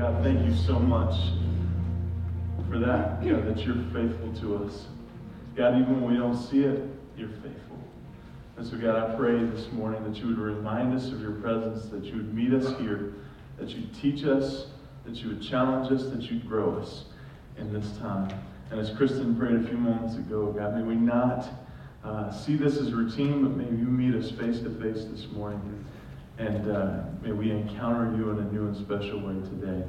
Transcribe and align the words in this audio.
God, 0.00 0.24
thank 0.24 0.42
you 0.46 0.56
so 0.56 0.78
much 0.78 1.14
for 2.70 2.78
that. 2.78 3.22
God, 3.22 3.46
that 3.46 3.66
you're 3.66 3.84
faithful 3.92 4.32
to 4.40 4.64
us. 4.64 4.86
God, 5.54 5.78
even 5.78 6.00
when 6.00 6.12
we 6.12 6.16
don't 6.16 6.42
see 6.42 6.64
it, 6.64 6.88
you're 7.18 7.28
faithful. 7.28 7.76
And 8.56 8.66
so, 8.66 8.78
God, 8.78 8.96
I 8.96 9.14
pray 9.14 9.44
this 9.44 9.70
morning 9.72 10.02
that 10.10 10.18
you 10.18 10.28
would 10.28 10.38
remind 10.38 10.94
us 10.94 11.08
of 11.08 11.20
your 11.20 11.32
presence, 11.32 11.84
that 11.90 12.02
you 12.04 12.16
would 12.16 12.32
meet 12.32 12.54
us 12.54 12.80
here, 12.80 13.12
that 13.58 13.68
you'd 13.68 13.94
teach 13.94 14.24
us, 14.24 14.68
that 15.04 15.16
you 15.16 15.28
would 15.28 15.42
challenge 15.42 15.92
us, 15.92 16.08
that 16.08 16.22
you'd 16.22 16.48
grow 16.48 16.78
us 16.78 17.04
in 17.58 17.70
this 17.70 17.98
time. 17.98 18.32
And 18.70 18.80
as 18.80 18.88
Kristen 18.96 19.36
prayed 19.36 19.56
a 19.56 19.68
few 19.68 19.76
moments 19.76 20.16
ago, 20.16 20.46
God, 20.50 20.76
may 20.76 20.82
we 20.82 20.94
not 20.94 21.46
uh, 22.04 22.32
see 22.32 22.56
this 22.56 22.78
as 22.78 22.94
routine, 22.94 23.42
but 23.42 23.54
may 23.54 23.64
you 23.64 23.84
meet 23.84 24.14
us 24.14 24.30
face 24.30 24.60
to 24.60 24.70
face 24.80 25.04
this 25.04 25.26
morning. 25.30 25.84
And 26.40 26.70
uh, 26.74 27.02
may 27.20 27.32
we 27.32 27.50
encounter 27.50 28.16
you 28.16 28.30
in 28.30 28.38
a 28.38 28.50
new 28.50 28.66
and 28.66 28.74
special 28.74 29.20
way 29.20 29.34
today. 29.50 29.84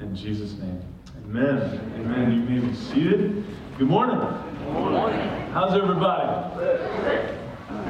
In 0.00 0.16
Jesus' 0.16 0.56
name. 0.56 0.82
Amen. 1.26 1.78
Amen. 1.96 2.32
You 2.32 2.40
may 2.40 2.66
be 2.66 2.74
seated. 2.74 3.44
Good 3.76 3.86
morning. 3.86 4.16
Good 4.16 4.72
morning. 4.72 5.20
How's 5.52 5.74
everybody? 5.74 6.56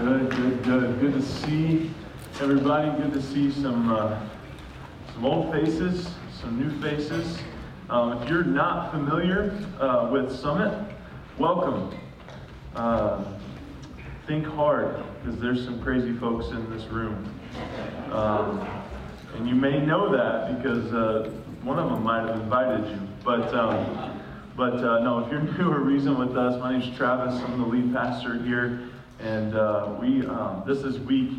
Good, 0.01 0.30
good, 0.30 0.62
good. 0.65 1.01
Good 1.01 1.12
to 1.12 1.23
see 1.23 1.92
everybody. 2.41 2.91
Good 3.01 3.12
to 3.12 3.23
see 3.23 3.52
some 3.52 3.92
uh, 3.92 4.20
some 5.15 5.24
old 5.24 5.52
faces, 5.52 6.12
some 6.40 6.59
new 6.59 6.82
faces. 6.82 7.38
Um, 7.90 8.20
if 8.20 8.29
you're 8.29 8.42
not 8.42 8.90
familiar 8.90 9.52
uh, 9.79 10.09
with 10.10 10.37
Summit, 10.37 10.96
welcome. 11.38 11.96
Uh, 12.74 13.23
think 14.27 14.46
hard 14.46 14.96
because 15.23 15.40
there's 15.40 15.65
some 15.65 15.80
crazy 15.80 16.12
folks 16.15 16.48
in 16.48 16.68
this 16.70 16.84
room. 16.87 17.32
Um, 18.12 18.66
and 19.37 19.48
you 19.48 19.55
may 19.55 19.78
know 19.84 20.10
that 20.10 20.56
because 20.56 20.92
uh, 20.92 21.30
one 21.62 21.78
of 21.78 21.88
them 21.91 22.02
might 22.02 22.27
have 22.27 22.41
invited 22.41 22.91
you. 22.91 23.09
But 23.24 23.55
um, 23.55 24.20
but 24.56 24.74
uh, 24.74 24.98
no, 25.01 25.24
if 25.24 25.30
you're 25.30 25.43
new 25.59 25.71
or 25.71 25.80
recent 25.80 26.18
with 26.18 26.37
us, 26.37 26.60
my 26.60 26.73
name 26.73 26.82
is 26.82 26.96
Travis. 26.96 27.40
I'm 27.40 27.60
the 27.60 27.66
lead 27.66 27.95
pastor 27.95 28.43
here, 28.43 28.88
and 29.20 29.54
uh, 29.54 29.96
we 30.01 30.26
um, 30.26 30.65
this 30.66 30.79
is 30.79 30.98
week 30.98 31.35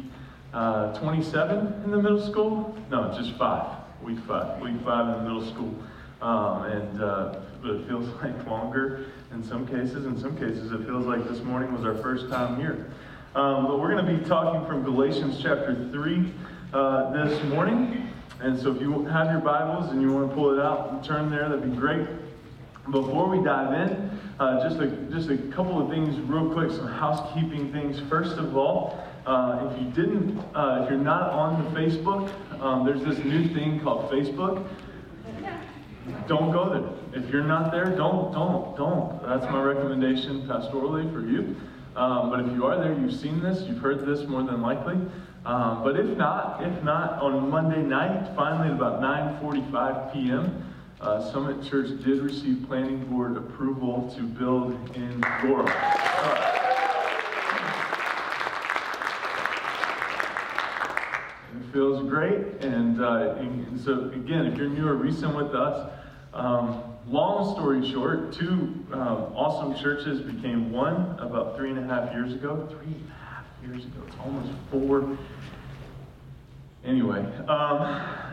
uh, 0.53 0.97
27 0.97 1.83
in 1.83 1.91
the 1.91 1.97
middle 1.97 2.25
school. 2.25 2.77
No, 2.89 3.13
just 3.17 3.37
five. 3.37 3.77
Week 4.01 4.19
five. 4.19 4.61
Week 4.61 4.79
five 4.85 5.07
in 5.09 5.23
the 5.23 5.29
middle 5.29 5.45
school. 5.45 5.75
Um, 6.21 6.63
and 6.63 7.03
uh, 7.03 7.35
but 7.61 7.71
it 7.71 7.87
feels 7.87 8.07
like 8.23 8.47
longer 8.47 9.07
in 9.33 9.43
some 9.43 9.67
cases. 9.67 10.05
In 10.05 10.17
some 10.17 10.37
cases, 10.37 10.71
it 10.71 10.85
feels 10.85 11.05
like 11.05 11.27
this 11.27 11.41
morning 11.41 11.73
was 11.73 11.83
our 11.83 12.01
first 12.01 12.29
time 12.29 12.57
here. 12.57 12.89
Um, 13.33 13.65
but 13.67 13.79
we're 13.79 13.93
going 13.93 14.05
to 14.05 14.17
be 14.17 14.27
talking 14.27 14.65
from 14.67 14.83
Galatians 14.83 15.39
chapter 15.41 15.89
3 15.91 16.33
uh, 16.73 17.11
this 17.11 17.43
morning. 17.45 18.09
And 18.39 18.59
so 18.59 18.73
if 18.73 18.81
you 18.81 19.05
have 19.05 19.29
your 19.29 19.41
Bibles 19.41 19.91
and 19.91 20.01
you 20.01 20.11
want 20.11 20.29
to 20.29 20.35
pull 20.35 20.57
it 20.57 20.63
out 20.63 20.91
and 20.91 21.03
turn 21.03 21.29
there, 21.29 21.49
that'd 21.49 21.69
be 21.69 21.77
great. 21.77 22.07
Before 22.89 23.27
we 23.27 23.43
dive 23.43 23.73
in, 23.73 24.19
uh, 24.39 24.67
just, 24.67 24.81
a, 24.81 24.87
just 25.11 25.29
a 25.29 25.37
couple 25.53 25.81
of 25.81 25.89
things 25.89 26.19
real 26.21 26.51
quick, 26.51 26.71
some 26.71 26.87
housekeeping 26.87 27.71
things. 27.71 28.01
First 28.09 28.37
of 28.37 28.57
all, 28.57 29.05
uh, 29.25 29.69
if 29.69 29.81
you 29.81 29.91
didn't, 29.91 30.39
uh, 30.55 30.81
if 30.83 30.89
you're 30.89 30.99
not 30.99 31.29
on 31.29 31.63
the 31.63 31.79
Facebook, 31.79 32.31
um, 32.61 32.85
there's 32.85 33.03
this 33.03 33.23
new 33.23 33.53
thing 33.53 33.79
called 33.81 34.09
Facebook. 34.09 34.67
Don't 36.27 36.51
go 36.51 36.69
there. 36.69 37.21
If 37.23 37.29
you're 37.29 37.43
not 37.43 37.71
there, 37.71 37.85
don't, 37.85 38.31
don't, 38.31 38.75
don't. 38.75 39.21
That's 39.21 39.45
my 39.51 39.61
recommendation 39.61 40.47
pastorally 40.47 41.11
for 41.13 41.21
you. 41.21 41.55
Um, 41.95 42.31
but 42.31 42.39
if 42.39 42.47
you 42.53 42.65
are 42.65 42.79
there, 42.81 42.97
you've 42.97 43.19
seen 43.19 43.41
this, 43.41 43.61
you've 43.63 43.77
heard 43.77 44.05
this 44.05 44.27
more 44.27 44.41
than 44.41 44.61
likely. 44.61 44.97
Um, 45.45 45.83
but 45.83 45.99
if 45.99 46.17
not, 46.17 46.63
if 46.63 46.83
not, 46.83 47.13
on 47.19 47.49
Monday 47.49 47.81
night, 47.81 48.35
finally 48.35 48.69
at 48.69 48.75
about 48.75 49.01
9:45 49.01 50.13
p.m., 50.13 50.73
uh, 51.01 51.31
Summit 51.31 51.63
Church 51.67 51.87
did 52.03 52.21
receive 52.21 52.63
planning 52.67 53.03
board 53.05 53.35
approval 53.35 54.13
to 54.15 54.21
build 54.21 54.73
in 54.95 55.19
Laurel. 55.43 55.65
Uh, 55.67 56.57
it 61.57 61.73
feels 61.73 62.07
great, 62.07 62.61
and, 62.61 63.01
uh, 63.01 63.35
and, 63.39 63.81
so 63.81 64.11
again, 64.11 64.45
if 64.45 64.55
you're 64.59 64.69
new 64.69 64.87
or 64.87 64.93
recent 64.95 65.35
with 65.35 65.55
us, 65.55 65.91
um, 66.35 66.83
long 67.07 67.51
story 67.55 67.91
short, 67.91 68.31
two 68.31 68.75
um, 68.93 69.33
awesome 69.33 69.75
churches 69.81 70.21
became 70.21 70.71
one 70.71 71.17
about 71.17 71.57
three 71.57 71.71
and 71.71 71.79
a 71.79 71.83
half 71.83 72.13
years 72.13 72.31
ago. 72.31 72.69
Three 72.69 73.01
years 73.63 73.85
ago. 73.85 74.01
It's 74.07 74.15
almost 74.23 74.51
four. 74.71 75.17
Anyway, 76.83 77.19
um, 77.47 77.81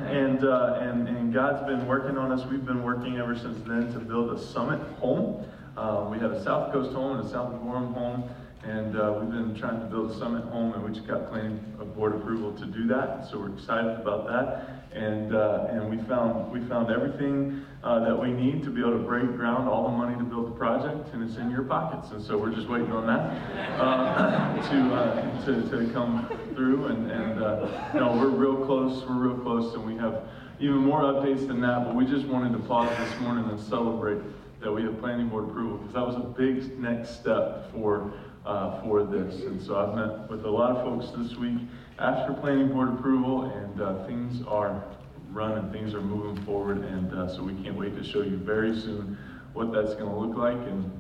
and, 0.07 0.43
uh, 0.43 0.79
and, 0.81 1.07
and 1.07 1.35
God's 1.35 1.67
been 1.67 1.87
working 1.87 2.17
on 2.17 2.33
us. 2.33 2.47
We've 2.47 2.65
been 2.65 2.83
working 2.83 3.19
ever 3.19 3.37
since 3.37 3.59
then 3.69 3.93
to 3.93 3.99
build 3.99 4.33
a 4.33 4.43
summit 4.43 4.81
home. 4.99 5.45
Uh, 5.77 6.09
we 6.11 6.19
have 6.19 6.33
a 6.33 6.43
South 6.43 6.73
Coast 6.73 6.93
home 6.95 7.19
and 7.19 7.27
a 7.27 7.31
South 7.31 7.53
Gorham 7.63 7.93
home. 7.93 8.25
And 8.69 9.01
uh, 9.01 9.19
we've 9.19 9.31
been 9.31 9.55
trying 9.59 9.81
to 9.81 9.87
build 9.87 10.11
a 10.11 10.19
summit 10.19 10.45
home, 10.45 10.75
and 10.75 10.85
we 10.85 10.93
just 10.93 11.07
got 11.07 11.31
planning 11.31 11.59
board 11.97 12.15
approval 12.15 12.53
to 12.53 12.67
do 12.67 12.87
that. 12.89 13.27
So 13.27 13.39
we're 13.39 13.55
excited 13.55 13.93
about 13.93 14.27
that. 14.27 14.85
And 14.93 15.35
uh, 15.35 15.69
and 15.71 15.89
we 15.89 15.97
found 16.07 16.53
we 16.53 16.61
found 16.69 16.91
everything 16.91 17.65
uh, 17.83 18.01
that 18.01 18.21
we 18.21 18.31
need 18.31 18.63
to 18.65 18.71
be 18.71 18.83
able 18.83 18.93
to 18.93 18.99
break 18.99 19.25
ground, 19.37 19.71
all 19.71 19.85
the 19.85 19.97
money 19.97 20.19
to 20.19 20.25
build 20.25 20.49
the 20.49 20.59
project, 20.59 21.15
and 21.15 21.23
it's 21.23 21.39
in 21.39 21.51
your 21.51 21.63
pockets. 21.63 22.11
And 22.11 22.23
so 22.23 22.37
we're 22.37 22.55
just 22.55 22.69
waiting 22.69 22.93
on 22.93 23.07
that 23.07 23.81
uh, 23.81 24.63
to, 24.71 24.95
uh, 24.95 25.45
to 25.47 25.63
to 25.71 25.93
come 25.95 26.29
through. 26.55 26.89
And 26.89 27.11
and 27.11 27.43
uh, 27.43 27.93
no, 27.95 28.17
we're 28.19 28.29
real 28.29 28.67
close. 28.67 29.03
We're 29.09 29.29
real 29.29 29.39
close, 29.39 29.73
and 29.75 29.87
we 29.87 29.97
have 29.97 30.29
even 30.61 30.77
more 30.77 31.01
updates 31.01 31.49
than 31.49 31.63
that. 31.63 31.87
But 31.87 31.95
we 31.95 32.05
just 32.05 32.27
wanted 32.27 32.53
to 32.53 32.59
pause 32.69 32.95
this 32.99 33.21
morning 33.21 33.49
and 33.49 33.59
celebrate 33.59 34.21
that 34.61 34.73
we 34.73 34.83
have 34.83 34.99
planning 35.01 35.29
board 35.29 35.49
approval 35.49 35.79
because 35.79 35.95
that 35.95 36.07
was 36.07 36.17
a 36.17 36.29
big 36.37 36.79
next 36.79 37.21
step 37.21 37.71
for 37.73 38.13
uh, 38.49 38.81
for 38.83 39.05
this. 39.05 39.43
And 39.43 39.63
so 39.63 39.77
I've 39.77 39.95
met 39.95 40.31
with 40.31 40.45
a 40.47 40.51
lot 40.51 40.75
of 40.75 40.83
folks 40.83 41.13
this 41.17 41.39
week, 41.39 41.59
for 41.99 42.37
planning 42.41 42.69
board 42.69 42.89
approval, 42.89 43.45
and 43.45 43.81
uh, 43.81 44.07
things 44.07 44.43
are 44.49 44.83
running, 45.31 45.71
things 45.71 45.93
are 45.93 46.01
moving 46.01 46.43
forward. 46.45 46.79
And 46.79 47.13
uh, 47.13 47.29
so 47.29 47.43
we 47.43 47.53
can't 47.63 47.77
wait 47.77 47.95
to 47.97 48.03
show 48.03 48.23
you 48.23 48.39
very 48.39 48.75
soon 48.75 49.19
what 49.53 49.71
that's 49.73 49.95
going 49.95 50.09
to 50.09 50.17
look 50.17 50.37
like 50.37 50.57
and, 50.57 50.91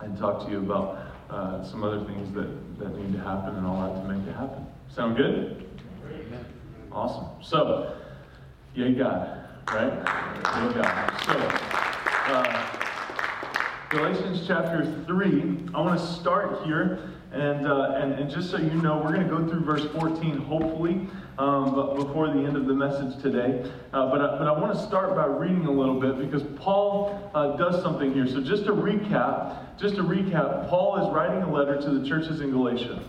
and 0.00 0.16
talk 0.16 0.44
to 0.46 0.50
you 0.52 0.58
about 0.58 0.98
uh, 1.30 1.64
some 1.64 1.82
other 1.82 2.04
things 2.04 2.32
that, 2.34 2.78
that 2.78 2.96
need 2.96 3.12
to 3.12 3.18
happen 3.18 3.56
and 3.56 3.66
all 3.66 3.82
that 3.82 4.00
to 4.00 4.08
make 4.08 4.26
it 4.28 4.36
happen. 4.36 4.64
Sound 4.88 5.16
good? 5.16 5.66
Awesome. 6.92 7.26
So, 7.42 7.96
yay 8.74 8.92
God, 8.92 9.48
right? 9.66 9.92
Yay 9.92 10.74
God. 10.74 11.22
So, 11.26 11.32
uh, 12.32 12.67
Galatians 13.88 14.46
chapter 14.46 14.84
3. 15.06 15.70
I 15.72 15.80
want 15.80 15.98
to 15.98 16.06
start 16.06 16.62
here, 16.66 17.10
and, 17.32 17.66
uh, 17.66 17.94
and, 17.96 18.12
and 18.12 18.30
just 18.30 18.50
so 18.50 18.58
you 18.58 18.70
know, 18.82 18.98
we're 18.98 19.14
going 19.14 19.26
to 19.26 19.34
go 19.34 19.48
through 19.48 19.60
verse 19.60 19.86
14, 19.98 20.36
hopefully, 20.36 21.08
um, 21.38 21.74
but 21.74 21.94
before 21.94 22.26
the 22.26 22.40
end 22.40 22.54
of 22.54 22.66
the 22.66 22.74
message 22.74 23.18
today. 23.22 23.66
Uh, 23.94 24.10
but, 24.10 24.20
I, 24.20 24.36
but 24.36 24.46
I 24.46 24.52
want 24.52 24.74
to 24.74 24.86
start 24.86 25.14
by 25.16 25.24
reading 25.24 25.64
a 25.64 25.70
little 25.70 25.98
bit 25.98 26.18
because 26.18 26.42
Paul 26.58 27.30
uh, 27.34 27.56
does 27.56 27.82
something 27.82 28.12
here. 28.12 28.26
So, 28.26 28.42
just 28.42 28.66
to 28.66 28.72
recap, 28.72 29.78
just 29.78 29.94
to 29.94 30.02
recap, 30.02 30.68
Paul 30.68 31.06
is 31.06 31.14
writing 31.14 31.42
a 31.42 31.50
letter 31.50 31.80
to 31.80 31.90
the 31.98 32.06
churches 32.06 32.42
in 32.42 32.50
Galatia. 32.50 33.02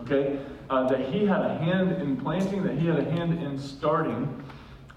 Okay? 0.00 0.40
Uh, 0.68 0.88
that 0.88 1.12
he 1.12 1.24
had 1.26 1.42
a 1.42 1.58
hand 1.58 1.92
in 2.02 2.16
planting, 2.16 2.64
that 2.64 2.76
he 2.76 2.88
had 2.88 2.98
a 2.98 3.08
hand 3.12 3.40
in 3.40 3.56
starting. 3.56 4.42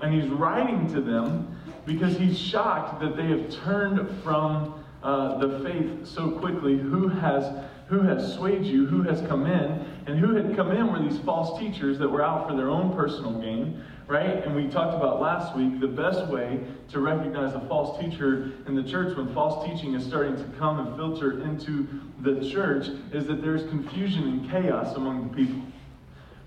And 0.01 0.19
he's 0.19 0.31
writing 0.31 0.91
to 0.94 1.01
them 1.01 1.59
because 1.89 2.16
he's 2.17 2.38
shocked 2.38 3.01
that 3.01 3.17
they 3.17 3.25
have 3.25 3.50
turned 3.63 4.07
from 4.23 4.85
uh, 5.01 5.39
the 5.39 5.59
faith 5.61 6.07
so 6.07 6.29
quickly. 6.29 6.77
Who 6.77 7.07
has 7.07 7.51
who 7.88 8.01
has 8.01 8.35
swayed 8.35 8.63
you? 8.63 8.85
Who 8.85 9.01
has 9.01 9.22
come 9.22 9.47
in? 9.47 9.88
And 10.05 10.19
who 10.19 10.35
had 10.35 10.55
come 10.55 10.72
in 10.72 10.94
were 10.94 10.99
these 10.99 11.19
false 11.22 11.59
teachers 11.59 11.97
that 11.97 12.07
were 12.07 12.23
out 12.23 12.47
for 12.47 12.55
their 12.55 12.69
own 12.69 12.95
personal 12.95 13.41
gain, 13.41 13.83
right? 14.05 14.45
And 14.45 14.55
we 14.55 14.67
talked 14.67 14.95
about 14.95 15.19
last 15.19 15.55
week 15.57 15.79
the 15.79 15.88
best 15.88 16.28
way 16.28 16.59
to 16.90 16.99
recognize 16.99 17.55
a 17.55 17.61
false 17.61 17.99
teacher 17.99 18.52
in 18.67 18.75
the 18.75 18.84
church 18.84 19.17
when 19.17 19.34
false 19.34 19.66
teaching 19.66 19.96
is 19.96 20.05
starting 20.05 20.35
to 20.35 20.43
come 20.59 20.85
and 20.85 20.96
filter 20.96 21.41
into 21.41 21.87
the 22.22 22.47
church 22.47 22.90
is 23.11 23.25
that 23.25 23.41
there's 23.41 23.67
confusion 23.69 24.23
and 24.25 24.52
chaos 24.52 24.96
among 24.96 25.28
the 25.28 25.35
people 25.35 25.59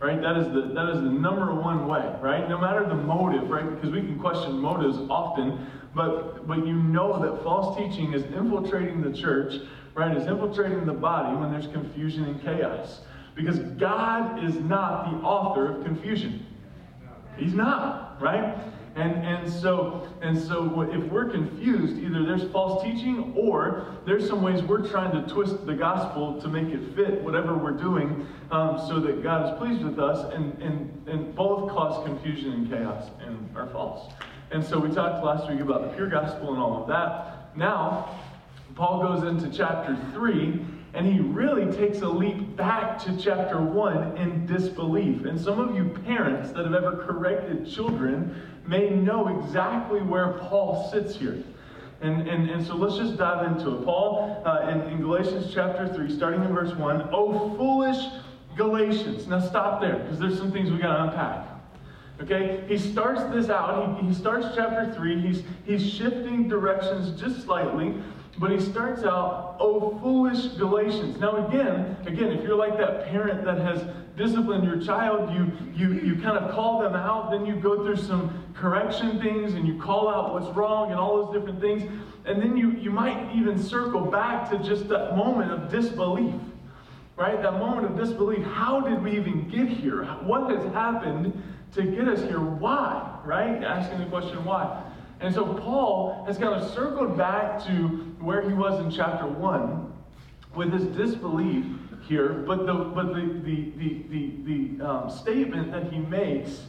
right? 0.02 0.20
That 0.20 0.36
is 0.36 0.46
the 0.48 0.72
that 0.74 0.88
is 0.90 0.96
the 0.96 1.10
number 1.10 1.54
one 1.54 1.86
way, 1.86 2.12
right? 2.20 2.48
No 2.48 2.58
matter 2.58 2.84
the 2.84 2.94
motive, 2.94 3.48
right? 3.48 3.68
Because 3.70 3.90
we 3.90 4.00
can 4.00 4.18
question 4.18 4.58
motives 4.58 4.98
often, 5.08 5.64
but 5.94 6.46
but 6.46 6.66
you 6.66 6.74
know 6.74 7.22
that 7.22 7.42
false 7.44 7.78
teaching 7.78 8.12
is 8.12 8.24
infiltrating 8.24 9.00
the 9.00 9.16
church, 9.16 9.54
right? 9.94 10.14
Is 10.16 10.26
infiltrating 10.26 10.84
the 10.84 10.92
body 10.92 11.36
when 11.36 11.52
there's 11.52 11.68
confusion 11.68 12.24
and 12.24 12.42
chaos. 12.42 13.00
Because 13.34 13.60
God 13.60 14.44
is 14.44 14.56
not 14.56 15.10
the 15.10 15.26
author 15.26 15.76
of 15.76 15.84
confusion. 15.84 16.44
He's 17.36 17.54
not, 17.54 18.20
right? 18.20 18.58
And, 18.94 19.14
and 19.24 19.50
so 19.50 20.06
and 20.20 20.38
so 20.38 20.82
if 20.82 21.02
we're 21.10 21.30
confused, 21.30 21.96
either 21.96 22.24
there's 22.24 22.50
false 22.52 22.82
teaching 22.84 23.32
or 23.36 23.86
there's 24.04 24.28
some 24.28 24.42
ways 24.42 24.62
we're 24.62 24.86
trying 24.86 25.12
to 25.12 25.32
twist 25.32 25.64
the 25.66 25.74
gospel 25.74 26.40
to 26.42 26.48
make 26.48 26.68
it 26.68 26.94
fit 26.94 27.22
whatever 27.22 27.56
we're 27.56 27.72
doing 27.72 28.26
um, 28.50 28.78
so 28.86 29.00
that 29.00 29.22
God 29.22 29.52
is 29.52 29.58
pleased 29.58 29.82
with 29.82 29.98
us, 29.98 30.32
and, 30.34 30.60
and, 30.62 31.08
and 31.08 31.34
both 31.34 31.70
cause 31.70 32.04
confusion 32.06 32.52
and 32.52 32.70
chaos 32.70 33.10
and 33.26 33.48
are 33.56 33.66
false. 33.68 34.12
And 34.50 34.62
so 34.62 34.78
we 34.78 34.90
talked 34.90 35.24
last 35.24 35.50
week 35.50 35.60
about 35.60 35.82
the 35.82 35.96
pure 35.96 36.08
gospel 36.08 36.52
and 36.52 36.62
all 36.62 36.82
of 36.82 36.88
that. 36.88 37.56
Now, 37.56 38.20
Paul 38.74 39.02
goes 39.02 39.24
into 39.24 39.50
chapter 39.56 39.98
3 40.12 40.60
and 40.94 41.06
he 41.06 41.20
really 41.20 41.74
takes 41.74 42.02
a 42.02 42.08
leap 42.08 42.54
back 42.54 42.98
to 43.04 43.16
chapter 43.16 43.60
1 43.60 44.18
in 44.18 44.44
disbelief. 44.44 45.24
And 45.24 45.40
some 45.40 45.58
of 45.58 45.74
you 45.74 45.88
parents 46.04 46.52
that 46.52 46.64
have 46.64 46.74
ever 46.74 47.04
corrected 47.06 47.66
children 47.70 48.51
may 48.66 48.90
know 48.90 49.40
exactly 49.40 50.00
where 50.00 50.34
Paul 50.34 50.90
sits 50.90 51.16
here. 51.16 51.42
And, 52.00 52.28
and, 52.28 52.50
and 52.50 52.66
so 52.66 52.74
let's 52.74 52.96
just 52.96 53.16
dive 53.16 53.46
into 53.46 53.76
it. 53.76 53.84
Paul, 53.84 54.42
uh, 54.44 54.68
in, 54.68 54.80
in 54.92 55.00
Galatians 55.00 55.52
chapter 55.54 55.92
3, 55.92 56.14
starting 56.16 56.42
in 56.42 56.52
verse 56.52 56.74
1, 56.74 57.10
Oh, 57.12 57.56
foolish 57.56 58.04
Galatians. 58.56 59.26
Now 59.28 59.40
stop 59.40 59.80
there, 59.80 59.98
because 59.98 60.18
there's 60.18 60.36
some 60.36 60.50
things 60.50 60.70
we 60.70 60.78
got 60.78 60.96
to 60.96 61.02
unpack. 61.04 61.48
Okay? 62.20 62.64
He 62.66 62.76
starts 62.76 63.22
this 63.34 63.50
out. 63.50 64.00
He, 64.00 64.08
he 64.08 64.14
starts 64.14 64.48
chapter 64.56 64.92
3. 64.94 65.20
He's, 65.20 65.42
he's 65.64 65.88
shifting 65.88 66.48
directions 66.48 67.20
just 67.20 67.44
slightly. 67.44 67.94
But 68.42 68.50
he 68.50 68.58
starts 68.58 69.04
out, 69.04 69.56
oh 69.60 69.96
foolish 70.02 70.46
Galatians. 70.58 71.16
Now 71.20 71.46
again, 71.46 71.96
again, 72.06 72.32
if 72.32 72.42
you're 72.42 72.56
like 72.56 72.76
that 72.76 73.06
parent 73.06 73.44
that 73.44 73.58
has 73.58 73.86
disciplined 74.16 74.64
your 74.64 74.80
child, 74.80 75.32
you 75.32 75.52
you 75.76 76.00
you 76.00 76.20
kind 76.20 76.36
of 76.36 76.50
call 76.50 76.82
them 76.82 76.96
out, 76.96 77.30
then 77.30 77.46
you 77.46 77.54
go 77.54 77.84
through 77.84 77.98
some 77.98 78.52
correction 78.52 79.20
things 79.20 79.54
and 79.54 79.64
you 79.64 79.80
call 79.80 80.08
out 80.08 80.32
what's 80.32 80.48
wrong 80.56 80.90
and 80.90 80.98
all 80.98 81.24
those 81.24 81.32
different 81.32 81.60
things. 81.60 81.84
And 82.24 82.42
then 82.42 82.56
you, 82.56 82.72
you 82.72 82.90
might 82.90 83.32
even 83.32 83.62
circle 83.62 84.00
back 84.00 84.50
to 84.50 84.58
just 84.58 84.88
that 84.88 85.16
moment 85.16 85.52
of 85.52 85.70
disbelief. 85.70 86.34
Right? 87.14 87.40
That 87.40 87.60
moment 87.60 87.86
of 87.86 87.96
disbelief. 87.96 88.44
How 88.44 88.80
did 88.80 89.04
we 89.04 89.12
even 89.12 89.48
get 89.50 89.68
here? 89.68 90.02
What 90.24 90.50
has 90.50 90.64
happened 90.72 91.40
to 91.74 91.82
get 91.82 92.08
us 92.08 92.22
here? 92.22 92.40
Why? 92.40 93.20
Right? 93.24 93.62
Asking 93.62 94.00
the 94.00 94.06
question 94.06 94.44
why. 94.44 94.82
And 95.22 95.32
so 95.32 95.54
Paul 95.54 96.24
has 96.26 96.36
kind 96.36 96.60
of 96.60 96.68
circled 96.74 97.16
back 97.16 97.64
to 97.66 97.72
where 98.18 98.42
he 98.42 98.52
was 98.52 98.80
in 98.80 98.90
chapter 98.90 99.24
1 99.24 99.92
with 100.56 100.72
his 100.72 100.84
disbelief 100.96 101.64
here, 102.08 102.30
but 102.44 102.66
the, 102.66 102.74
but 102.74 103.14
the, 103.14 103.40
the, 103.44 103.70
the, 103.76 104.02
the, 104.10 104.76
the 104.78 104.84
um, 104.84 105.10
statement 105.10 105.70
that 105.70 105.92
he 105.92 106.00
makes, 106.00 106.62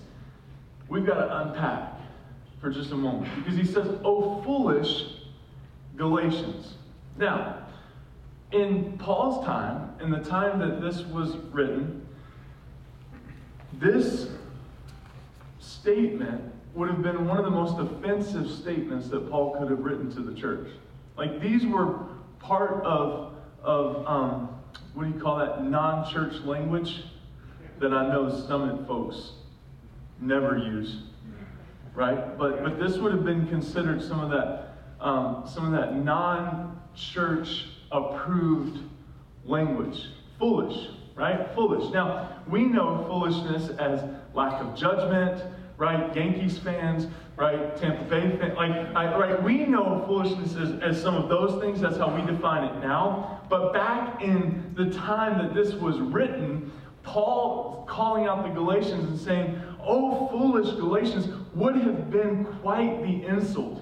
we've 0.87 1.03
got 1.05 1.15
to 1.15 1.37
unpack 1.39 1.93
for 2.61 2.69
just 2.69 2.91
a 2.91 2.95
moment. 2.95 3.33
Because 3.35 3.57
he 3.57 3.65
says, 3.65 3.87
Oh, 4.03 4.39
foolish 4.43 5.05
Galatians. 5.97 6.75
Now, 7.17 7.57
in 8.51 8.99
Paul's 8.99 9.43
time, 9.43 9.95
in 9.99 10.11
the 10.11 10.19
time 10.19 10.59
that 10.59 10.79
this 10.79 11.01
was 11.01 11.37
written, 11.51 12.05
this 13.79 14.27
statement 15.59 16.52
would 16.73 16.89
have 16.89 17.03
been 17.03 17.27
one 17.27 17.37
of 17.37 17.45
the 17.45 17.51
most 17.51 17.77
offensive 17.79 18.49
statements 18.49 19.09
that 19.09 19.29
Paul 19.29 19.55
could 19.57 19.69
have 19.69 19.79
written 19.79 20.11
to 20.15 20.21
the 20.21 20.33
church. 20.33 20.67
Like 21.15 21.39
these 21.39 21.65
were 21.65 21.99
part 22.39 22.83
of, 22.83 23.35
of 23.61 24.07
um, 24.07 24.61
what 24.93 25.03
do 25.05 25.09
you 25.15 25.19
call 25.21 25.37
that, 25.37 25.63
non 25.63 26.11
church 26.11 26.33
language 26.43 27.03
that 27.79 27.93
I 27.93 28.07
know 28.07 28.29
Summit 28.47 28.87
folks 28.87 29.33
never 30.19 30.57
use. 30.57 31.03
Right? 31.93 32.37
But, 32.37 32.63
but 32.63 32.79
this 32.79 32.97
would 32.97 33.11
have 33.11 33.23
been 33.23 33.47
considered 33.47 34.01
some 34.01 34.19
of 34.19 34.31
that, 34.31 34.77
um, 34.99 35.43
some 35.47 35.71
of 35.71 35.79
that 35.79 35.95
non 35.95 36.81
church 36.95 37.67
approved 37.91 38.79
language. 39.45 40.07
Foolish, 40.39 40.89
right? 41.15 41.53
Foolish. 41.53 41.93
Now, 41.93 42.41
we 42.47 42.65
know 42.65 43.05
foolishness 43.07 43.69
as 43.77 44.03
lack 44.33 44.59
of 44.61 44.75
judgment, 44.75 45.43
right? 45.77 46.15
Yankees 46.15 46.57
fans, 46.57 47.07
right? 47.35 47.75
Tampa 47.77 48.03
Bay 48.03 48.37
fans, 48.37 48.55
like, 48.55 48.71
I, 48.95 49.17
right? 49.17 49.43
We 49.43 49.65
know 49.65 50.03
foolishness 50.05 50.55
as, 50.55 50.79
as 50.81 51.01
some 51.01 51.15
of 51.15 51.29
those 51.29 51.61
things. 51.61 51.81
That's 51.81 51.97
how 51.97 52.15
we 52.15 52.25
define 52.25 52.63
it 52.65 52.79
now. 52.81 53.41
But 53.49 53.73
back 53.73 54.21
in 54.21 54.73
the 54.75 54.89
time 54.91 55.37
that 55.39 55.53
this 55.53 55.73
was 55.73 55.99
written, 55.99 56.71
Paul 57.03 57.85
calling 57.87 58.25
out 58.25 58.43
the 58.43 58.49
Galatians 58.49 59.09
and 59.09 59.19
saying, 59.19 59.61
"Oh, 59.81 60.27
foolish 60.29 60.73
Galatians," 60.75 61.27
would 61.53 61.75
have 61.75 62.09
been 62.09 62.45
quite 62.61 63.01
the 63.03 63.25
insult. 63.25 63.81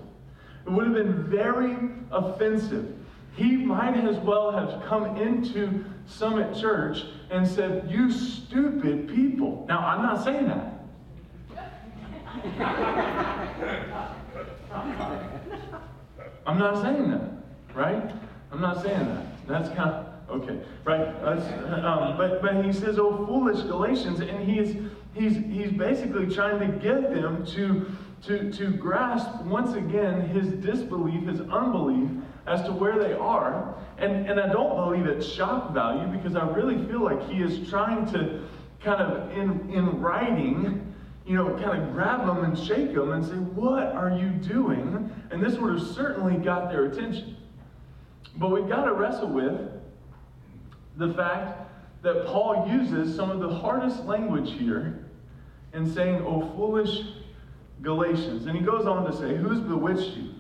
It 0.66 0.72
would 0.72 0.86
have 0.86 0.96
been 0.96 1.24
very 1.30 1.78
offensive. 2.12 2.96
He 3.36 3.56
might 3.56 3.98
as 3.98 4.18
well 4.18 4.52
have 4.52 4.84
come 4.86 5.18
into 5.18 5.86
Summit 6.06 6.56
Church 6.60 7.06
and 7.30 7.48
said, 7.48 7.90
You 7.90 8.12
stupid 8.12 9.08
people. 9.08 9.66
Now, 9.68 9.80
I'm 9.80 10.02
not 10.02 10.24
saying 10.24 10.48
that. 10.48 10.81
I'm 16.46 16.58
not 16.58 16.82
saying 16.82 17.12
that, 17.12 17.30
right? 17.76 18.12
I'm 18.52 18.62
not 18.62 18.82
saying 18.82 19.06
that. 19.06 19.48
That's 19.48 19.70
kind 19.70 19.90
of 19.90 20.06
okay, 20.30 20.62
right? 20.86 21.08
Um, 21.84 22.18
but 22.18 22.42
but 22.42 22.64
he 22.64 22.72
says, 22.72 22.98
"Oh, 22.98 23.26
foolish 23.26 23.62
Galatians," 23.64 24.22
and 24.22 24.50
he's 24.50 24.76
he's 25.14 25.36
he's 25.48 25.72
basically 25.72 26.34
trying 26.34 26.60
to 26.60 26.68
get 26.80 27.14
them 27.14 27.46
to 27.48 27.86
to 28.24 28.52
to 28.52 28.72
grasp 28.72 29.44
once 29.44 29.74
again 29.74 30.22
his 30.30 30.48
disbelief, 30.64 31.28
his 31.28 31.42
unbelief 31.42 32.10
as 32.48 32.62
to 32.64 32.72
where 32.72 32.98
they 32.98 33.14
are. 33.14 33.76
And 33.98 34.30
and 34.30 34.40
I 34.40 34.48
don't 34.48 34.76
believe 34.76 35.06
it's 35.06 35.26
shock 35.26 35.74
value 35.74 36.08
because 36.08 36.36
I 36.36 36.48
really 36.50 36.86
feel 36.88 37.04
like 37.04 37.22
he 37.30 37.42
is 37.42 37.70
trying 37.70 38.06
to 38.14 38.42
kind 38.82 39.02
of 39.02 39.32
in 39.32 39.70
in 39.72 40.00
writing 40.00 40.91
you 41.26 41.36
know, 41.36 41.56
kind 41.64 41.82
of 41.82 41.94
grab 41.94 42.26
them 42.26 42.44
and 42.44 42.58
shake 42.58 42.94
them 42.94 43.12
and 43.12 43.24
say, 43.24 43.34
What 43.34 43.84
are 43.84 44.10
you 44.10 44.30
doing? 44.30 45.12
And 45.30 45.44
this 45.44 45.58
would 45.58 45.78
have 45.78 45.88
certainly 45.88 46.36
got 46.38 46.70
their 46.70 46.86
attention. 46.86 47.38
But 48.38 48.50
we've 48.50 48.68
got 48.68 48.86
to 48.86 48.94
wrestle 48.94 49.30
with 49.30 49.70
the 50.98 51.14
fact 51.14 51.60
that 52.02 52.26
Paul 52.26 52.68
uses 52.68 53.16
some 53.16 53.30
of 53.30 53.40
the 53.40 53.54
hardest 53.54 54.06
language 54.06 54.52
here 54.52 55.06
in 55.74 55.92
saying, 55.92 56.24
Oh, 56.26 56.52
foolish 56.56 57.02
Galatians. 57.82 58.48
And 58.48 58.58
he 58.58 58.64
goes 58.64 58.86
on 58.86 59.10
to 59.10 59.16
say, 59.16 59.36
Who's 59.36 59.60
bewitched 59.60 60.18
you? 60.18 60.34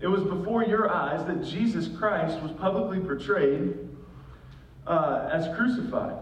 It 0.00 0.08
was 0.08 0.24
before 0.24 0.64
your 0.64 0.90
eyes 0.90 1.24
that 1.26 1.44
Jesus 1.44 1.88
Christ 1.96 2.40
was 2.42 2.50
publicly 2.52 2.98
portrayed 2.98 3.78
uh, 4.86 5.28
as 5.32 5.54
crucified. 5.56 6.21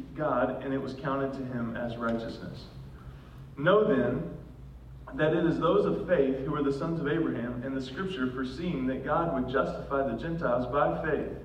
God, 0.15 0.63
and 0.63 0.73
it 0.73 0.81
was 0.81 0.93
counted 0.93 1.33
to 1.33 1.39
him 1.39 1.75
as 1.75 1.97
righteousness. 1.97 2.65
Know 3.57 3.83
then 3.85 4.29
that 5.15 5.33
it 5.33 5.45
is 5.45 5.59
those 5.59 5.85
of 5.85 6.07
faith 6.07 6.45
who 6.45 6.55
are 6.55 6.63
the 6.63 6.71
sons 6.71 6.99
of 6.99 7.07
Abraham, 7.07 7.61
and 7.65 7.75
the 7.75 7.81
scripture 7.81 8.31
foreseeing 8.31 8.87
that 8.87 9.03
God 9.03 9.33
would 9.33 9.51
justify 9.51 10.07
the 10.07 10.17
Gentiles 10.17 10.65
by 10.67 11.03
faith. 11.03 11.37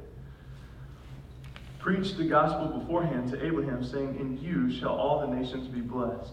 Preached 1.78 2.16
the 2.16 2.24
gospel 2.24 2.78
beforehand 2.78 3.30
to 3.30 3.44
Abraham, 3.44 3.84
saying, 3.84 4.16
In 4.18 4.38
you 4.38 4.70
shall 4.70 4.94
all 4.94 5.20
the 5.20 5.34
nations 5.34 5.68
be 5.68 5.80
blessed. 5.80 6.32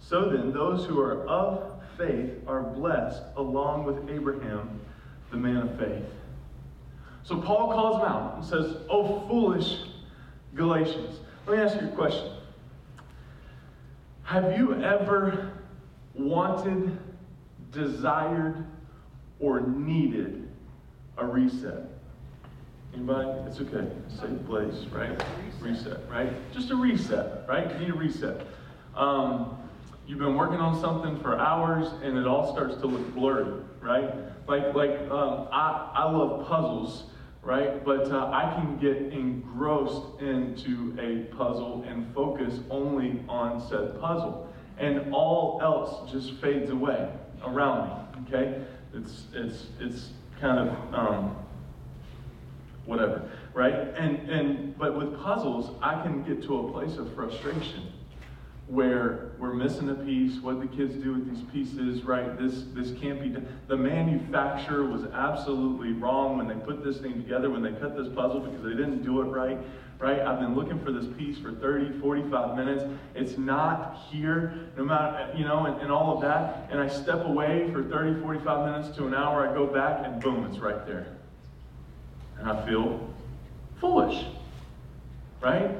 So 0.00 0.28
then, 0.30 0.52
those 0.52 0.84
who 0.86 1.00
are 1.00 1.26
of 1.26 1.82
faith 1.96 2.32
are 2.46 2.62
blessed 2.62 3.22
along 3.36 3.84
with 3.84 4.10
Abraham, 4.10 4.80
the 5.30 5.36
man 5.36 5.56
of 5.56 5.78
faith. 5.78 6.04
So 7.22 7.40
Paul 7.40 7.72
calls 7.72 7.98
them 7.98 8.06
out 8.10 8.36
and 8.36 8.44
says, 8.44 8.76
Oh, 8.90 9.26
foolish 9.28 9.78
Galatians. 10.54 11.20
Let 11.46 11.58
me 11.58 11.62
ask 11.62 11.78
you 11.78 11.88
a 11.88 11.90
question. 11.90 12.30
Have 14.22 14.56
you 14.56 14.82
ever 14.82 15.52
wanted, 16.14 16.98
desired, 17.70 18.64
or 19.40 19.60
needed 19.60 20.48
a 21.18 21.26
reset? 21.26 21.86
Anybody? 22.94 23.28
It's 23.46 23.60
okay. 23.60 23.86
Safe 24.08 24.46
place, 24.46 24.86
right? 24.90 25.22
Reset, 25.60 25.98
right? 26.08 26.32
Just 26.54 26.70
a 26.70 26.76
reset, 26.76 27.46
right? 27.46 27.70
You 27.72 27.78
need 27.78 27.90
a 27.90 27.98
reset. 27.98 28.46
Um, 28.96 29.58
you've 30.06 30.20
been 30.20 30.36
working 30.36 30.60
on 30.60 30.80
something 30.80 31.20
for 31.20 31.38
hours 31.38 31.88
and 32.02 32.16
it 32.16 32.26
all 32.26 32.54
starts 32.54 32.76
to 32.76 32.86
look 32.86 33.14
blurry, 33.14 33.52
right? 33.82 34.14
Like, 34.48 34.74
like 34.74 34.98
um, 35.10 35.48
I, 35.52 35.90
I 35.94 36.10
love 36.10 36.46
puzzles 36.46 37.04
right? 37.44 37.84
But 37.84 38.10
uh, 38.10 38.30
I 38.32 38.52
can 38.54 38.78
get 38.78 38.96
engrossed 39.12 40.20
into 40.20 40.96
a 40.98 41.34
puzzle 41.34 41.84
and 41.86 42.12
focus 42.14 42.60
only 42.70 43.22
on 43.28 43.60
said 43.68 44.00
puzzle. 44.00 44.48
And 44.78 45.12
all 45.12 45.60
else 45.62 46.10
just 46.10 46.34
fades 46.40 46.70
away 46.70 47.08
around 47.44 47.88
me, 47.88 48.22
Okay? 48.26 48.64
It's, 48.94 49.24
it's, 49.32 49.66
it's 49.78 50.10
kind 50.40 50.68
of 50.68 50.94
um, 50.94 51.36
whatever, 52.86 53.28
right? 53.52 53.74
And, 53.74 54.28
and, 54.30 54.78
but 54.78 54.96
with 54.96 55.20
puzzles, 55.20 55.76
I 55.82 56.00
can 56.02 56.22
get 56.22 56.42
to 56.44 56.58
a 56.58 56.72
place 56.72 56.96
of 56.96 57.12
frustration 57.14 57.93
where 58.66 59.32
we're 59.38 59.52
missing 59.52 59.90
a 59.90 59.94
piece, 59.94 60.40
what 60.40 60.58
the 60.58 60.66
kids 60.66 60.94
do 60.94 61.12
with 61.12 61.30
these 61.30 61.44
pieces, 61.52 62.02
right? 62.02 62.38
This 62.38 62.64
this 62.72 62.98
can't 62.98 63.20
be 63.20 63.28
done. 63.28 63.46
The 63.68 63.76
manufacturer 63.76 64.86
was 64.86 65.04
absolutely 65.12 65.92
wrong 65.92 66.38
when 66.38 66.48
they 66.48 66.54
put 66.54 66.82
this 66.82 66.98
thing 66.98 67.14
together, 67.14 67.50
when 67.50 67.62
they 67.62 67.72
cut 67.72 67.96
this 67.96 68.08
puzzle 68.14 68.40
because 68.40 68.62
they 68.62 68.70
didn't 68.70 69.02
do 69.02 69.20
it 69.20 69.24
right, 69.24 69.58
right? 69.98 70.20
I've 70.20 70.40
been 70.40 70.54
looking 70.54 70.82
for 70.82 70.92
this 70.92 71.06
piece 71.18 71.38
for 71.38 71.52
30, 71.52 72.00
45 72.00 72.56
minutes. 72.56 72.84
It's 73.14 73.36
not 73.36 73.98
here, 74.10 74.54
no 74.78 74.84
matter, 74.84 75.36
you 75.36 75.44
know, 75.44 75.66
and, 75.66 75.80
and 75.82 75.92
all 75.92 76.14
of 76.14 76.22
that. 76.22 76.68
And 76.70 76.80
I 76.80 76.88
step 76.88 77.26
away 77.26 77.70
for 77.70 77.84
30, 77.84 78.22
45 78.22 78.66
minutes 78.66 78.96
to 78.96 79.06
an 79.06 79.14
hour, 79.14 79.46
I 79.46 79.52
go 79.52 79.66
back, 79.66 80.06
and 80.06 80.22
boom, 80.22 80.46
it's 80.46 80.58
right 80.58 80.86
there. 80.86 81.06
And 82.38 82.48
I 82.50 82.66
feel 82.66 83.08
foolish, 83.78 84.24
right? 85.42 85.70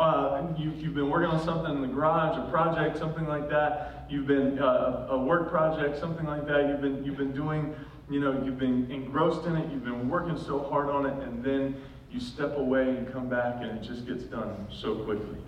Uh, 0.00 0.46
you, 0.56 0.70
you've 0.70 0.94
been 0.94 1.10
working 1.10 1.28
on 1.28 1.44
something 1.44 1.74
in 1.74 1.82
the 1.82 1.88
garage, 1.88 2.38
a 2.38 2.50
project, 2.50 2.98
something 2.98 3.26
like 3.26 3.50
that. 3.50 4.06
You've 4.08 4.26
been 4.26 4.58
uh, 4.58 5.08
a 5.10 5.18
work 5.18 5.50
project, 5.50 5.98
something 5.98 6.26
like 6.26 6.46
that. 6.46 6.68
You've 6.68 6.80
been 6.80 7.04
you've 7.04 7.18
been 7.18 7.32
doing, 7.32 7.74
you 8.08 8.18
know, 8.18 8.42
you've 8.42 8.58
been 8.58 8.90
engrossed 8.90 9.46
in 9.46 9.56
it. 9.56 9.70
You've 9.70 9.84
been 9.84 10.08
working 10.08 10.38
so 10.38 10.58
hard 10.58 10.88
on 10.88 11.04
it, 11.04 11.22
and 11.22 11.44
then 11.44 11.80
you 12.10 12.18
step 12.18 12.56
away 12.56 12.88
and 12.88 13.12
come 13.12 13.28
back, 13.28 13.56
and 13.60 13.78
it 13.78 13.82
just 13.82 14.06
gets 14.06 14.24
done 14.24 14.66
so 14.72 14.96
quickly, 15.04 15.38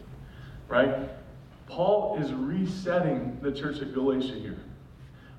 right? 0.68 1.08
Paul 1.66 2.18
is 2.20 2.30
resetting 2.32 3.38
the 3.42 3.50
church 3.50 3.80
at 3.80 3.94
Galatia 3.94 4.34
here, 4.34 4.58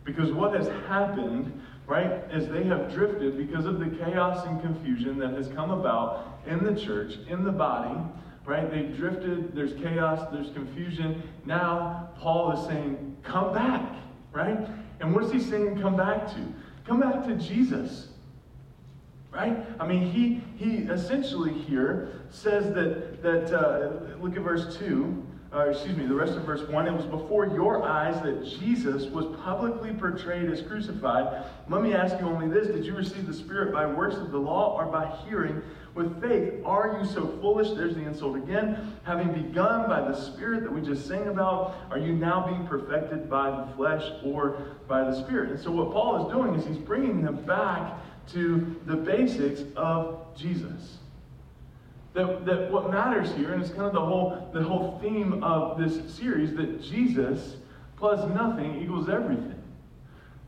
because 0.04 0.32
what 0.32 0.56
has 0.56 0.68
happened 0.88 1.62
right? 1.86 2.24
As 2.32 2.48
they 2.48 2.64
have 2.64 2.94
drifted 2.94 3.38
because 3.38 3.66
of 3.66 3.80
the 3.80 3.88
chaos 3.88 4.46
and 4.48 4.62
confusion 4.62 5.20
that 5.20 5.32
has 5.32 5.50
come 5.50 5.70
about 5.70 6.40
in 6.48 6.64
the 6.64 6.80
church, 6.80 7.18
in 7.28 7.44
the 7.44 7.52
body, 7.52 8.00
right? 8.46 8.70
They've 8.70 8.96
drifted, 8.96 9.56
there's 9.56 9.74
chaos, 9.82 10.28
there's 10.32 10.52
confusion. 10.52 11.24
Now, 11.46 12.10
Paul 12.20 12.52
is 12.52 12.68
saying, 12.68 13.18
come 13.24 13.54
back, 13.54 13.96
right? 14.32 14.58
And 15.00 15.14
what 15.14 15.24
is 15.24 15.32
he 15.32 15.40
saying 15.40 15.80
come 15.82 15.96
back 15.96 16.28
to? 16.34 16.54
Come 16.86 17.00
back 17.00 17.26
to 17.28 17.36
Jesus. 17.36 18.08
Right? 19.32 19.66
I 19.80 19.88
mean, 19.88 20.12
he 20.12 20.44
he 20.64 20.84
essentially 20.84 21.54
here 21.54 22.22
says 22.30 22.72
that 22.76 23.24
that 23.24 23.52
uh, 23.52 24.16
look 24.22 24.38
at 24.38 24.44
verse 24.44 24.78
two, 24.78 25.26
uh, 25.52 25.70
excuse 25.70 25.98
me, 25.98 26.06
the 26.06 26.14
rest 26.14 26.34
of 26.34 26.44
verse 26.44 26.62
one. 26.70 26.86
It 26.86 26.94
was 26.94 27.08
before 27.08 27.48
your 27.48 27.82
eyes 27.82 28.22
that 28.22 28.46
Jesus 28.60 29.06
was 29.06 29.26
publicly 29.44 29.92
portrayed 29.92 30.52
as 30.52 30.62
crucified. 30.62 31.46
Let 31.68 31.82
me 31.82 31.96
ask 31.96 32.20
you 32.20 32.28
only 32.28 32.48
this: 32.48 32.68
Did 32.68 32.86
you 32.86 32.94
receive 32.96 33.26
the 33.26 33.34
Spirit 33.34 33.74
by 33.74 33.88
works 33.88 34.18
of 34.18 34.32
the 34.32 34.38
law 34.38 34.78
or 34.80 34.86
by 34.86 35.08
hearing 35.26 35.64
with 35.96 36.22
faith. 36.22 36.54
Are 36.66 37.00
you 37.00 37.06
so 37.08 37.28
foolish? 37.40 37.70
There's 37.76 37.96
the 37.96 38.02
insult 38.02 38.36
again. 38.36 38.96
Having 39.04 39.34
begun 39.34 39.88
by 39.88 40.02
the 40.02 40.16
Spirit 40.16 40.64
that 40.64 40.72
we 40.72 40.82
just 40.82 41.08
sang 41.08 41.28
about, 41.28 41.76
are 41.92 42.00
you 42.00 42.14
now 42.14 42.48
being 42.48 42.66
perfected 42.68 43.30
by 43.30 43.52
the 43.52 43.68
flesh 43.76 44.04
or 44.24 44.78
by 44.88 45.04
the 45.04 45.14
Spirit? 45.24 45.52
And 45.52 45.60
so, 45.60 45.72
what 45.72 45.92
Paul 45.92 46.26
is 46.26 46.34
doing 46.34 46.56
is 46.56 46.66
he's 46.66 46.78
bringing 46.78 47.22
them 47.24 47.44
back 47.46 47.94
to 48.30 48.76
the 48.86 48.96
basics 48.96 49.62
of 49.76 50.26
Jesus. 50.36 50.98
That, 52.14 52.46
that 52.46 52.72
what 52.72 52.92
matters 52.92 53.32
here, 53.34 53.54
and 53.54 53.62
it's 53.62 53.72
kind 53.72 53.84
of 53.84 53.94
the 53.94 54.06
whole, 54.06 54.50
the 54.54 54.62
whole 54.62 55.00
theme 55.02 55.44
of 55.44 55.80
this 55.80 56.14
series, 56.16 56.56
that 56.56 56.82
Jesus 56.82 57.58
plus 57.98 58.28
nothing 58.36 58.82
equals 58.82 59.10
everything. 59.10 59.62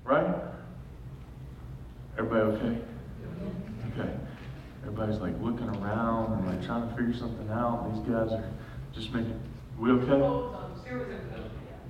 Right? 0.03 0.35
Everybody 2.17 2.41
okay? 2.41 2.81
Okay. 3.91 4.09
Everybody's 4.85 5.19
like 5.19 5.33
looking 5.41 5.67
around 5.67 6.33
and 6.33 6.47
like 6.47 6.63
trying 6.63 6.87
to 6.87 6.95
figure 6.95 7.13
something 7.13 7.49
out. 7.49 7.91
These 7.91 8.03
guys 8.03 8.31
are 8.31 8.51
just 8.93 9.11
making. 9.11 9.39
We 9.79 9.89
okay? 9.89 10.19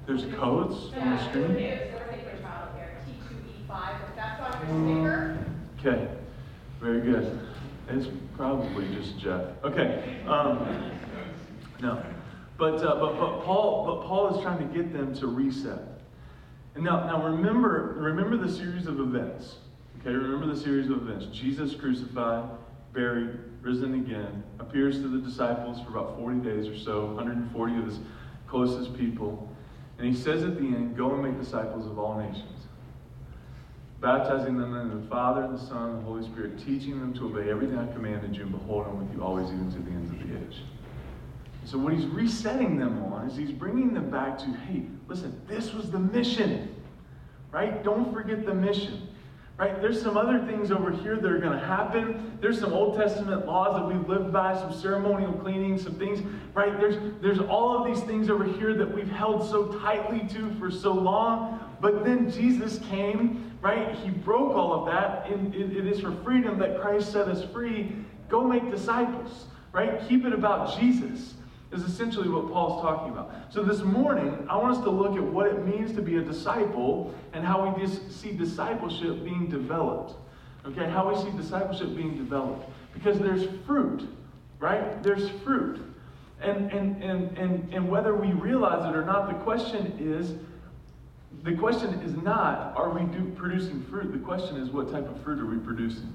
There's 0.06 0.24
codes 0.36 0.94
on 0.96 1.10
the 1.10 1.30
screen. 1.30 1.58
Okay, 5.78 6.08
very 6.80 7.02
good. 7.02 7.38
It's 7.90 8.08
probably 8.38 8.88
just 8.96 9.20
Jeff. 9.20 9.42
Okay, 9.66 10.22
um, 10.26 10.92
no, 11.82 12.02
but, 12.58 12.76
uh, 12.76 12.96
but 12.96 13.20
but 13.20 13.44
Paul 13.44 13.86
but 13.86 14.08
Paul 14.08 14.38
is 14.38 14.42
trying 14.42 14.66
to 14.66 14.74
get 14.74 14.94
them 14.94 15.14
to 15.16 15.28
reset. 15.28 15.80
And 16.76 16.84
now 16.86 17.06
now 17.06 17.28
remember 17.28 17.96
remember 17.98 18.38
the 18.38 18.52
series 18.52 18.88
of 18.88 19.02
events. 19.02 19.58
Okay, 20.00 20.12
remember 20.12 20.48
the 20.48 20.60
series 20.60 20.90
of 20.90 21.08
events. 21.08 21.26
Jesus 21.38 21.76
crucified 21.76 22.50
buried, 22.96 23.38
risen 23.62 23.94
again, 23.96 24.44
appears 24.60 24.96
to 25.02 25.08
the 25.08 25.20
disciples 25.20 25.82
for 25.82 25.90
about 25.90 26.18
40 26.18 26.40
days 26.40 26.68
or 26.68 26.78
so, 26.78 27.06
140 27.08 27.78
of 27.78 27.86
his 27.86 28.00
closest 28.48 28.98
people. 28.98 29.50
And 29.98 30.08
he 30.08 30.14
says 30.14 30.44
at 30.44 30.58
the 30.58 30.66
end, 30.66 30.96
Go 30.96 31.14
and 31.14 31.22
make 31.22 31.40
disciples 31.40 31.86
of 31.86 32.00
all 32.00 32.18
nations, 32.18 32.68
baptizing 34.02 34.58
them 34.58 34.76
in 34.76 35.02
the 35.02 35.08
Father, 35.08 35.48
the 35.52 35.60
Son, 35.60 35.92
and 35.92 36.00
the 36.00 36.04
Holy 36.04 36.24
Spirit, 36.24 36.58
teaching 36.58 37.00
them 37.00 37.14
to 37.14 37.26
obey 37.26 37.50
everything 37.50 37.78
I 37.78 37.92
commanded 37.94 38.36
you, 38.36 38.44
and 38.44 38.52
behold, 38.52 38.88
I'm 38.88 39.06
with 39.06 39.16
you 39.16 39.24
always, 39.24 39.48
even 39.48 39.72
to 39.72 39.80
the 39.80 39.92
ends 39.92 40.12
of 40.12 40.28
the 40.28 40.36
age. 40.36 40.62
So, 41.66 41.78
what 41.78 41.94
he's 41.94 42.06
resetting 42.06 42.78
them 42.78 43.04
on 43.06 43.28
is 43.28 43.36
he's 43.36 43.52
bringing 43.52 43.94
them 43.94 44.10
back 44.12 44.38
to, 44.40 44.46
hey, 44.46 44.84
listen, 45.08 45.42
this 45.48 45.74
was 45.74 45.90
the 45.90 46.00
mission, 46.00 46.76
right? 47.52 47.84
Don't 47.84 48.14
forget 48.14 48.46
the 48.46 48.54
mission. 48.54 49.05
Right? 49.58 49.82
There's 49.82 50.02
some 50.02 50.18
other 50.18 50.40
things 50.46 50.70
over 50.70 50.92
here 50.92 51.16
that 51.16 51.32
are 51.32 51.40
going 51.40 51.58
to 51.58 51.66
happen. 51.66 52.38
There's 52.42 52.60
some 52.60 52.74
Old 52.74 52.98
Testament 52.98 53.46
laws 53.46 53.76
that 53.76 53.88
we've 53.88 54.08
lived 54.08 54.34
by, 54.34 54.54
some 54.54 54.74
ceremonial 54.74 55.32
cleaning, 55.32 55.80
some 55.80 55.96
things, 55.96 56.20
right? 56.54 56.78
There's, 56.78 56.98
there's 57.22 57.40
all 57.40 57.78
of 57.78 57.86
these 57.86 58.04
things 58.04 58.30
over 58.30 58.44
here 58.44 58.74
that 58.74 58.94
we've 58.94 59.10
held 59.10 59.50
so 59.50 59.68
tightly 59.80 60.28
to 60.34 60.54
for 60.60 60.70
so 60.70 60.92
long. 60.92 61.62
But 61.80 62.04
then 62.04 62.30
Jesus 62.30 62.80
came, 62.90 63.58
right? 63.62 63.96
He 63.96 64.10
broke 64.10 64.56
all 64.56 64.74
of 64.74 64.88
that. 64.88 65.32
It, 65.32 65.56
it 65.56 65.88
is 65.88 66.02
for 66.02 66.12
freedom 66.24 66.60
that 66.60 66.82
Christ 66.82 67.14
set 67.14 67.30
us 67.30 67.42
free. 67.54 67.96
Go 68.28 68.44
make 68.44 68.70
disciples, 68.70 69.46
right? 69.72 70.06
Keep 70.10 70.26
it 70.26 70.34
about 70.34 70.78
Jesus 70.78 71.35
is 71.76 71.84
essentially 71.84 72.30
what 72.30 72.52
Paul's 72.52 72.82
talking 72.82 73.12
about. 73.12 73.32
So 73.50 73.62
this 73.62 73.82
morning, 73.82 74.48
I 74.50 74.58
want 74.58 74.78
us 74.78 74.84
to 74.84 74.90
look 74.90 75.16
at 75.16 75.24
what 75.24 75.48
it 75.48 75.66
means 75.66 75.94
to 75.96 76.02
be 76.02 76.18
a 76.18 76.22
disciple 76.22 77.14
and 77.34 77.46
how 77.46 77.76
we 77.76 77.88
see 77.88 78.32
discipleship 78.32 79.24
being 79.24 79.50
developed. 79.50 80.16
Okay, 80.66 80.90
how 80.90 81.14
we 81.14 81.22
see 81.22 81.36
discipleship 81.38 81.96
being 81.96 82.18
developed. 82.18 82.70
Because 82.94 83.20
there's 83.20 83.48
fruit, 83.66 84.08
right? 84.60 85.04
There's 85.04 85.30
fruit. 85.44 85.82
And, 86.42 86.72
and, 86.72 87.04
and, 87.04 87.38
and, 87.38 87.74
and 87.74 87.90
whether 87.90 88.16
we 88.16 88.32
realize 88.32 88.90
it 88.90 88.96
or 88.96 89.06
not, 89.06 89.28
the 89.28 89.44
question 89.44 89.96
is, 90.00 90.34
the 91.44 91.56
question 91.56 91.94
is 92.02 92.16
not, 92.16 92.76
are 92.76 92.90
we 92.90 93.04
do, 93.16 93.32
producing 93.36 93.84
fruit? 93.84 94.12
The 94.12 94.20
question 94.20 94.58
is, 94.58 94.70
what 94.70 94.92
type 94.92 95.08
of 95.10 95.22
fruit 95.22 95.40
are 95.40 95.46
we 95.46 95.58
producing? 95.58 96.14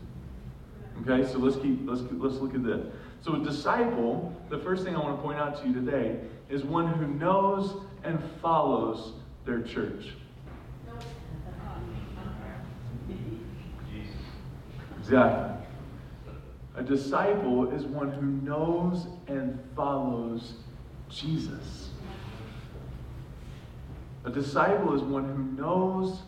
Okay, 1.03 1.31
so 1.31 1.39
let's 1.39 1.57
keep, 1.57 1.81
let's, 1.85 2.03
let's 2.13 2.37
look 2.37 2.55
at 2.55 2.65
this. 2.65 2.87
So, 3.23 3.35
a 3.35 3.45
disciple, 3.45 4.35
the 4.49 4.59
first 4.59 4.85
thing 4.85 4.97
I 4.97 4.99
want 4.99 5.17
to 5.17 5.23
point 5.23 5.39
out 5.39 5.61
to 5.61 5.69
you 5.69 5.75
today, 5.75 6.21
is 6.49 6.65
one 6.65 6.87
who 6.87 7.07
knows 7.07 7.75
and 8.03 8.19
follows 8.41 9.13
their 9.45 9.63
church. 9.63 10.15
Exactly. 14.99 15.67
A 16.77 16.83
disciple 16.83 17.71
is 17.73 17.85
one 17.85 18.11
who 18.13 18.23
knows 18.23 19.07
and 19.27 19.59
follows 19.75 20.55
Jesus. 21.09 21.91
A 24.25 24.31
disciple 24.31 24.95
is 24.95 25.03
one 25.03 25.25
who 25.25 25.61
knows 25.61 26.21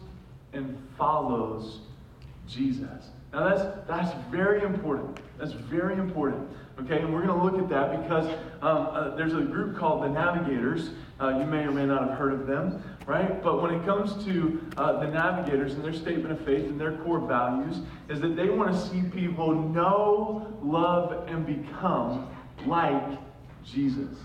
and 0.53 0.77
follows 0.99 1.81
Jesus. 2.49 3.11
Now 3.33 3.49
that's 3.49 3.89
that's 3.89 4.15
very 4.31 4.62
important. 4.62 5.19
That's 5.39 5.53
very 5.53 5.95
important. 5.95 6.49
Okay, 6.81 6.99
and 6.99 7.12
we're 7.12 7.25
going 7.27 7.39
to 7.39 7.45
look 7.45 7.62
at 7.62 7.69
that 7.69 8.03
because 8.03 8.27
um, 8.62 8.89
uh, 8.91 9.15
there's 9.15 9.35
a 9.35 9.43
group 9.43 9.77
called 9.77 10.03
the 10.03 10.09
Navigators. 10.09 10.91
Uh, 11.21 11.39
you 11.39 11.45
may 11.45 11.65
or 11.65 11.71
may 11.71 11.87
not 11.87 12.09
have 12.09 12.19
heard 12.19 12.33
of 12.33 12.47
them, 12.47 12.83
right? 13.07 13.43
But 13.43 13.62
when 13.62 13.75
it 13.75 13.85
comes 13.85 14.25
to 14.25 14.61
uh, 14.77 15.01
the 15.01 15.07
Navigators 15.07 15.75
and 15.75 15.85
their 15.85 15.93
statement 15.93 16.33
of 16.33 16.41
faith 16.45 16.67
and 16.67 16.81
their 16.81 16.97
core 16.99 17.21
values, 17.21 17.77
is 18.09 18.21
that 18.21 18.37
they 18.37 18.49
want 18.49 18.73
to 18.73 18.81
see 18.89 19.03
people 19.11 19.55
know, 19.55 20.47
love, 20.62 21.29
and 21.29 21.47
become 21.47 22.29
like 22.67 23.19
Jesus. 23.65 24.17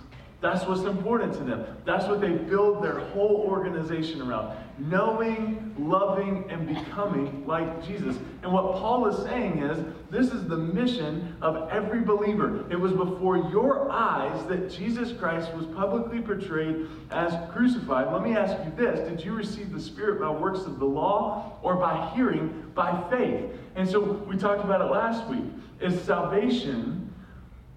That's 0.42 0.66
what's 0.66 0.82
important 0.82 1.34
to 1.34 1.44
them. 1.44 1.66
That's 1.86 2.06
what 2.06 2.22
they 2.22 2.32
build 2.32 2.84
their 2.84 3.00
whole 3.00 3.46
organization 3.48 4.22
around. 4.22 4.58
Knowing, 4.79 5.74
loving, 5.77 6.46
and 6.50 6.67
becoming 6.67 7.46
like 7.48 7.86
Jesus. 7.86 8.17
And 8.43 8.51
what 8.51 8.74
Paul 8.74 9.07
is 9.07 9.24
saying 9.24 9.60
is 9.60 9.84
this 10.10 10.31
is 10.31 10.48
the 10.48 10.57
mission 10.57 11.36
of 11.41 11.69
every 11.69 12.01
believer. 12.01 12.65
It 12.69 12.79
was 12.79 12.93
before 12.93 13.38
your 13.38 13.89
eyes 13.91 14.46
that 14.48 14.69
Jesus 14.69 15.12
Christ 15.17 15.53
was 15.53 15.65
publicly 15.67 16.22
portrayed 16.22 16.88
as 17.12 17.34
crucified. 17.51 18.12
Let 18.13 18.24
me 18.24 18.36
ask 18.36 18.57
you 18.63 18.72
this 18.75 19.07
Did 19.07 19.24
you 19.24 19.34
receive 19.34 19.72
the 19.72 19.81
Spirit 19.81 20.22
by 20.22 20.29
works 20.29 20.62
of 20.62 20.79
the 20.79 20.86
law 20.86 21.57
or 21.62 21.75
by 21.75 22.12
hearing 22.15 22.72
by 22.74 23.03
faith? 23.10 23.46
And 23.75 23.88
so 23.88 24.00
we 24.00 24.38
talked 24.38 24.63
about 24.63 24.81
it 24.81 24.91
last 24.91 25.27
week. 25.27 25.46
Is 25.79 26.00
salvation 26.01 27.13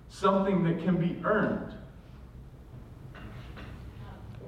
something 0.08 0.64
that 0.64 0.82
can 0.82 0.96
be 0.96 1.20
earned? 1.24 1.74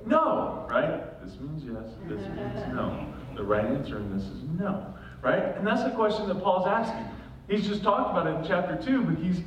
No, 0.06 0.66
right? 0.68 1.12
This 1.25 1.38
means 1.41 1.62
yes, 1.64 1.93
this 2.09 2.21
means 2.21 2.75
no. 2.75 3.07
The 3.37 3.45
right 3.45 3.64
answer 3.64 3.99
in 3.99 4.17
this 4.17 4.26
is 4.26 4.43
no, 4.59 4.93
right? 5.23 5.57
And 5.57 5.67
that's 5.67 5.85
the 5.85 5.91
question 5.91 6.29
that 6.29 6.43
Paul's 6.43 6.67
asking. 6.67 7.07
He's 7.49 7.67
just 7.67 7.83
talked 7.83 8.11
about 8.11 8.26
it 8.26 8.41
in 8.41 8.45
chapter 8.47 8.76
2, 8.83 9.02
but 9.02 9.23
he's 9.23 9.41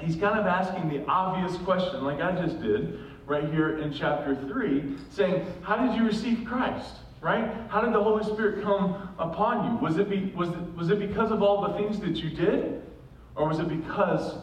he's 0.00 0.16
kind 0.16 0.38
of 0.38 0.46
asking 0.46 0.88
the 0.88 1.04
obvious 1.06 1.56
question, 1.62 2.04
like 2.04 2.20
I 2.20 2.32
just 2.40 2.60
did 2.60 2.98
right 3.26 3.50
here 3.52 3.78
in 3.78 3.92
chapter 3.92 4.36
3, 4.36 4.96
saying, 5.10 5.46
How 5.62 5.76
did 5.76 5.96
you 5.96 6.04
receive 6.04 6.44
Christ? 6.46 6.96
Right? 7.20 7.50
How 7.68 7.80
did 7.80 7.94
the 7.94 8.02
Holy 8.02 8.22
Spirit 8.22 8.62
come 8.62 9.08
upon 9.18 9.72
you? 9.72 9.78
Was 9.78 9.96
it, 9.96 10.10
be, 10.10 10.30
was, 10.36 10.50
it, 10.50 10.76
was 10.76 10.90
it 10.90 10.98
because 10.98 11.30
of 11.30 11.42
all 11.42 11.66
the 11.66 11.78
things 11.78 11.98
that 12.00 12.16
you 12.16 12.28
did? 12.28 12.82
Or 13.34 13.48
was 13.48 13.58
it 13.58 13.68
because 13.68 14.36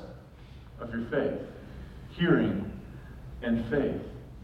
of 0.80 0.92
your 0.92 1.06
faith? 1.06 1.40
Hearing 2.10 2.72
and 3.44 3.64
faith. 3.70 4.02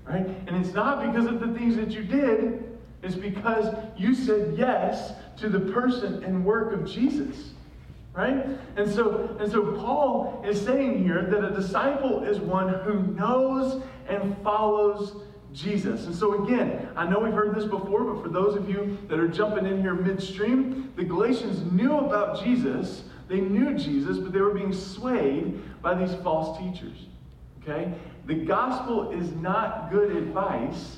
Right? 0.07 0.25
And 0.47 0.55
it's 0.55 0.73
not 0.73 1.05
because 1.05 1.25
of 1.25 1.39
the 1.39 1.47
things 1.57 1.75
that 1.75 1.91
you 1.91 2.03
did, 2.03 2.77
it's 3.03 3.15
because 3.15 3.75
you 3.97 4.15
said 4.15 4.57
yes 4.57 5.11
to 5.37 5.49
the 5.49 5.59
person 5.71 6.23
and 6.23 6.45
work 6.45 6.73
of 6.73 6.89
Jesus. 6.89 7.51
Right? 8.13 8.47
And 8.77 8.91
so, 8.91 9.37
and 9.39 9.51
so 9.51 9.73
Paul 9.73 10.43
is 10.47 10.59
saying 10.59 11.03
here 11.03 11.23
that 11.29 11.43
a 11.43 11.51
disciple 11.51 12.23
is 12.23 12.39
one 12.39 12.73
who 12.83 13.03
knows 13.13 13.83
and 14.07 14.35
follows 14.43 15.21
Jesus. 15.53 16.05
And 16.05 16.15
so, 16.15 16.43
again, 16.43 16.89
I 16.95 17.07
know 17.07 17.19
we've 17.19 17.33
heard 17.33 17.55
this 17.55 17.65
before, 17.65 18.03
but 18.03 18.23
for 18.23 18.29
those 18.29 18.55
of 18.55 18.69
you 18.69 18.97
that 19.07 19.19
are 19.19 19.27
jumping 19.27 19.65
in 19.65 19.81
here 19.81 19.93
midstream, 19.93 20.91
the 20.95 21.03
Galatians 21.03 21.71
knew 21.71 21.97
about 21.97 22.43
Jesus. 22.43 23.03
They 23.27 23.39
knew 23.39 23.77
Jesus, 23.77 24.17
but 24.17 24.31
they 24.31 24.41
were 24.41 24.53
being 24.53 24.73
swayed 24.73 25.81
by 25.81 25.93
these 25.93 26.15
false 26.23 26.57
teachers. 26.57 27.05
Okay? 27.61 27.93
The 28.27 28.35
gospel 28.35 29.11
is 29.11 29.31
not 29.35 29.89
good 29.89 30.13
advice, 30.13 30.97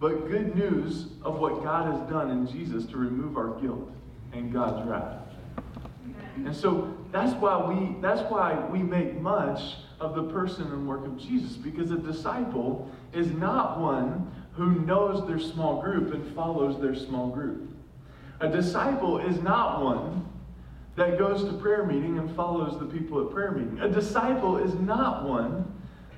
but 0.00 0.28
good 0.30 0.56
news 0.56 1.08
of 1.22 1.38
what 1.38 1.62
God 1.62 1.92
has 1.92 2.10
done 2.10 2.30
in 2.30 2.46
Jesus 2.46 2.86
to 2.86 2.96
remove 2.96 3.36
our 3.36 3.60
guilt 3.60 3.90
and 4.32 4.50
God's 4.50 4.88
wrath. 4.88 5.18
And 6.36 6.56
so 6.56 6.96
that's 7.12 7.34
why 7.34 7.62
we 7.62 8.00
that's 8.00 8.22
why 8.30 8.58
we 8.70 8.78
make 8.78 9.20
much 9.20 9.74
of 10.00 10.14
the 10.14 10.24
person 10.24 10.64
and 10.72 10.88
work 10.88 11.04
of 11.04 11.18
Jesus 11.18 11.56
because 11.56 11.90
a 11.90 11.98
disciple 11.98 12.90
is 13.12 13.30
not 13.32 13.78
one 13.78 14.32
who 14.54 14.80
knows 14.80 15.26
their 15.28 15.38
small 15.38 15.82
group 15.82 16.14
and 16.14 16.34
follows 16.34 16.80
their 16.80 16.94
small 16.94 17.28
group. 17.28 17.70
A 18.40 18.48
disciple 18.48 19.18
is 19.18 19.38
not 19.40 19.84
one 19.84 20.26
that 20.96 21.18
goes 21.18 21.44
to 21.44 21.52
prayer 21.58 21.84
meeting 21.84 22.18
and 22.18 22.34
follows 22.34 22.78
the 22.80 22.86
people 22.86 23.24
at 23.24 23.30
prayer 23.30 23.52
meeting. 23.52 23.78
A 23.80 23.88
disciple 23.88 24.56
is 24.56 24.74
not 24.74 25.28
one 25.28 25.68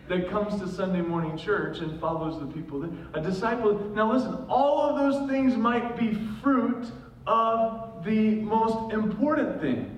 that 0.08 0.28
comes 0.28 0.60
to 0.60 0.68
Sunday 0.68 1.00
morning 1.00 1.36
church 1.36 1.78
and 1.78 1.98
follows 2.00 2.38
the 2.38 2.46
people. 2.46 2.84
A 3.14 3.20
disciple, 3.20 3.78
now 3.94 4.12
listen, 4.12 4.34
all 4.48 4.80
of 4.80 4.96
those 4.96 5.30
things 5.30 5.56
might 5.56 5.96
be 5.96 6.14
fruit 6.42 6.86
of 7.26 8.04
the 8.04 8.36
most 8.36 8.92
important 8.92 9.60
thing. 9.60 9.96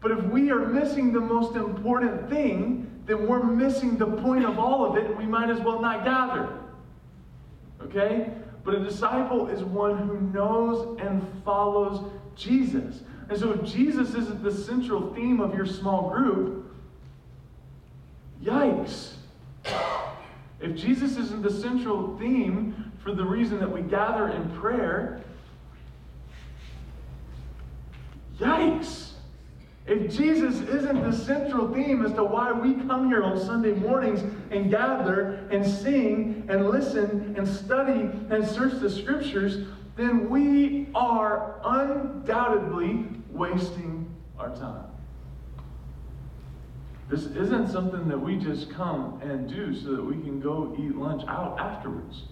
But 0.00 0.12
if 0.12 0.24
we 0.24 0.50
are 0.50 0.66
missing 0.66 1.12
the 1.12 1.20
most 1.20 1.56
important 1.56 2.30
thing, 2.30 2.90
then 3.06 3.26
we're 3.26 3.42
missing 3.42 3.98
the 3.98 4.06
point 4.06 4.44
of 4.44 4.58
all 4.58 4.84
of 4.86 4.96
it, 4.96 5.06
and 5.06 5.18
we 5.18 5.26
might 5.26 5.50
as 5.50 5.60
well 5.60 5.80
not 5.80 6.04
gather. 6.04 6.48
Okay? 7.82 8.30
But 8.64 8.74
a 8.74 8.84
disciple 8.84 9.48
is 9.48 9.62
one 9.62 9.98
who 9.98 10.20
knows 10.20 10.98
and 11.00 11.26
follows 11.44 12.04
Jesus. 12.36 13.02
And 13.28 13.38
so 13.38 13.52
if 13.52 13.64
Jesus 13.64 14.14
isn't 14.14 14.42
the 14.42 14.52
central 14.52 15.12
theme 15.14 15.40
of 15.40 15.54
your 15.54 15.66
small 15.66 16.10
group, 16.10 16.72
yikes. 18.42 19.14
If 20.68 20.76
Jesus 20.76 21.16
isn't 21.16 21.42
the 21.42 21.50
central 21.50 22.18
theme 22.18 22.92
for 23.02 23.14
the 23.14 23.24
reason 23.24 23.58
that 23.60 23.72
we 23.72 23.80
gather 23.80 24.28
in 24.28 24.50
prayer, 24.58 25.22
yikes. 28.38 29.12
If 29.86 30.14
Jesus 30.14 30.60
isn't 30.60 31.10
the 31.10 31.16
central 31.16 31.72
theme 31.72 32.04
as 32.04 32.12
to 32.12 32.24
why 32.24 32.52
we 32.52 32.74
come 32.86 33.08
here 33.08 33.24
on 33.24 33.40
Sunday 33.40 33.72
mornings 33.72 34.20
and 34.50 34.70
gather 34.70 35.48
and 35.50 35.64
sing 35.64 36.44
and 36.50 36.68
listen 36.68 37.34
and 37.38 37.48
study 37.48 38.10
and 38.28 38.46
search 38.46 38.78
the 38.78 38.90
scriptures, 38.90 39.66
then 39.96 40.28
we 40.28 40.88
are 40.94 41.58
undoubtedly 41.64 43.06
wasting 43.30 44.14
our 44.38 44.54
time. 44.54 44.87
This 47.08 47.24
isn't 47.24 47.70
something 47.70 48.06
that 48.08 48.18
we 48.18 48.36
just 48.36 48.70
come 48.70 49.20
and 49.22 49.48
do 49.48 49.74
so 49.74 49.96
that 49.96 50.04
we 50.04 50.14
can 50.14 50.40
go 50.40 50.76
eat 50.78 50.94
lunch 50.94 51.22
out 51.26 51.58
afterwards. 51.58 52.24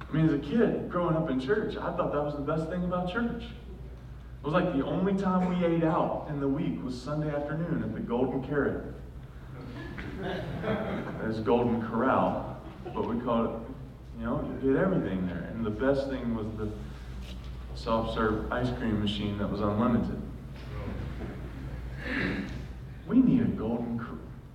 I 0.00 0.12
mean, 0.16 0.26
as 0.26 0.32
a 0.32 0.38
kid 0.38 0.88
growing 0.88 1.16
up 1.16 1.28
in 1.28 1.38
church, 1.38 1.76
I 1.76 1.92
thought 1.92 2.12
that 2.12 2.22
was 2.22 2.34
the 2.34 2.40
best 2.40 2.70
thing 2.70 2.84
about 2.84 3.12
church. 3.12 3.42
It 3.42 4.44
was 4.44 4.54
like 4.54 4.72
the 4.74 4.84
only 4.84 5.14
time 5.20 5.50
we 5.50 5.66
ate 5.66 5.84
out 5.84 6.28
in 6.30 6.40
the 6.40 6.48
week 6.48 6.82
was 6.82 7.00
Sunday 7.00 7.28
afternoon 7.28 7.82
at 7.82 7.92
the 7.92 8.00
Golden 8.00 8.42
Carrot. 8.46 8.94
It's 11.28 11.40
Golden 11.40 11.86
Corral, 11.88 12.58
but 12.94 13.06
we 13.06 13.20
called 13.22 13.48
it. 13.48 14.20
You 14.20 14.26
know, 14.26 14.58
you 14.62 14.72
did 14.72 14.80
everything 14.80 15.26
there. 15.26 15.50
And 15.52 15.66
the 15.66 15.70
best 15.70 16.08
thing 16.08 16.34
was 16.34 16.46
the 16.56 16.70
soft 17.74 18.14
serve 18.14 18.50
ice 18.50 18.70
cream 18.78 19.00
machine 19.02 19.36
that 19.38 19.50
was 19.50 19.60
unlimited. 19.60 20.22
We 23.06 23.20
need 23.20 23.42
a 23.42 23.44
golden, 23.44 24.04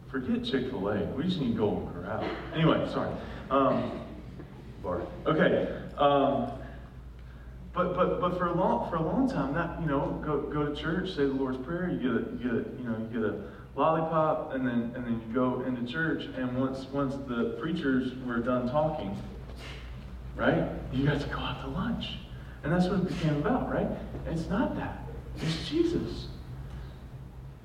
forget 0.09 0.43
Chick 0.43 0.69
fil 0.69 0.89
A. 0.89 1.05
We 1.13 1.23
just 1.23 1.39
need 1.39 1.57
Golden 1.57 1.91
Corral. 1.93 2.29
Anyway, 2.53 2.87
sorry. 2.91 3.11
Um, 3.49 4.01
Bart. 4.83 5.07
Okay. 5.25 5.77
Um, 5.97 6.51
but 7.73 7.95
but 7.95 8.19
but 8.19 8.37
for 8.37 8.47
a 8.47 8.53
long 8.53 8.89
for 8.89 8.97
a 8.97 9.01
long 9.01 9.29
time, 9.29 9.53
that 9.53 9.79
you 9.79 9.87
know, 9.87 10.21
go 10.25 10.41
go 10.41 10.65
to 10.65 10.75
church, 10.75 11.09
say 11.09 11.23
the 11.23 11.27
Lord's 11.27 11.57
Prayer, 11.65 11.89
you 11.89 11.99
get 11.99 12.11
a 12.11 12.31
you 12.31 12.37
get 12.37 12.51
a 12.51 12.77
you 12.77 12.89
know 12.89 12.97
you 12.97 13.19
get 13.19 13.29
a 13.29 13.43
lollipop, 13.75 14.53
and 14.53 14.67
then 14.67 14.91
and 14.95 15.05
then 15.05 15.21
you 15.25 15.33
go 15.33 15.61
into 15.61 15.89
church, 15.89 16.23
and 16.35 16.57
once 16.59 16.85
once 16.91 17.15
the 17.27 17.57
preachers 17.61 18.11
were 18.25 18.39
done 18.39 18.69
talking, 18.69 19.17
right, 20.35 20.67
you 20.91 21.05
got 21.05 21.21
to 21.21 21.27
go 21.29 21.37
out 21.37 21.61
to 21.61 21.67
lunch, 21.67 22.17
and 22.63 22.73
that's 22.73 22.87
what 22.87 22.99
it 22.99 23.07
became 23.07 23.37
about, 23.37 23.71
right? 23.71 23.87
It's 24.27 24.49
not 24.49 24.75
that. 24.75 25.05
It's 25.37 25.69
Jesus. 25.69 26.27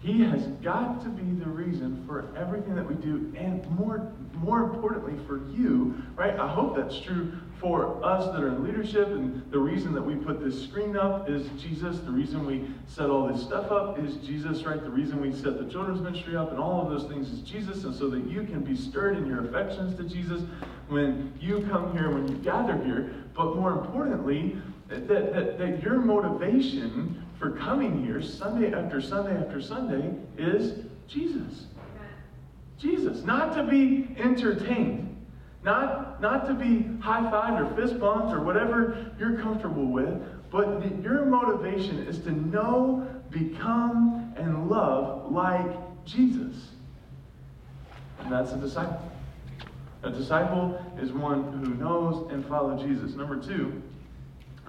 He 0.00 0.22
has 0.22 0.46
got 0.62 1.02
to 1.02 1.09
be 1.09 1.38
the 1.42 1.48
reason 1.48 2.04
for 2.06 2.26
everything 2.37 2.74
that 2.76 2.87
we 2.87 2.94
do, 2.94 3.32
and 3.37 3.68
more, 3.70 4.12
more 4.35 4.61
importantly, 4.62 5.14
for 5.26 5.48
you, 5.50 6.00
right? 6.14 6.38
I 6.38 6.46
hope 6.46 6.76
that's 6.76 7.00
true 7.00 7.32
for 7.61 8.04
us 8.04 8.26
that 8.26 8.42
are 8.42 8.48
in 8.48 8.62
leadership, 8.62 9.09
and 9.09 9.50
the 9.50 9.59
reason 9.59 9.94
that 9.94 10.02
we 10.02 10.14
put 10.14 10.44
this 10.44 10.62
screen 10.62 10.96
up 10.96 11.30
is 11.30 11.48
Jesus. 11.59 11.98
The 12.00 12.11
reason 12.11 12.44
we 12.44 12.70
set 12.87 13.09
all 13.09 13.26
this 13.26 13.42
stuff 13.42 13.72
up 13.72 13.98
is 13.98 14.16
Jesus, 14.16 14.64
right? 14.64 14.80
The 14.80 14.90
reason 14.90 15.20
we 15.20 15.32
set 15.32 15.59
the 15.59 15.68
children's 15.70 16.02
ministry 16.02 16.37
up 16.37 16.50
and 16.50 16.61
all 16.61 16.82
of 16.82 16.90
those 16.90 17.11
things 17.11 17.30
is 17.30 17.40
Jesus, 17.40 17.85
and 17.85 17.94
so 17.94 18.11
that 18.11 18.26
you 18.26 18.42
can 18.42 18.62
be 18.62 18.76
stirred 18.76 19.16
in 19.16 19.26
your 19.26 19.46
affections 19.46 19.96
to 19.96 20.04
Jesus 20.04 20.42
when 20.88 21.32
you 21.40 21.66
come 21.70 21.92
here, 21.92 22.11
when 22.11 22.28
you 22.28 22.37
gather 22.37 22.76
here. 22.85 23.14
But 23.35 23.56
more 23.56 23.72
importantly, 23.72 24.61
that, 24.88 25.09
that, 25.09 25.59
that 25.59 25.82
your 25.82 25.98
motivation 25.98 27.25
for 27.38 27.51
coming 27.51 28.05
here 28.05 28.22
Sunday 28.22 28.72
after 28.72 29.01
Sunday 29.01 29.37
after 29.37 29.61
Sunday 29.61 30.14
is 30.38 30.85
Jesus. 31.09 31.66
Jesus. 32.79 33.22
Not 33.25 33.55
to 33.55 33.62
be 33.62 34.09
entertained. 34.18 35.03
Not, 35.62 36.20
not 36.20 36.46
to 36.46 36.55
be 36.55 36.87
high-fived 37.01 37.61
or 37.61 37.75
fist 37.75 37.99
bumped 37.99 38.33
or 38.33 38.40
whatever 38.40 39.11
you're 39.18 39.38
comfortable 39.40 39.87
with, 39.87 40.22
but 40.51 41.03
your 41.03 41.25
motivation 41.25 41.99
is 42.07 42.18
to 42.20 42.31
know, 42.31 43.07
become, 43.31 44.33
and 44.37 44.68
love 44.68 45.33
like 45.33 45.77
Jesus. 46.05 46.68
And 48.20 48.33
that's 48.33 48.53
a 48.53 48.57
disciple. 48.57 49.11
A 50.05 50.11
disciple 50.11 50.81
is 51.01 51.11
one 51.11 51.42
who 51.64 51.75
knows 51.75 52.31
and 52.31 52.46
follows 52.46 52.83
Jesus. 52.83 53.16
Number 53.16 53.37
two, 53.37 53.83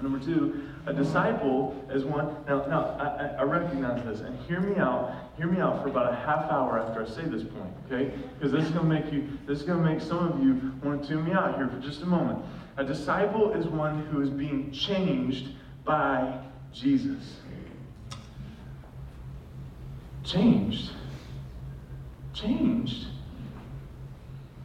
number 0.02 0.20
two, 0.20 0.70
a 0.86 0.94
disciple 0.94 1.76
is 1.92 2.06
one. 2.06 2.36
Now, 2.48 2.66
now 2.66 2.98
I, 3.00 3.40
I 3.40 3.44
recognize 3.44 4.04
this, 4.06 4.22
and 4.22 4.38
hear 4.48 4.60
me 4.60 4.78
out. 4.78 5.14
Hear 5.38 5.48
me 5.48 5.60
out 5.60 5.82
for 5.82 5.90
about 5.90 6.12
a 6.12 6.16
half 6.16 6.50
hour 6.52 6.80
after 6.80 7.04
I 7.04 7.08
say 7.08 7.24
this 7.24 7.44
point, 7.44 7.74
okay? 7.86 8.14
Because 8.34 8.52
this 8.52 8.66
is 8.66 8.72
to 8.72 8.84
make 8.84 9.12
you. 9.12 9.28
This 9.46 9.60
is 9.60 9.66
to 9.66 9.76
make 9.76 10.02
some 10.02 10.28
of 10.28 10.44
you 10.44 10.74
want 10.84 11.02
to 11.02 11.08
tune 11.08 11.26
me 11.26 11.32
out 11.32 11.56
here 11.56 11.68
for 11.68 11.80
just 11.80 12.02
a 12.02 12.06
moment. 12.06 12.44
A 12.78 12.84
disciple 12.84 13.54
is 13.54 13.66
one 13.68 14.06
who 14.08 14.22
is 14.22 14.30
being 14.30 14.72
changed 14.72 15.50
by 15.84 16.42
Jesus. 16.74 17.38
Changed. 20.24 20.92
Changed. 22.34 23.08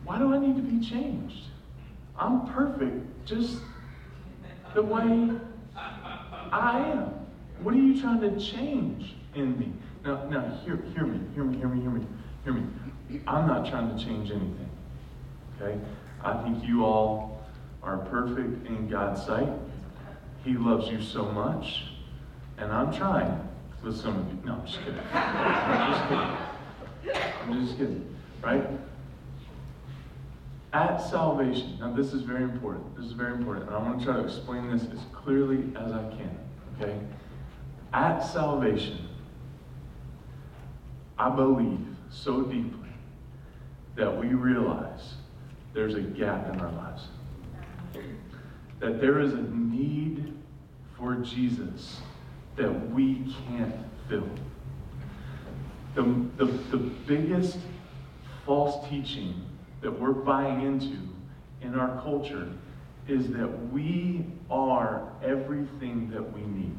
Why 0.04 0.18
do 0.18 0.34
I 0.34 0.38
need 0.38 0.56
to 0.56 0.62
be 0.62 0.84
changed? 0.84 1.44
I'm 2.18 2.46
perfect 2.52 3.24
just 3.24 3.58
the 4.74 4.82
way 4.82 5.30
I 5.74 6.78
am. 6.78 7.14
What 7.62 7.74
are 7.74 7.78
you 7.78 8.00
trying 8.00 8.20
to 8.20 8.40
change 8.40 9.14
in 9.34 9.58
me? 9.58 9.72
Now, 10.04 10.24
now 10.24 10.60
hear, 10.64 10.76
hear 10.94 11.06
me, 11.06 11.20
hear 11.34 11.44
me, 11.44 11.58
hear 11.58 11.68
me, 11.68 11.80
hear 11.80 11.90
me, 11.90 12.06
hear 12.44 12.52
me. 12.52 13.20
I'm 13.26 13.46
not 13.46 13.68
trying 13.68 13.96
to 13.96 14.04
change 14.04 14.30
anything. 14.30 14.70
Okay? 15.60 15.78
I 16.22 16.42
think 16.42 16.64
you 16.64 16.84
all 16.84 17.44
are 17.82 17.98
perfect 17.98 18.66
in 18.66 18.88
God's 18.88 19.24
sight. 19.24 19.48
He 20.44 20.54
loves 20.54 20.88
you 20.88 21.02
so 21.02 21.24
much. 21.26 21.84
And 22.58 22.72
I'm 22.72 22.92
trying 22.92 23.48
with 23.82 23.96
some 23.96 24.18
of 24.18 24.28
you. 24.28 24.38
No, 24.44 24.54
I'm 24.54 24.66
just 24.66 24.78
kidding. 24.78 25.00
I'm 25.12 25.92
just 25.92 26.08
kidding. 26.08 27.22
I'm 27.42 27.66
just 27.66 27.78
kidding. 27.78 28.16
Right? 28.42 28.66
At 30.72 30.96
salvation, 30.98 31.76
now 31.80 31.92
this 31.92 32.14
is 32.14 32.22
very 32.22 32.44
important. 32.44 32.96
This 32.96 33.06
is 33.06 33.12
very 33.12 33.34
important. 33.34 33.66
And 33.66 33.76
I 33.76 33.82
want 33.82 33.98
to 33.98 34.04
try 34.06 34.16
to 34.16 34.24
explain 34.24 34.70
this 34.70 34.84
as 34.84 35.00
clearly 35.12 35.70
as 35.76 35.92
I 35.92 36.02
can. 36.10 36.38
Okay? 36.80 36.98
At 37.92 38.20
salvation, 38.20 39.06
I 41.18 41.28
believe 41.28 41.84
so 42.10 42.42
deeply 42.42 42.88
that 43.96 44.16
we 44.16 44.28
realize 44.28 45.14
there's 45.74 45.94
a 45.94 46.00
gap 46.00 46.52
in 46.52 46.60
our 46.60 46.72
lives. 46.72 47.08
That 48.80 48.98
there 48.98 49.20
is 49.20 49.34
a 49.34 49.42
need 49.42 50.34
for 50.96 51.16
Jesus 51.16 52.00
that 52.56 52.90
we 52.90 53.34
can't 53.46 53.74
fill. 54.08 54.28
The, 55.94 56.02
the, 56.38 56.46
the 56.46 56.78
biggest 56.78 57.58
false 58.46 58.88
teaching 58.88 59.34
that 59.82 59.90
we're 59.90 60.12
buying 60.12 60.62
into 60.62 60.96
in 61.60 61.78
our 61.78 62.00
culture 62.02 62.48
is 63.08 63.28
that 63.28 63.72
we 63.72 64.24
are 64.50 65.08
everything 65.22 66.10
that 66.10 66.32
we 66.32 66.40
need. 66.40 66.74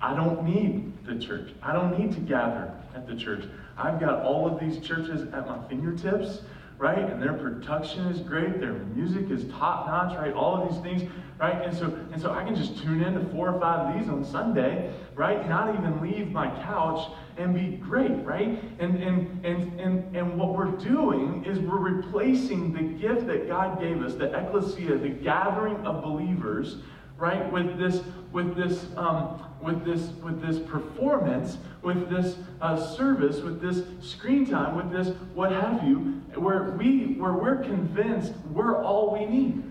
I 0.00 0.14
don't 0.14 0.44
need 0.44 0.92
the 1.06 1.18
church. 1.18 1.50
I 1.62 1.72
don't 1.72 1.98
need 1.98 2.12
to 2.12 2.20
gather 2.20 2.72
at 2.94 3.06
the 3.06 3.16
church. 3.16 3.44
I've 3.78 3.98
got 3.98 4.22
all 4.22 4.46
of 4.46 4.60
these 4.60 4.78
churches 4.86 5.22
at 5.32 5.46
my 5.46 5.58
fingertips 5.68 6.42
right? 6.78 6.98
And 6.98 7.22
their 7.22 7.32
production 7.32 8.06
is 8.06 8.20
great, 8.20 8.60
their 8.60 8.72
music 8.72 9.30
is 9.30 9.50
top 9.52 9.86
notch, 9.86 10.16
right? 10.16 10.32
All 10.32 10.62
of 10.62 10.68
these 10.68 10.82
things, 10.82 11.10
right? 11.38 11.62
And 11.62 11.76
so, 11.76 11.86
and 12.12 12.20
so 12.20 12.32
I 12.32 12.44
can 12.44 12.54
just 12.54 12.82
tune 12.82 13.02
in 13.02 13.14
to 13.14 13.24
four 13.30 13.50
or 13.50 13.60
five 13.60 13.94
of 13.94 14.00
these 14.00 14.10
on 14.10 14.24
Sunday, 14.24 14.92
right? 15.14 15.48
Not 15.48 15.74
even 15.74 16.00
leave 16.00 16.30
my 16.30 16.48
couch 16.64 17.10
and 17.36 17.54
be 17.54 17.76
great, 17.76 18.24
right? 18.24 18.62
And 18.78 19.02
and 19.02 19.44
and 19.44 19.80
and 19.80 20.16
and 20.16 20.38
what 20.38 20.54
we're 20.54 20.76
doing 20.76 21.44
is 21.44 21.58
we're 21.58 21.78
replacing 21.78 22.72
the 22.72 22.82
gift 22.82 23.26
that 23.26 23.48
God 23.48 23.80
gave 23.80 24.02
us, 24.02 24.14
the 24.14 24.32
ecclesia, 24.32 24.96
the 24.96 25.08
gathering 25.10 25.76
of 25.86 26.02
believers, 26.02 26.78
right? 27.18 27.50
With 27.50 27.78
this, 27.78 28.02
with 28.32 28.56
this, 28.56 28.86
um, 28.96 29.42
with 29.62 29.84
this, 29.84 30.10
with 30.22 30.40
this 30.42 30.58
performance, 30.58 31.58
with 31.82 32.10
this 32.10 32.36
uh, 32.60 32.76
service, 32.94 33.40
with 33.40 33.60
this 33.60 33.82
screen 34.06 34.46
time, 34.46 34.76
with 34.76 34.90
this 34.90 35.14
what 35.34 35.50
have 35.52 35.82
you, 35.84 36.22
where 36.34 36.72
we, 36.72 37.14
where 37.14 37.32
we're 37.32 37.62
convinced 37.62 38.32
we're 38.52 38.82
all 38.82 39.12
we 39.12 39.24
need, 39.24 39.62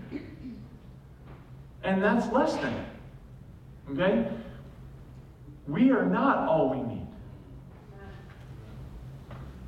and 1.82 2.02
that's 2.02 2.32
less 2.32 2.54
than. 2.56 2.72
it. 2.72 2.86
Okay, 3.92 4.28
we 5.68 5.92
are 5.92 6.04
not 6.04 6.48
all 6.48 6.70
we 6.70 6.94
need. 6.94 6.95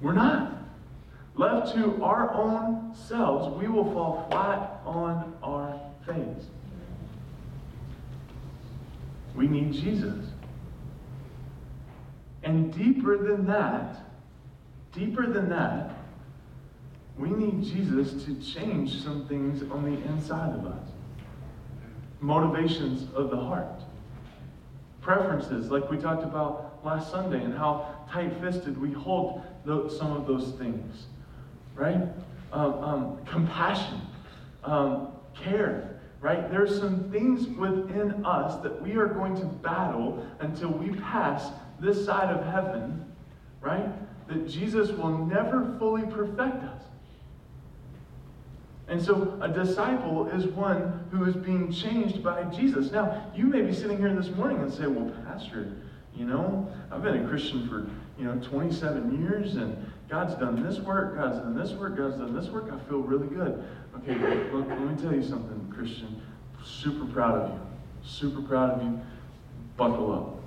We're 0.01 0.13
not. 0.13 0.55
Left 1.35 1.73
to 1.75 2.03
our 2.03 2.33
own 2.33 2.95
selves, 2.95 3.57
we 3.61 3.69
will 3.69 3.93
fall 3.93 4.27
flat 4.31 4.81
on 4.85 5.35
our 5.43 5.81
face. 6.07 6.47
We 9.35 9.47
need 9.47 9.73
Jesus. 9.73 10.27
And 12.43 12.73
deeper 12.73 13.17
than 13.19 13.47
that, 13.47 14.01
deeper 14.93 15.27
than 15.27 15.49
that, 15.51 15.93
we 17.17 17.31
need 17.31 17.63
Jesus 17.63 18.25
to 18.25 18.35
change 18.41 19.03
some 19.03 19.27
things 19.27 19.63
on 19.71 19.85
the 19.85 20.03
inside 20.09 20.55
of 20.55 20.67
us. 20.67 20.89
Motivations 22.21 23.13
of 23.15 23.31
the 23.31 23.37
heart. 23.37 23.83
Preferences, 25.01 25.71
like 25.71 25.91
we 25.91 25.99
talked 25.99 26.25
about 26.25 26.81
last 26.85 27.11
Sunday, 27.11 27.43
and 27.43 27.57
how 27.57 28.07
tight 28.11 28.41
fisted 28.41 28.81
we 28.81 28.93
hold 28.93 29.43
some 29.91 30.13
of 30.13 30.27
those 30.27 30.53
things. 30.53 31.07
Right? 31.75 32.01
Um, 32.53 32.73
um, 32.83 33.19
compassion, 33.27 34.01
um, 34.65 35.09
care, 35.35 36.01
right? 36.21 36.51
There's 36.51 36.79
some 36.79 37.11
things 37.11 37.47
within 37.47 38.25
us 38.25 38.61
that 38.63 38.83
we 38.83 38.97
are 38.97 39.07
going 39.07 39.37
to 39.37 39.45
battle 39.45 40.27
until 40.41 40.71
we 40.71 40.91
pass 41.01 41.51
this 41.79 42.05
side 42.05 42.35
of 42.35 42.45
heaven, 42.47 43.05
right? 43.61 43.89
That 44.29 44.49
Jesus 44.49 44.91
will 44.91 45.27
never 45.27 45.77
fully 45.79 46.03
perfect 46.03 46.65
us. 46.65 46.83
And 48.89 49.01
so 49.01 49.39
a 49.43 49.49
disciple 49.49 50.29
is 50.29 50.47
one 50.47 51.07
who 51.11 51.25
is 51.25 51.37
being 51.37 51.71
changed 51.71 52.23
by 52.23 52.45
Jesus. 52.45 52.91
Now, 52.91 53.31
you 53.37 53.45
may 53.45 53.61
be 53.61 53.73
sitting 53.73 53.99
here 53.99 54.15
this 54.15 54.31
morning 54.31 54.63
and 54.63 54.73
say, 54.73 54.87
well, 54.87 55.13
Pastor, 55.27 55.77
you 56.17 56.25
know, 56.25 56.73
I've 56.91 57.03
been 57.03 57.25
a 57.25 57.29
Christian 57.29 57.69
for, 57.69 57.87
you 58.19 58.25
know, 58.25 58.39
27 58.41 59.23
years 59.23 59.57
and 59.57 59.93
God's 60.09 60.35
done 60.35 60.63
this 60.67 60.79
work, 60.81 61.17
God's 61.17 61.39
done 61.39 61.57
this 61.57 61.73
work, 61.73 61.97
God's 61.97 62.17
done 62.17 62.35
this 62.35 62.49
work. 62.49 62.71
I 62.73 62.79
feel 62.89 62.99
really 62.99 63.29
good. 63.29 63.63
Okay, 63.99 64.15
look, 64.53 64.69
let 64.69 64.81
me 64.81 65.01
tell 65.01 65.15
you 65.15 65.23
something, 65.23 65.73
Christian. 65.75 66.21
Super 66.65 67.05
proud 67.13 67.43
of 67.43 67.51
you. 67.53 67.61
Super 68.03 68.43
proud 68.43 68.71
of 68.71 68.83
you. 68.83 69.01
Buckle 69.77 70.13
up. 70.13 70.43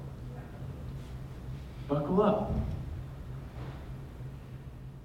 Buckle 1.88 2.21
up. 2.21 2.51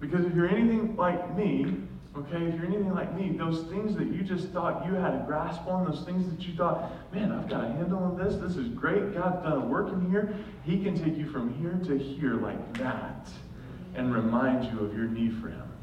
Because 0.00 0.24
if 0.24 0.34
you're 0.34 0.48
anything 0.48 0.96
like 0.96 1.36
me, 1.36 1.76
okay, 2.18 2.44
if 2.46 2.54
you're 2.54 2.66
anything 2.66 2.94
like 2.94 3.14
me, 3.14 3.36
those 3.36 3.64
things 3.70 3.94
that 3.96 4.06
you 4.06 4.22
just 4.22 4.48
thought 4.48 4.86
you 4.86 4.94
had 4.94 5.14
a 5.14 5.24
grasp 5.26 5.66
on, 5.66 5.84
those 5.84 6.04
things 6.04 6.28
that 6.30 6.46
you 6.46 6.54
thought, 6.56 6.92
man, 7.12 7.32
I've 7.32 7.48
got 7.48 7.64
a 7.64 7.68
handle 7.68 7.98
on 7.98 8.16
this, 8.16 8.36
this 8.36 8.56
is 8.56 8.68
great, 8.68 9.14
God's 9.14 9.42
done 9.42 9.62
a 9.62 9.66
work 9.66 9.92
in 9.92 10.10
here, 10.10 10.34
He 10.64 10.82
can 10.82 10.94
take 10.96 11.16
you 11.16 11.30
from 11.30 11.54
here 11.54 11.78
to 11.86 11.98
here 11.98 12.34
like 12.34 12.78
that 12.78 13.28
and 13.94 14.14
remind 14.14 14.64
you 14.72 14.84
of 14.84 14.96
your 14.96 15.06
need 15.06 15.40
for 15.40 15.48
Him. 15.48 15.75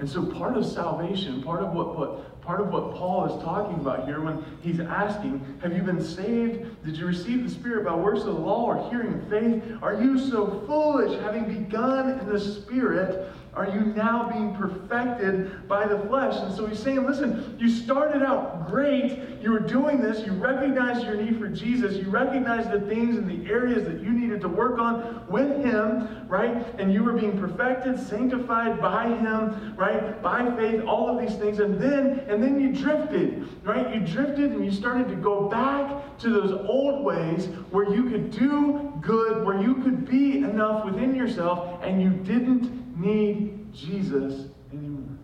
And 0.00 0.08
so 0.08 0.24
part 0.24 0.56
of 0.56 0.64
salvation, 0.64 1.42
part 1.42 1.60
of 1.60 1.74
what, 1.74 1.96
what, 1.96 2.40
part 2.40 2.62
of 2.62 2.72
what 2.72 2.94
Paul 2.94 3.26
is 3.26 3.44
talking 3.44 3.74
about 3.74 4.06
here 4.06 4.22
when 4.22 4.42
he's 4.62 4.80
asking, 4.80 5.58
Have 5.62 5.76
you 5.76 5.82
been 5.82 6.02
saved? 6.02 6.82
Did 6.86 6.96
you 6.96 7.06
receive 7.06 7.44
the 7.44 7.50
Spirit 7.50 7.84
by 7.84 7.94
works 7.94 8.20
of 8.20 8.26
the 8.26 8.32
law 8.32 8.64
or 8.64 8.88
hearing 8.88 9.20
faith? 9.28 9.62
Are 9.82 10.02
you 10.02 10.18
so 10.18 10.64
foolish, 10.66 11.20
having 11.20 11.44
begun 11.44 12.18
in 12.18 12.26
the 12.26 12.40
Spirit? 12.40 13.30
Are 13.52 13.68
you 13.68 13.80
now 13.80 14.30
being 14.30 14.54
perfected 14.54 15.66
by 15.66 15.86
the 15.86 15.98
flesh? 16.06 16.36
And 16.36 16.54
so 16.54 16.66
he's 16.66 16.78
saying, 16.78 17.04
listen, 17.04 17.56
you 17.58 17.68
started 17.68 18.22
out 18.22 18.68
great. 18.68 19.40
You 19.42 19.50
were 19.50 19.58
doing 19.58 20.00
this. 20.00 20.24
You 20.24 20.32
recognized 20.32 21.04
your 21.04 21.16
need 21.16 21.38
for 21.38 21.48
Jesus. 21.48 21.96
You 21.96 22.10
recognized 22.10 22.70
the 22.70 22.80
things 22.82 23.16
and 23.16 23.28
the 23.28 23.50
areas 23.50 23.84
that 23.84 24.00
you 24.00 24.12
needed 24.12 24.40
to 24.42 24.48
work 24.48 24.78
on 24.78 25.24
with 25.28 25.64
him, 25.64 26.28
right? 26.28 26.64
And 26.78 26.94
you 26.94 27.02
were 27.02 27.12
being 27.12 27.38
perfected, 27.40 27.98
sanctified 27.98 28.80
by 28.80 29.08
him, 29.08 29.74
right? 29.76 30.22
By 30.22 30.54
faith, 30.54 30.84
all 30.84 31.08
of 31.08 31.20
these 31.20 31.36
things. 31.36 31.58
And 31.58 31.80
then, 31.80 32.20
and 32.28 32.40
then 32.40 32.60
you 32.60 32.72
drifted, 32.72 33.48
right? 33.64 33.92
You 33.92 34.00
drifted 34.00 34.52
and 34.52 34.64
you 34.64 34.70
started 34.70 35.08
to 35.08 35.16
go 35.16 35.48
back 35.48 36.18
to 36.18 36.30
those 36.30 36.52
old 36.68 37.04
ways 37.04 37.46
where 37.70 37.92
you 37.92 38.04
could 38.04 38.30
do 38.30 38.92
good, 39.00 39.44
where 39.44 39.60
you 39.60 39.76
could 39.76 40.08
be 40.08 40.38
enough 40.38 40.84
within 40.84 41.16
yourself, 41.16 41.82
and 41.82 42.00
you 42.00 42.10
didn't 42.10 42.79
need 43.00 43.72
Jesus 43.72 44.48
anymore 44.72 45.16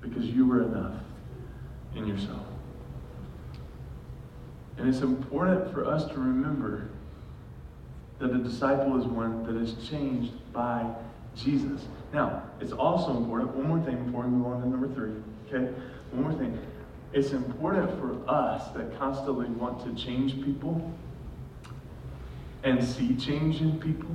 because 0.00 0.24
you 0.24 0.46
were 0.46 0.62
enough 0.62 0.94
in 1.94 2.06
yourself. 2.06 2.46
And 4.78 4.88
it's 4.88 5.00
important 5.00 5.72
for 5.72 5.84
us 5.84 6.06
to 6.06 6.14
remember 6.14 6.88
that 8.18 8.30
a 8.30 8.38
disciple 8.38 8.98
is 8.98 9.06
one 9.06 9.44
that 9.44 9.60
is 9.60 9.88
changed 9.88 10.32
by 10.52 10.90
Jesus. 11.36 11.82
Now, 12.12 12.42
it's 12.60 12.72
also 12.72 13.16
important, 13.16 13.54
one 13.54 13.68
more 13.68 13.80
thing 13.80 14.04
before 14.04 14.22
we 14.22 14.30
move 14.30 14.46
on 14.46 14.62
to 14.62 14.68
number 14.68 14.88
three, 14.94 15.12
okay? 15.46 15.72
One 16.12 16.22
more 16.22 16.32
thing. 16.32 16.58
It's 17.12 17.32
important 17.32 17.90
for 17.98 18.18
us 18.30 18.68
that 18.74 18.98
constantly 18.98 19.46
want 19.46 19.84
to 19.84 20.02
change 20.02 20.42
people 20.42 20.92
and 22.62 22.82
see 22.82 23.14
change 23.16 23.60
in 23.60 23.78
people 23.80 24.14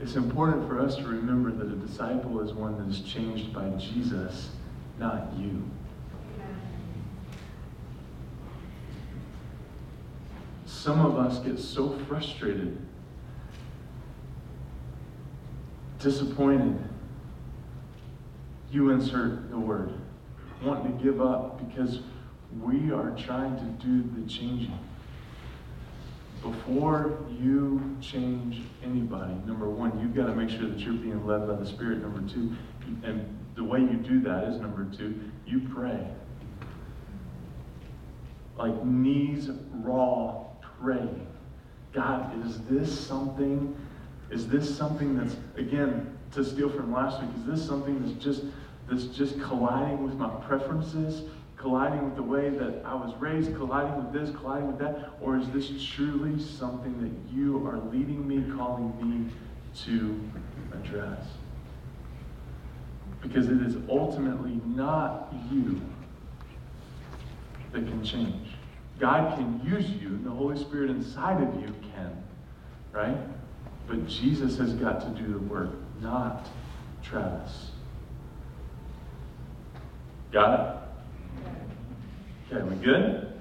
it's 0.00 0.14
important 0.14 0.68
for 0.68 0.80
us 0.80 0.96
to 0.96 1.04
remember 1.04 1.50
that 1.50 1.66
a 1.66 1.76
disciple 1.76 2.40
is 2.40 2.52
one 2.52 2.76
that 2.78 2.88
is 2.94 3.00
changed 3.00 3.52
by 3.52 3.68
Jesus, 3.70 4.50
not 4.98 5.32
you. 5.36 5.62
Some 10.66 11.04
of 11.04 11.16
us 11.16 11.38
get 11.40 11.58
so 11.58 11.98
frustrated, 12.08 12.78
disappointed. 15.98 16.78
You 18.70 18.90
insert 18.90 19.50
the 19.50 19.58
word, 19.58 19.94
wanting 20.62 20.96
to 20.96 21.02
give 21.02 21.20
up 21.22 21.66
because 21.66 22.00
we 22.62 22.92
are 22.92 23.10
trying 23.16 23.56
to 23.56 23.86
do 23.86 24.02
the 24.16 24.28
changing. 24.28 24.78
Before 26.52 27.18
you 27.40 27.96
change 28.00 28.62
anybody, 28.84 29.34
number 29.46 29.68
one, 29.68 29.98
you've 29.98 30.14
got 30.14 30.26
to 30.26 30.34
make 30.34 30.48
sure 30.48 30.68
that 30.68 30.78
you're 30.78 30.94
being 30.94 31.26
led 31.26 31.48
by 31.48 31.56
the 31.56 31.66
Spirit. 31.66 32.02
Number 32.02 32.20
two, 32.32 32.54
and 33.02 33.36
the 33.56 33.64
way 33.64 33.80
you 33.80 33.94
do 33.94 34.20
that 34.20 34.44
is 34.44 34.60
number 34.60 34.84
two, 34.96 35.18
you 35.44 35.60
pray. 35.74 36.06
Like 38.56 38.84
knees 38.84 39.50
raw 39.72 40.44
praying. 40.80 41.26
God, 41.92 42.46
is 42.46 42.62
this 42.62 42.96
something? 42.96 43.74
Is 44.30 44.46
this 44.46 44.72
something 44.76 45.18
that's 45.18 45.36
again 45.56 46.16
to 46.32 46.44
steal 46.44 46.68
from 46.68 46.92
last 46.92 47.20
week? 47.20 47.30
Is 47.38 47.44
this 47.44 47.66
something 47.66 48.00
that's 48.00 48.24
just 48.24 48.44
that's 48.88 49.06
just 49.06 49.40
colliding 49.40 50.04
with 50.04 50.14
my 50.14 50.28
preferences, 50.46 51.22
colliding 51.56 52.04
with 52.04 52.16
the 52.16 52.22
way 52.22 52.50
that 52.50 52.82
I 52.84 52.94
was 52.94 53.14
raised, 53.18 53.54
colliding 53.56 53.96
with 53.96 54.12
this, 54.12 54.34
colliding 54.36 54.66
with 54.66 54.78
that, 54.78 55.12
or 55.20 55.36
is 55.36 55.48
this 55.50 55.70
truly 55.94 56.40
something 56.42 57.00
that 57.00 57.34
you 57.34 57.66
are 57.66 57.78
leading 57.90 58.26
me, 58.26 58.44
calling 58.54 58.92
me 59.00 59.30
to 59.84 60.20
address? 60.72 61.26
Because 63.22 63.48
it 63.48 63.62
is 63.62 63.76
ultimately 63.88 64.60
not 64.66 65.32
you 65.50 65.80
that 67.72 67.86
can 67.86 68.04
change. 68.04 68.50
God 68.98 69.36
can 69.36 69.60
use 69.64 69.90
you, 69.90 70.08
and 70.08 70.24
the 70.24 70.30
Holy 70.30 70.58
Spirit 70.58 70.90
inside 70.90 71.42
of 71.42 71.60
you 71.60 71.74
can, 71.94 72.22
right? 72.92 73.16
But 73.86 74.06
Jesus 74.06 74.58
has 74.58 74.72
got 74.74 75.00
to 75.00 75.22
do 75.22 75.32
the 75.32 75.38
work, 75.38 75.70
not 76.00 76.48
Travis. 77.02 77.70
Got 80.32 80.60
it? 80.60 80.85
Okay, 82.52 82.62
we 82.62 82.76
good? 82.76 83.32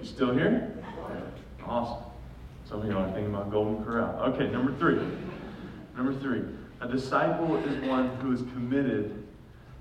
You 0.00 0.06
still 0.06 0.32
here? 0.32 0.72
Awesome. 1.64 2.04
Some 2.68 2.80
of 2.80 2.88
y'all 2.88 3.04
are 3.04 3.12
thinking 3.12 3.32
about 3.32 3.52
Golden 3.52 3.84
Corral. 3.84 4.18
Okay, 4.32 4.48
number 4.50 4.74
three. 4.76 4.98
Number 5.96 6.18
three. 6.18 6.42
A 6.80 6.88
disciple 6.88 7.56
is 7.58 7.88
one 7.88 8.08
who 8.16 8.32
is 8.32 8.40
committed 8.40 9.24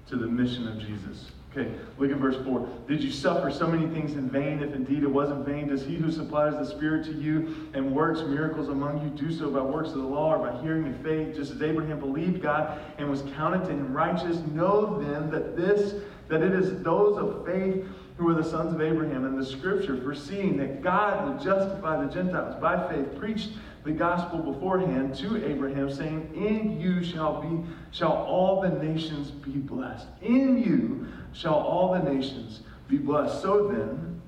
to 0.08 0.18
the 0.18 0.28
mission 0.28 0.68
of 0.68 0.80
Jesus. 0.80 1.32
Okay, 1.52 1.72
look 1.98 2.12
at 2.12 2.18
verse 2.18 2.36
4. 2.46 2.70
Did 2.88 3.04
you 3.04 3.12
suffer 3.12 3.50
so 3.50 3.66
many 3.66 3.88
things 3.88 4.14
in 4.14 4.30
vain? 4.30 4.62
If 4.62 4.76
indeed 4.76 5.02
it 5.02 5.10
was 5.10 5.32
in 5.32 5.44
vain, 5.44 5.70
does 5.70 5.84
he 5.84 5.96
who 5.96 6.12
supplies 6.12 6.54
the 6.54 6.66
Spirit 6.66 7.06
to 7.06 7.14
you 7.14 7.72
and 7.74 7.96
works 7.96 8.22
miracles 8.22 8.70
among 8.70 9.02
you 9.02 9.10
do 9.10 9.34
so 9.34 9.50
by 9.50 9.62
works 9.62 9.90
of 9.90 9.96
the 9.96 10.04
law 10.04 10.36
or 10.36 10.52
by 10.52 10.62
hearing 10.62 10.86
and 10.86 11.04
faith, 11.04 11.36
just 11.36 11.52
as 11.52 11.62
Abraham 11.64 12.00
believed 12.00 12.44
God 12.44 12.80
and 13.00 13.10
was 13.10 13.24
counted 13.36 13.66
to 13.66 13.72
him 13.72 13.92
righteous? 13.92 14.38
Know 14.52 15.02
then 15.02 15.32
that 15.32 15.58
this, 15.58 15.96
that 16.28 16.44
it 16.44 16.54
is 16.54 16.84
those 16.84 17.18
of 17.18 17.44
faith 17.48 17.84
who 18.20 18.30
are 18.30 18.34
the 18.34 18.44
sons 18.44 18.74
of 18.74 18.82
Abraham. 18.82 19.26
And 19.26 19.40
the 19.40 19.46
scripture, 19.46 19.96
foreseeing 19.96 20.58
that 20.58 20.82
God 20.82 21.28
would 21.28 21.42
justify 21.42 22.04
the 22.04 22.12
Gentiles 22.12 22.62
by 22.62 22.88
faith, 22.90 23.18
preached 23.18 23.52
the 23.86 23.92
gospel 23.92 24.40
beforehand 24.40 25.16
to 25.16 25.44
Abraham, 25.50 25.90
saying, 25.90 26.30
In 26.36 26.80
you 26.82 27.02
shall 27.02 27.42
be 27.42 27.66
shall 27.92 28.12
all 28.12 28.62
the 28.62 28.70
nations 28.70 29.32
be 29.32 29.52
blessed. 29.52 30.06
In 30.22 30.62
you 30.62 31.08
shall 31.32 31.54
all 31.54 31.94
the 31.94 32.12
nations 32.12 32.60
be 32.90 32.98
blessed. 32.98 33.42
So 33.42 33.70
then, 33.70 34.22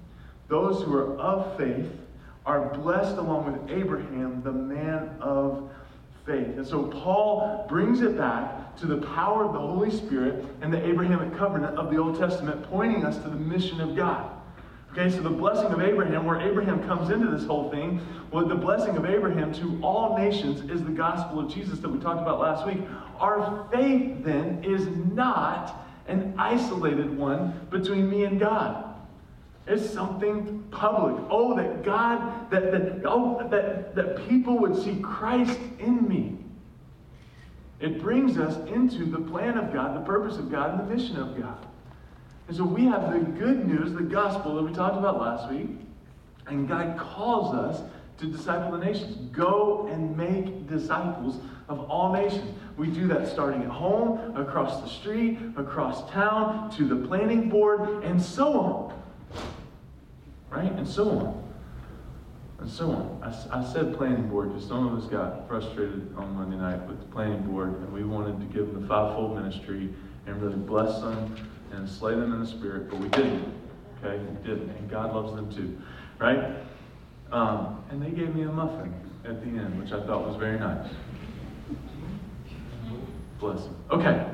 those 0.48 0.82
who 0.84 0.96
are 0.96 1.18
of 1.18 1.58
faith 1.58 1.92
are 2.46 2.74
blessed 2.74 3.18
along 3.18 3.52
with 3.52 3.78
Abraham, 3.78 4.42
the 4.42 4.54
man 4.54 5.10
of 5.20 5.70
faith. 6.26 6.56
And 6.56 6.66
so 6.66 6.84
Paul 6.84 7.66
brings 7.68 8.02
it 8.02 8.18
back 8.18 8.61
to 8.80 8.86
the 8.88 8.98
power 8.98 9.46
of 9.46 9.54
the 9.54 9.60
Holy 9.60 9.92
Spirit 9.92 10.46
and 10.62 10.74
the 10.74 10.84
Abrahamic 10.86 11.38
covenant 11.38 11.78
of 11.78 11.92
the 11.92 11.98
Old 11.98 12.18
Testament, 12.18 12.64
pointing 12.64 13.06
us 13.06 13.18
to 13.18 13.30
the 13.30 13.36
mission 13.36 13.82
of 13.82 13.96
God. 13.96 14.32
Okay, 14.92 15.10
so 15.10 15.22
the 15.22 15.30
blessing 15.30 15.72
of 15.72 15.82
Abraham, 15.82 16.26
where 16.26 16.42
Abraham 16.42 16.84
comes 16.86 17.12
into 17.12 17.32
this 17.32 17.46
whole 17.46 17.72
thing, 17.72 18.02
well, 18.30 18.46
the 18.46 18.56
blessing 18.56 18.98
of 18.98 19.06
Abraham 19.06 19.54
to 19.54 19.80
all 19.82 20.18
nations 20.18 20.70
is 20.70 20.84
the 20.84 20.92
gospel 20.92 21.40
of 21.40 21.54
Jesus 21.54 21.80
that 21.80 21.90
we 21.90 21.98
talked 22.00 22.22
about 22.22 22.40
last 22.40 22.66
week. 22.68 22.80
Our 23.18 23.68
faith 23.72 24.24
then 24.24 24.62
is 24.66 24.88
not 25.14 25.88
an 26.08 26.34
isolated 26.38 27.18
one 27.18 27.68
between 27.70 28.10
me 28.10 28.26
and 28.26 28.38
God. 28.38 28.92
It's 29.66 29.90
something 29.90 30.64
public. 30.72 31.24
Oh, 31.30 31.56
that 31.56 31.84
God, 31.84 32.50
that, 32.52 32.72
that, 32.72 33.04
oh, 33.06 33.48
that, 33.50 33.96
that 33.96 34.28
people 34.28 34.60
would 34.60 34.76
see 34.76 35.00
Christ 35.02 35.58
in 35.80 36.08
me. 36.08 36.41
It 37.82 38.00
brings 38.00 38.38
us 38.38 38.58
into 38.70 39.06
the 39.06 39.20
plan 39.20 39.58
of 39.58 39.74
God, 39.74 39.96
the 39.96 40.06
purpose 40.06 40.38
of 40.38 40.52
God, 40.52 40.80
and 40.80 40.88
the 40.88 40.96
mission 40.96 41.18
of 41.18 41.40
God. 41.40 41.66
And 42.48 42.56
so 42.56 42.64
we 42.64 42.86
have 42.86 43.12
the 43.12 43.20
good 43.20 43.68
news, 43.68 43.94
the 43.94 44.04
gospel 44.04 44.56
that 44.56 44.64
we 44.64 44.72
talked 44.72 44.98
about 44.98 45.20
last 45.20 45.52
week, 45.52 45.70
and 46.46 46.68
God 46.68 46.98
calls 46.98 47.56
us 47.56 47.82
to 48.20 48.28
disciple 48.28 48.78
the 48.78 48.86
nations. 48.86 49.16
Go 49.32 49.88
and 49.92 50.16
make 50.16 50.68
disciples 50.68 51.40
of 51.70 51.90
all 51.90 52.14
nations. 52.14 52.54
We 52.78 52.88
do 52.88 53.08
that 53.08 53.28
starting 53.28 53.64
at 53.64 53.70
home, 53.70 54.36
across 54.36 54.82
the 54.82 54.88
street, 54.88 55.40
across 55.58 56.10
town, 56.12 56.70
to 56.78 56.88
the 56.88 57.08
planning 57.08 57.50
board, 57.50 58.04
and 58.04 58.22
so 58.22 58.60
on. 58.60 59.02
Right? 60.52 60.72
And 60.72 60.88
so 60.88 61.10
on. 61.10 61.51
And 62.62 62.70
so 62.70 62.92
on. 62.92 63.20
I, 63.24 63.60
I 63.60 63.74
said 63.74 63.98
planning 63.98 64.30
board 64.30 64.54
because 64.54 64.68
some 64.68 64.88
of 64.88 65.04
us 65.04 65.10
got 65.10 65.48
frustrated 65.48 66.14
on 66.16 66.36
Monday 66.36 66.58
night 66.58 66.88
with 66.88 67.00
the 67.00 67.06
planning 67.06 67.42
board, 67.42 67.70
and 67.70 67.92
we 67.92 68.04
wanted 68.04 68.40
to 68.40 68.46
give 68.56 68.72
them 68.72 68.84
the 68.84 68.88
fivefold 68.88 69.36
ministry 69.36 69.92
and 70.28 70.40
really 70.40 70.58
bless 70.58 71.02
them 71.02 71.36
and 71.72 71.90
slay 71.90 72.14
them 72.14 72.34
in 72.34 72.40
the 72.40 72.46
spirit, 72.46 72.88
but 72.88 73.00
we 73.00 73.10
didn't. 73.10 73.52
Okay? 74.04 74.24
We 74.24 74.48
didn't. 74.48 74.70
And 74.70 74.90
God 74.92 75.12
loves 75.16 75.34
them 75.36 75.52
too. 75.52 75.82
Right? 76.20 76.56
Um, 77.32 77.84
and 77.90 78.00
they 78.00 78.12
gave 78.12 78.36
me 78.36 78.44
a 78.44 78.52
muffin 78.52 78.94
at 79.26 79.42
the 79.42 79.48
end, 79.48 79.82
which 79.82 79.92
I 79.92 80.06
thought 80.06 80.28
was 80.28 80.36
very 80.36 80.60
nice. 80.60 80.88
Bless 83.40 83.64
them. 83.64 83.76
Okay. 83.90 84.28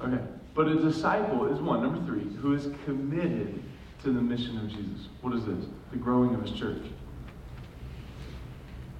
Okay. 0.00 0.22
But 0.54 0.68
a 0.68 0.80
disciple 0.80 1.52
is 1.52 1.60
one, 1.60 1.82
number 1.82 2.06
three, 2.06 2.32
who 2.36 2.54
is 2.54 2.68
committed 2.84 3.60
to 4.04 4.12
the 4.12 4.20
mission 4.20 4.58
of 4.58 4.68
Jesus. 4.68 5.08
What 5.22 5.34
is 5.34 5.44
this? 5.44 5.64
The 5.90 5.96
growing 5.96 6.36
of 6.36 6.42
his 6.42 6.52
church. 6.52 6.82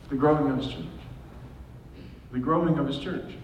The 0.09 0.17
growing 0.17 0.51
of 0.51 0.59
his 0.59 0.69
church. 0.69 0.85
The 2.33 2.39
growing 2.39 2.79
of 2.79 2.87
his 2.87 2.99
church. 2.99 3.35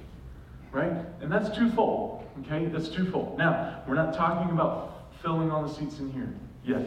Right? 0.73 0.93
And 1.21 1.31
that's 1.31 1.55
twofold. 1.57 2.25
Okay? 2.41 2.67
That's 2.67 2.89
twofold. 2.89 3.39
Now, 3.39 3.83
we're 3.89 3.95
not 3.95 4.15
talking 4.15 4.51
about 4.53 5.13
filling 5.23 5.51
all 5.51 5.63
the 5.63 5.73
seats 5.73 5.99
in 5.99 6.11
here 6.13 6.33
yet. 6.65 6.87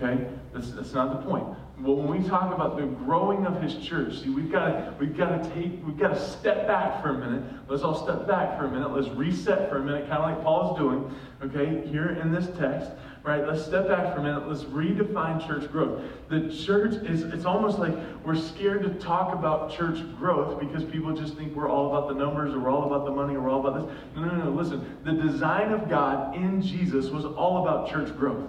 Okay? 0.00 0.26
That's, 0.52 0.70
that's 0.72 0.94
not 0.94 1.20
the 1.20 1.28
point. 1.28 1.46
Well, 1.80 1.94
when 1.94 2.20
we 2.20 2.28
talk 2.28 2.52
about 2.52 2.76
the 2.76 2.86
growing 2.86 3.46
of 3.46 3.62
his 3.62 3.76
church, 3.76 4.20
see, 4.20 4.30
we've 4.30 4.50
got 4.50 4.66
to 4.66 4.94
we've 4.98 5.16
got 5.16 5.44
to 5.44 5.50
take 5.50 5.78
we've 5.86 5.96
got 5.96 6.08
to 6.08 6.20
step 6.20 6.66
back 6.66 7.00
for 7.00 7.10
a 7.10 7.18
minute. 7.18 7.44
Let's 7.68 7.84
all 7.84 8.02
step 8.02 8.26
back 8.26 8.58
for 8.58 8.66
a 8.66 8.70
minute. 8.70 8.90
Let's 8.90 9.08
reset 9.10 9.70
for 9.70 9.76
a 9.76 9.84
minute, 9.84 10.08
kind 10.08 10.20
of 10.20 10.28
like 10.28 10.42
Paul 10.42 10.72
is 10.72 10.78
doing, 10.78 11.14
okay, 11.40 11.86
here 11.88 12.18
in 12.20 12.32
this 12.32 12.48
text. 12.58 12.90
Right? 13.28 13.46
Let's 13.46 13.62
step 13.62 13.88
back 13.88 14.14
for 14.14 14.20
a 14.20 14.22
minute. 14.22 14.48
Let's 14.48 14.64
redefine 14.64 15.46
church 15.46 15.70
growth. 15.70 16.02
The 16.30 16.48
church 16.48 16.94
is 17.04 17.24
it's 17.24 17.44
almost 17.44 17.78
like 17.78 17.92
we're 18.24 18.34
scared 18.34 18.82
to 18.84 18.94
talk 18.94 19.34
about 19.34 19.70
church 19.70 19.98
growth 20.16 20.58
because 20.58 20.82
people 20.82 21.14
just 21.14 21.36
think 21.36 21.54
we're 21.54 21.68
all 21.68 21.94
about 21.94 22.08
the 22.08 22.14
numbers 22.14 22.54
or 22.54 22.60
we're 22.60 22.70
all 22.70 22.84
about 22.84 23.04
the 23.04 23.10
money 23.10 23.34
or 23.34 23.42
we're 23.42 23.50
all 23.50 23.66
about 23.66 23.86
this. 23.86 23.98
No, 24.16 24.24
no, 24.24 24.44
no. 24.44 24.50
Listen, 24.50 24.96
the 25.04 25.12
design 25.12 25.72
of 25.72 25.90
God 25.90 26.36
in 26.36 26.62
Jesus 26.62 27.10
was 27.10 27.26
all 27.26 27.66
about 27.66 27.90
church 27.90 28.16
growth. 28.16 28.48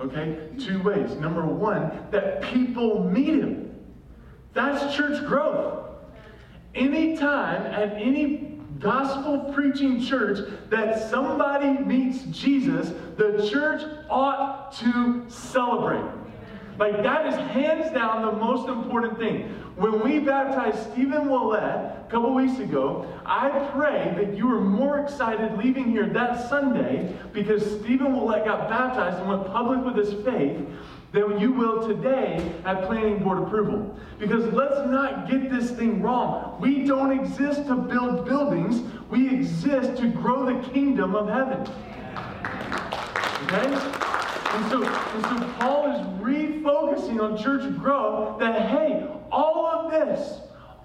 Okay? 0.00 0.48
Two 0.58 0.82
ways. 0.82 1.14
Number 1.16 1.44
one, 1.44 2.06
that 2.10 2.40
people 2.40 3.04
meet 3.04 3.34
him. 3.40 3.78
That's 4.54 4.96
church 4.96 5.22
growth. 5.26 5.86
Anytime 6.74 7.66
at 7.66 7.92
any 8.00 8.53
gospel 8.84 9.50
preaching 9.52 10.00
church 10.00 10.38
that 10.68 11.10
somebody 11.10 11.70
meets 11.70 12.22
Jesus, 12.24 12.92
the 13.16 13.48
church 13.50 13.82
ought 14.08 14.70
to 14.78 15.24
celebrate. 15.28 16.04
Like, 16.78 17.02
that 17.02 17.26
is 17.26 17.34
hands 17.50 17.92
down 17.92 18.22
the 18.22 18.32
most 18.32 18.68
important 18.68 19.18
thing. 19.18 19.48
When 19.76 20.04
we 20.04 20.18
baptized 20.18 20.92
Stephen 20.92 21.28
Willett 21.28 21.62
a 21.62 22.06
couple 22.08 22.34
weeks 22.34 22.58
ago, 22.58 23.06
I 23.24 23.48
pray 23.72 24.14
that 24.16 24.36
you 24.36 24.46
were 24.46 24.60
more 24.60 25.00
excited 25.00 25.56
leaving 25.56 25.90
here 25.90 26.06
that 26.10 26.48
Sunday 26.48 27.16
because 27.32 27.62
Stephen 27.80 28.14
Willett 28.14 28.44
got 28.44 28.68
baptized 28.68 29.18
and 29.18 29.28
went 29.28 29.46
public 29.46 29.84
with 29.84 29.96
his 29.96 30.12
faith 30.24 30.60
than 31.14 31.38
you 31.38 31.52
will 31.52 31.86
today 31.86 32.52
at 32.64 32.86
planning 32.86 33.22
board 33.22 33.38
approval. 33.38 33.96
Because 34.18 34.52
let's 34.52 34.90
not 34.90 35.30
get 35.30 35.48
this 35.48 35.70
thing 35.70 36.02
wrong. 36.02 36.56
We 36.60 36.84
don't 36.84 37.12
exist 37.12 37.68
to 37.68 37.76
build 37.76 38.26
buildings, 38.26 38.82
we 39.08 39.32
exist 39.32 39.96
to 40.02 40.08
grow 40.08 40.44
the 40.44 40.68
kingdom 40.70 41.14
of 41.14 41.28
heaven. 41.28 41.60
Okay? 43.44 43.72
And 44.54 44.70
so, 44.70 44.84
and 44.84 45.24
so 45.24 45.52
Paul 45.58 45.92
is 45.92 46.00
refocusing 46.20 47.20
on 47.22 47.38
church 47.40 47.76
growth 47.78 48.40
that, 48.40 48.68
hey, 48.70 49.06
all 49.30 49.66
of 49.66 49.92
this, 49.92 50.40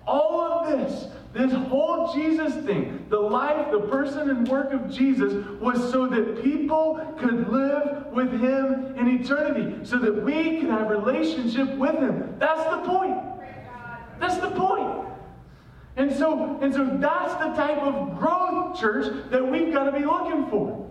all 0.10 0.42
of 0.42 0.68
this, 0.68 1.08
this 1.34 1.54
whole 1.54 2.12
Jesus 2.14 2.54
thing, 2.66 3.06
the 3.10 3.20
life, 3.20 3.72
the 3.72 3.82
person, 3.82 4.30
and 4.30 4.48
work 4.48 4.74
of 4.74 4.90
Jesus 4.90 5.46
was 5.60 5.92
so 5.92 6.08
that 6.08 6.42
people 6.42 7.16
could 7.20 7.48
live 7.50 8.08
with 8.08 8.32
Him 8.32 8.96
in 8.98 9.08
eternity, 9.08 9.86
so 9.86 10.00
that 10.00 10.24
we 10.24 10.60
could 10.60 10.70
have 10.70 10.90
relationship 10.90 11.70
with 11.78 11.96
Him. 11.96 12.36
That's 12.40 12.64
the 12.64 12.90
point. 12.90 13.18
That's 14.20 14.38
the 14.38 14.50
point. 14.50 15.08
And 15.96 16.12
so, 16.16 16.58
and 16.62 16.74
so 16.74 16.86
that's 16.98 17.34
the 17.34 17.54
type 17.62 17.80
of 17.80 18.18
growth, 18.18 18.80
church, 18.80 19.06
that 19.32 19.46
we've 19.46 19.72
got 19.72 19.84
to 19.84 19.92
be 19.92 20.06
looking 20.06 20.50
for. 20.50 20.90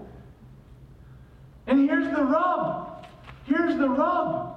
And 1.66 1.88
here's 1.88 2.14
the 2.14 2.22
rub. 2.22 3.06
Here's 3.44 3.76
the 3.76 3.88
rub. 3.88 4.54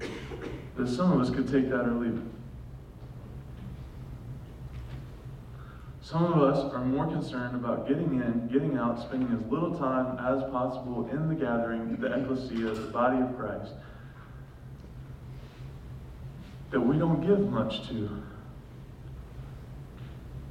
That 0.76 0.88
some 0.88 1.12
of 1.12 1.20
us 1.20 1.30
could 1.30 1.46
take 1.46 1.70
that 1.70 1.82
or 1.82 1.92
leave 1.92 2.16
it. 2.16 2.33
Some 6.04 6.22
of 6.22 6.42
us 6.42 6.70
are 6.74 6.84
more 6.84 7.06
concerned 7.06 7.54
about 7.54 7.88
getting 7.88 8.20
in, 8.20 8.50
getting 8.52 8.76
out, 8.76 9.00
spending 9.00 9.32
as 9.32 9.50
little 9.50 9.74
time 9.74 10.18
as 10.18 10.42
possible 10.50 11.08
in 11.10 11.28
the 11.28 11.34
gathering, 11.34 11.96
the 11.96 12.12
ecclesia, 12.12 12.74
the 12.74 12.90
body 12.90 13.22
of 13.22 13.34
Christ, 13.38 13.72
that 16.70 16.80
we 16.80 16.98
don't 16.98 17.26
give 17.26 17.50
much 17.50 17.88
to. 17.88 18.22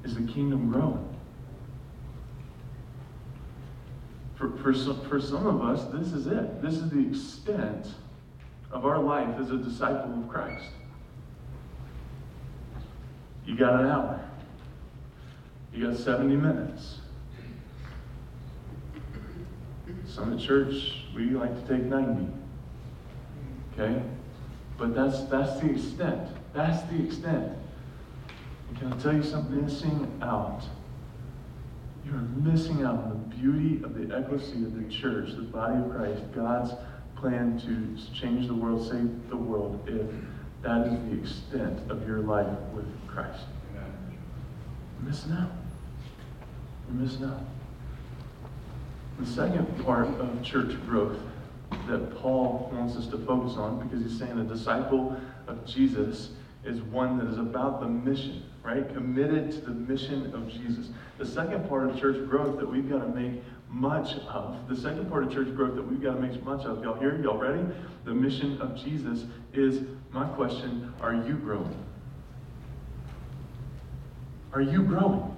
Is 0.04 0.16
the 0.16 0.24
kingdom 0.24 0.72
growing? 0.72 1.08
For, 4.36 4.58
for, 4.58 4.74
some, 4.74 5.02
for 5.02 5.22
some 5.22 5.46
of 5.46 5.62
us, 5.62 5.84
this 5.94 6.14
is 6.14 6.26
it. 6.26 6.64
This 6.64 6.74
is 6.74 6.90
the 6.90 7.08
extent 7.08 7.94
of 8.72 8.88
our 8.88 8.98
life 8.98 9.40
as 9.40 9.52
a 9.52 9.58
disciple 9.58 10.20
of 10.20 10.28
Christ. 10.28 10.72
You 13.46 13.56
got 13.56 13.80
an 13.80 13.86
hour. 13.86 14.30
You 15.74 15.90
got 15.90 15.98
70 15.98 16.36
minutes. 16.36 17.00
Some 20.08 20.34
at 20.34 20.40
church, 20.40 21.06
we 21.16 21.32
like 21.32 21.68
to 21.68 21.76
take 21.76 21.86
90. 21.86 22.32
Okay? 23.74 24.02
But 24.78 24.94
that's 24.94 25.24
that's 25.24 25.60
the 25.60 25.72
extent. 25.72 26.30
That's 26.54 26.84
the 26.92 27.04
extent. 27.04 27.58
And 28.70 28.78
can 28.78 28.94
I 28.94 28.98
tell 28.98 29.14
you 29.14 29.24
something? 29.24 29.64
Missing 29.64 30.20
out. 30.22 30.62
You 32.06 32.12
are 32.12 32.52
missing 32.52 32.84
out 32.84 32.96
on 32.96 33.10
the 33.10 33.36
beauty 33.36 33.84
of 33.84 33.96
the 33.96 34.16
ecclesia 34.16 34.66
of 34.66 34.76
the 34.76 34.94
church, 34.94 35.30
the 35.36 35.44
body 35.44 35.80
of 35.80 35.90
Christ, 35.92 36.22
God's 36.36 36.72
plan 37.16 37.60
to 37.62 38.14
change 38.14 38.48
the 38.48 38.54
world, 38.54 38.88
save 38.88 39.30
the 39.30 39.38
world, 39.38 39.88
if 39.88 40.06
that 40.62 40.86
is 40.86 40.94
the 41.10 41.20
extent 41.20 41.90
of 41.90 42.06
your 42.08 42.20
life 42.20 42.60
with 42.74 42.86
Christ. 43.08 43.46
You're 43.74 45.10
missing 45.10 45.32
out. 45.32 45.63
You're 46.94 47.04
missing 47.04 47.26
out. 47.26 47.42
The 49.20 49.26
second 49.26 49.84
part 49.84 50.08
of 50.08 50.44
church 50.44 50.76
growth 50.86 51.18
that 51.88 52.16
Paul 52.18 52.70
wants 52.74 52.96
us 52.96 53.08
to 53.08 53.18
focus 53.18 53.58
on, 53.58 53.80
because 53.80 54.04
he's 54.04 54.20
saying 54.20 54.40
a 54.40 54.44
disciple 54.44 55.16
of 55.48 55.66
Jesus 55.66 56.32
is 56.64 56.82
one 56.82 57.18
that 57.18 57.28
is 57.28 57.38
about 57.38 57.80
the 57.80 57.88
mission, 57.88 58.44
right? 58.64 58.88
Committed 58.94 59.52
to 59.52 59.62
the 59.62 59.72
mission 59.72 60.34
of 60.34 60.50
Jesus. 60.50 60.90
The 61.18 61.26
second 61.26 61.68
part 61.68 61.90
of 61.90 62.00
church 62.00 62.28
growth 62.30 62.60
that 62.60 62.70
we've 62.70 62.90
got 62.90 63.00
to 63.00 63.08
make 63.08 63.42
much 63.70 64.14
of, 64.28 64.56
the 64.70 64.76
second 64.76 65.10
part 65.10 65.24
of 65.24 65.34
church 65.34 65.54
growth 65.56 65.76
that 65.76 65.88
we've 65.88 66.02
got 66.02 66.14
to 66.14 66.22
make 66.22 66.44
much 66.44 66.64
of, 66.64 66.84
y'all 66.84 67.00
hear? 67.00 67.22
Y'all 67.22 67.38
ready? 67.38 67.64
The 68.06 68.14
mission 68.14 68.62
of 68.62 68.76
Jesus 68.76 69.26
is 69.54 69.82
my 70.12 70.26
question 70.26 70.94
are 71.02 71.16
you 71.16 71.36
growing? 71.36 71.76
Are 74.54 74.62
you 74.62 74.84
growing? 74.84 75.33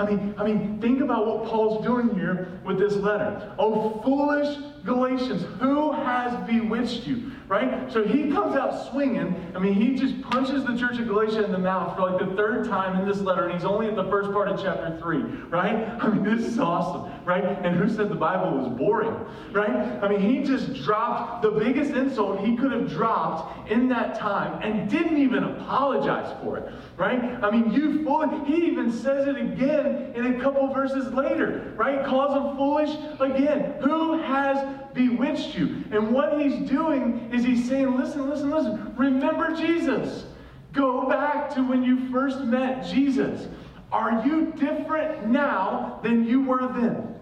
I 0.00 0.06
mean, 0.06 0.34
I 0.38 0.44
mean, 0.44 0.80
think 0.80 1.02
about 1.02 1.26
what 1.26 1.44
Paul's 1.44 1.84
doing 1.84 2.14
here 2.14 2.48
with 2.64 2.78
this 2.78 2.94
letter. 2.94 3.52
Oh, 3.58 4.00
foolish 4.02 4.56
Galatians, 4.82 5.44
who 5.60 5.92
has 5.92 6.32
bewitched 6.48 7.06
you? 7.06 7.32
Right? 7.50 7.92
So 7.92 8.04
he 8.04 8.30
comes 8.30 8.54
out 8.54 8.88
swinging. 8.92 9.52
I 9.56 9.58
mean, 9.58 9.74
he 9.74 9.96
just 9.96 10.22
punches 10.22 10.64
the 10.64 10.78
church 10.78 11.00
of 11.00 11.08
Galatia 11.08 11.44
in 11.44 11.50
the 11.50 11.58
mouth 11.58 11.96
for 11.96 12.08
like 12.08 12.20
the 12.20 12.36
third 12.36 12.68
time 12.68 13.00
in 13.00 13.08
this 13.08 13.18
letter, 13.18 13.46
and 13.46 13.54
he's 13.54 13.64
only 13.64 13.88
at 13.88 13.96
the 13.96 14.04
first 14.04 14.30
part 14.30 14.46
of 14.46 14.62
chapter 14.62 14.96
3, 15.02 15.22
right? 15.48 15.88
I 16.00 16.08
mean, 16.10 16.22
this 16.22 16.46
is 16.46 16.60
awesome, 16.60 17.12
right? 17.24 17.42
And 17.42 17.74
who 17.74 17.88
said 17.88 18.08
the 18.08 18.14
Bible 18.14 18.56
was 18.56 18.68
boring, 18.78 19.16
right? 19.50 19.68
I 19.68 20.08
mean, 20.08 20.20
he 20.20 20.44
just 20.44 20.74
dropped 20.84 21.42
the 21.42 21.50
biggest 21.50 21.90
insult 21.90 22.38
he 22.38 22.56
could 22.56 22.70
have 22.70 22.88
dropped 22.88 23.68
in 23.68 23.88
that 23.88 24.16
time 24.16 24.62
and 24.62 24.88
didn't 24.88 25.18
even 25.18 25.42
apologize 25.42 26.32
for 26.44 26.56
it, 26.56 26.72
right? 26.96 27.20
I 27.42 27.50
mean, 27.50 27.72
you 27.72 28.04
fully, 28.04 28.28
he 28.48 28.64
even 28.66 28.92
says 28.92 29.26
it 29.26 29.36
again 29.36 30.12
in 30.14 30.36
a 30.36 30.40
couple 30.40 30.72
verses 30.72 31.12
later, 31.12 31.74
right? 31.74 32.06
Calls 32.06 32.32
them 32.32 32.56
foolish 32.56 32.96
again. 33.18 33.74
Who 33.80 34.22
has 34.22 34.64
bewitched 34.94 35.54
you. 35.54 35.84
And 35.90 36.12
what 36.12 36.40
he's 36.40 36.68
doing 36.68 37.30
is 37.32 37.39
he's 37.44 37.68
saying, 37.68 37.96
listen, 37.96 38.28
listen, 38.28 38.50
listen. 38.50 38.94
Remember 38.96 39.54
Jesus. 39.54 40.24
Go 40.72 41.08
back 41.08 41.52
to 41.54 41.62
when 41.62 41.82
you 41.82 42.10
first 42.10 42.40
met 42.40 42.84
Jesus. 42.84 43.48
Are 43.92 44.24
you 44.24 44.52
different 44.52 45.26
now 45.28 45.98
than 46.02 46.24
you 46.24 46.42
were 46.42 46.68
then? 46.68 47.16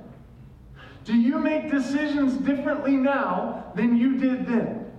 Do 1.04 1.16
you 1.16 1.38
make 1.38 1.70
decisions 1.70 2.34
differently 2.34 2.96
now 2.96 3.72
than 3.74 3.96
you 3.96 4.18
did 4.18 4.46
then? 4.46 4.90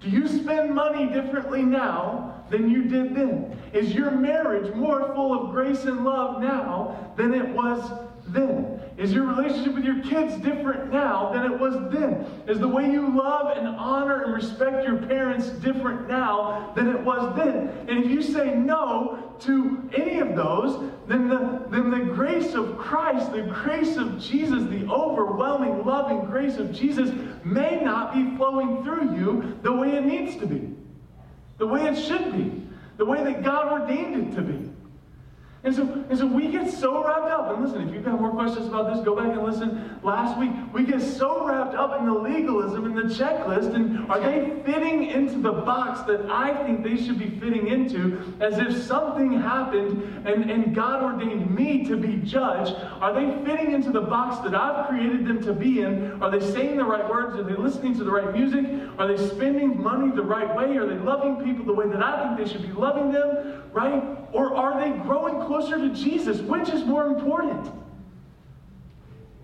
Do 0.00 0.08
you 0.08 0.26
spend 0.26 0.74
money 0.74 1.06
differently 1.06 1.62
now 1.62 2.44
than 2.50 2.70
you 2.70 2.84
did 2.84 3.14
then? 3.14 3.58
Is 3.72 3.92
your 3.92 4.10
marriage 4.10 4.74
more 4.74 5.12
full 5.14 5.38
of 5.38 5.50
grace 5.50 5.84
and 5.84 6.04
love 6.04 6.40
now 6.40 7.12
than 7.16 7.34
it 7.34 7.48
was 7.50 7.90
then? 8.28 8.80
Is 8.96 9.12
your 9.12 9.24
relationship 9.24 9.74
with 9.74 9.84
your 9.84 10.00
kids 10.02 10.36
different 10.36 10.92
now 10.92 11.32
than 11.32 11.44
it 11.50 11.58
was 11.58 11.74
then? 11.92 12.24
Is 12.46 12.60
the 12.60 12.68
way 12.68 12.90
you 12.90 13.16
love 13.16 13.56
and 13.56 13.66
honor 13.66 14.22
and 14.22 14.32
respect 14.32 14.86
your 14.86 14.98
parents 14.98 15.48
different 15.48 16.08
now 16.08 16.72
than 16.76 16.88
it 16.88 17.00
was 17.00 17.36
then? 17.36 17.68
And 17.88 18.04
if 18.04 18.10
you 18.10 18.22
say 18.22 18.54
no 18.54 19.34
to 19.40 19.90
any 19.96 20.20
of 20.20 20.36
those, 20.36 20.90
then 21.08 21.28
the, 21.28 21.62
then 21.70 21.90
the 21.90 22.12
grace 22.14 22.54
of 22.54 22.78
Christ, 22.78 23.32
the 23.32 23.42
grace 23.42 23.96
of 23.96 24.20
Jesus, 24.20 24.62
the 24.64 24.86
overwhelming, 24.88 25.84
loving 25.84 26.20
grace 26.20 26.56
of 26.56 26.72
Jesus 26.72 27.10
may 27.44 27.80
not 27.80 28.14
be 28.14 28.36
flowing 28.36 28.84
through 28.84 29.16
you 29.16 29.58
the 29.62 29.72
way 29.72 29.96
it 29.96 30.04
needs 30.04 30.36
to 30.36 30.46
be, 30.46 30.72
the 31.58 31.66
way 31.66 31.86
it 31.88 31.96
should 31.96 32.32
be, 32.32 32.62
the 32.96 33.04
way 33.04 33.24
that 33.24 33.42
God 33.42 33.72
ordained 33.72 34.28
it 34.28 34.36
to 34.36 34.42
be. 34.42 34.70
And 35.64 35.74
so, 35.74 35.82
and 36.10 36.18
so 36.18 36.26
we 36.26 36.48
get 36.48 36.70
so 36.70 37.02
wrapped 37.02 37.30
up. 37.30 37.50
And 37.54 37.64
listen, 37.64 37.88
if 37.88 37.94
you've 37.94 38.04
got 38.04 38.20
more 38.20 38.32
questions 38.32 38.66
about 38.66 38.94
this, 38.94 39.02
go 39.02 39.16
back 39.16 39.32
and 39.32 39.42
listen. 39.42 39.98
Last 40.02 40.38
week, 40.38 40.50
we 40.74 40.84
get 40.84 41.00
so 41.00 41.46
wrapped 41.46 41.74
up 41.74 41.98
in 41.98 42.04
the 42.04 42.12
legalism 42.12 42.84
and 42.84 42.96
the 42.98 43.14
checklist. 43.14 43.74
And 43.74 44.10
are 44.10 44.20
they 44.20 44.60
fitting 44.66 45.06
into 45.06 45.40
the 45.40 45.52
box 45.52 46.02
that 46.02 46.30
I 46.30 46.52
think 46.64 46.84
they 46.84 47.02
should 47.02 47.18
be 47.18 47.30
fitting 47.40 47.68
into 47.68 48.34
as 48.40 48.58
if 48.58 48.84
something 48.84 49.40
happened 49.40 50.26
and, 50.26 50.50
and 50.50 50.74
God 50.74 51.02
ordained 51.02 51.54
me 51.54 51.82
to 51.86 51.96
be 51.96 52.16
judged? 52.16 52.76
Are 53.00 53.14
they 53.14 53.34
fitting 53.46 53.72
into 53.72 53.90
the 53.90 54.02
box 54.02 54.44
that 54.44 54.54
I've 54.54 54.86
created 54.88 55.26
them 55.26 55.42
to 55.44 55.54
be 55.54 55.80
in? 55.80 56.22
Are 56.22 56.30
they 56.30 56.44
saying 56.52 56.76
the 56.76 56.84
right 56.84 57.08
words? 57.08 57.38
Are 57.38 57.42
they 57.42 57.56
listening 57.56 57.96
to 57.96 58.04
the 58.04 58.10
right 58.10 58.34
music? 58.34 58.66
Are 58.98 59.08
they 59.08 59.28
spending 59.28 59.82
money 59.82 60.14
the 60.14 60.22
right 60.22 60.54
way? 60.54 60.76
Are 60.76 60.86
they 60.86 60.98
loving 61.02 61.42
people 61.42 61.64
the 61.64 61.72
way 61.72 61.88
that 61.88 62.02
I 62.02 62.22
think 62.22 62.46
they 62.46 62.52
should 62.52 62.66
be 62.66 62.72
loving 62.74 63.10
them? 63.10 63.62
Right? 63.72 64.23
Or 64.34 64.52
are 64.56 64.80
they 64.80 64.90
growing 64.98 65.40
closer? 65.46 65.78
to 65.78 65.88
Jesus. 65.90 66.40
Which 66.40 66.68
is 66.68 66.84
more 66.84 67.06
important? 67.06 67.72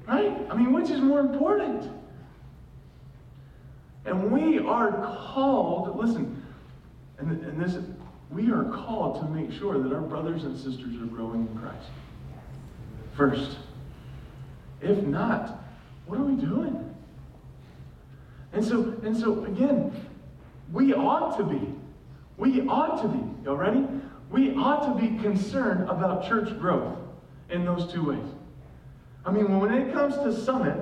Right? 0.06 0.36
I 0.50 0.56
mean, 0.56 0.72
which 0.72 0.90
is 0.90 1.00
more 1.00 1.20
important? 1.20 1.88
And 4.04 4.32
we 4.32 4.58
are 4.58 4.90
called, 5.32 5.96
listen, 5.96 6.42
and, 7.18 7.30
and 7.30 7.62
this, 7.62 7.78
we 8.30 8.50
are 8.50 8.64
called 8.64 9.20
to 9.20 9.28
make 9.28 9.52
sure 9.52 9.80
that 9.80 9.92
our 9.92 10.00
brothers 10.00 10.42
and 10.42 10.58
sisters 10.58 10.96
are 10.96 11.06
growing 11.06 11.46
in 11.46 11.58
Christ. 11.58 11.90
First. 13.16 13.58
If 14.80 15.04
not, 15.04 15.62
what 16.06 16.18
are 16.18 16.24
we 16.24 16.34
doing? 16.34 16.92
And 18.52 18.64
so, 18.64 18.96
and 19.04 19.16
so 19.16 19.44
again, 19.44 19.92
we 20.72 20.94
ought 20.94 21.36
to 21.36 21.44
be. 21.44 21.72
We 22.38 22.66
ought 22.66 23.02
to 23.02 23.08
be. 23.08 23.44
Y'all 23.44 23.56
ready? 23.56 23.86
We 24.30 24.54
ought 24.54 24.86
to 24.86 25.00
be 25.00 25.20
concerned 25.20 25.88
about 25.90 26.26
church 26.26 26.56
growth 26.58 26.96
in 27.50 27.64
those 27.64 27.92
two 27.92 28.04
ways. 28.04 28.26
I 29.26 29.32
mean, 29.32 29.58
when 29.58 29.74
it 29.74 29.92
comes 29.92 30.14
to 30.14 30.32
Summit, 30.32 30.76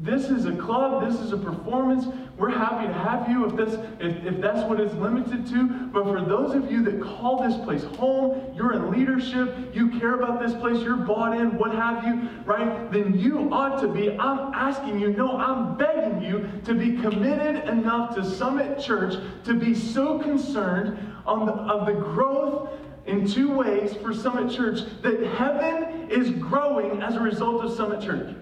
this 0.00 0.24
is 0.30 0.46
a 0.46 0.56
club, 0.56 1.08
this 1.08 1.20
is 1.20 1.32
a 1.32 1.36
performance. 1.36 2.06
We're 2.36 2.50
happy 2.50 2.86
to 2.86 2.92
have 2.92 3.28
you 3.28 3.46
if 3.46 3.56
that's, 3.56 3.74
if, 4.00 4.24
if 4.24 4.40
that's 4.40 4.68
what 4.68 4.80
it's 4.80 4.94
limited 4.94 5.46
to. 5.48 5.68
But 5.92 6.04
for 6.04 6.20
those 6.20 6.54
of 6.54 6.70
you 6.70 6.82
that 6.84 7.00
call 7.00 7.48
this 7.48 7.56
place 7.64 7.84
home, 7.96 8.52
you're 8.56 8.72
in 8.72 8.90
leadership, 8.90 9.74
you 9.74 9.98
care 10.00 10.14
about 10.14 10.40
this 10.40 10.52
place, 10.54 10.82
you're 10.82 10.96
bought 10.96 11.36
in, 11.36 11.56
what 11.58 11.72
have 11.72 12.04
you, 12.04 12.28
right? 12.44 12.90
Then 12.90 13.18
you 13.18 13.52
ought 13.52 13.80
to 13.80 13.88
be, 13.88 14.10
I'm 14.18 14.52
asking 14.52 14.98
you, 14.98 15.12
no, 15.12 15.36
I'm 15.36 15.76
begging 15.76 16.22
you 16.22 16.48
to 16.64 16.74
be 16.74 16.96
committed 17.00 17.68
enough 17.68 18.16
to 18.16 18.24
Summit 18.24 18.80
Church 18.80 19.14
to 19.44 19.54
be 19.54 19.74
so 19.74 20.18
concerned 20.18 20.98
on 21.24 21.46
the, 21.46 21.52
of 21.52 21.86
the 21.86 21.92
growth 21.92 22.70
in 23.06 23.26
two 23.26 23.52
ways 23.52 23.94
for 23.94 24.12
Summit 24.12 24.52
Church 24.52 24.80
that 25.02 25.24
heaven 25.36 26.10
is 26.10 26.30
growing 26.30 27.00
as 27.00 27.14
a 27.14 27.20
result 27.20 27.64
of 27.64 27.72
Summit 27.72 28.00
Church. 28.00 28.34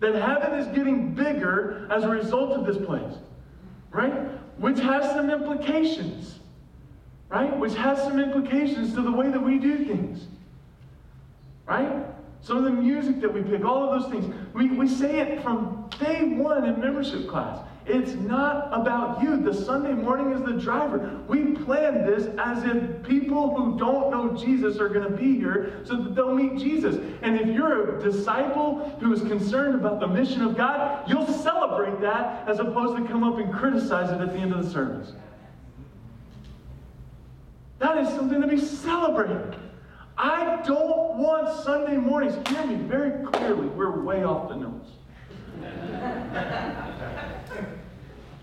That 0.00 0.14
heaven 0.14 0.58
is 0.58 0.66
getting 0.68 1.14
bigger 1.14 1.88
as 1.90 2.04
a 2.04 2.08
result 2.08 2.52
of 2.52 2.66
this 2.66 2.84
place. 2.84 3.14
Right? 3.90 4.12
Which 4.58 4.78
has 4.80 5.04
some 5.12 5.30
implications. 5.30 6.38
Right? 7.28 7.56
Which 7.56 7.74
has 7.74 7.98
some 7.98 8.20
implications 8.20 8.94
to 8.94 9.02
the 9.02 9.12
way 9.12 9.30
that 9.30 9.42
we 9.42 9.58
do 9.58 9.84
things. 9.84 10.26
Right? 11.66 12.04
Some 12.42 12.58
of 12.58 12.64
the 12.64 12.70
music 12.70 13.20
that 13.22 13.32
we 13.32 13.42
pick, 13.42 13.64
all 13.64 13.90
of 13.90 14.00
those 14.00 14.10
things. 14.10 14.32
We, 14.52 14.68
we 14.70 14.86
say 14.86 15.18
it 15.20 15.42
from 15.42 15.90
day 15.98 16.22
one 16.22 16.64
in 16.64 16.80
membership 16.80 17.28
class. 17.28 17.58
It's 17.88 18.14
not 18.14 18.68
about 18.72 19.22
you. 19.22 19.36
The 19.36 19.54
Sunday 19.54 19.92
morning 19.92 20.32
is 20.32 20.42
the 20.42 20.54
driver. 20.60 21.20
We 21.28 21.52
plan 21.52 22.04
this 22.04 22.28
as 22.36 22.64
if 22.64 23.02
people 23.04 23.54
who 23.54 23.78
don't 23.78 24.10
know 24.10 24.36
Jesus 24.36 24.80
are 24.80 24.88
going 24.88 25.08
to 25.08 25.16
be 25.16 25.36
here 25.36 25.82
so 25.84 25.96
that 25.96 26.16
they'll 26.16 26.34
meet 26.34 26.58
Jesus. 26.58 26.96
And 27.22 27.38
if 27.38 27.46
you're 27.46 27.96
a 27.96 28.02
disciple 28.02 28.90
who 28.98 29.12
is 29.12 29.20
concerned 29.22 29.76
about 29.76 30.00
the 30.00 30.08
mission 30.08 30.42
of 30.42 30.56
God, 30.56 31.08
you'll 31.08 31.28
celebrate 31.28 32.00
that 32.00 32.48
as 32.48 32.58
opposed 32.58 32.96
to 32.96 33.08
come 33.08 33.22
up 33.22 33.38
and 33.38 33.52
criticize 33.52 34.10
it 34.10 34.20
at 34.20 34.32
the 34.32 34.38
end 34.38 34.52
of 34.52 34.64
the 34.64 34.70
service. 34.70 35.12
That 37.78 37.98
is 37.98 38.08
something 38.08 38.40
to 38.40 38.48
be 38.48 38.58
celebrated. 38.58 39.54
I 40.18 40.60
don't 40.62 41.18
want 41.18 41.62
Sunday 41.62 41.98
mornings. 41.98 42.34
Hear 42.48 42.66
me 42.66 42.76
very 42.76 43.24
clearly. 43.26 43.68
We're 43.68 44.00
way 44.00 44.24
off 44.24 44.48
the 44.48 44.56
notes. 44.56 44.88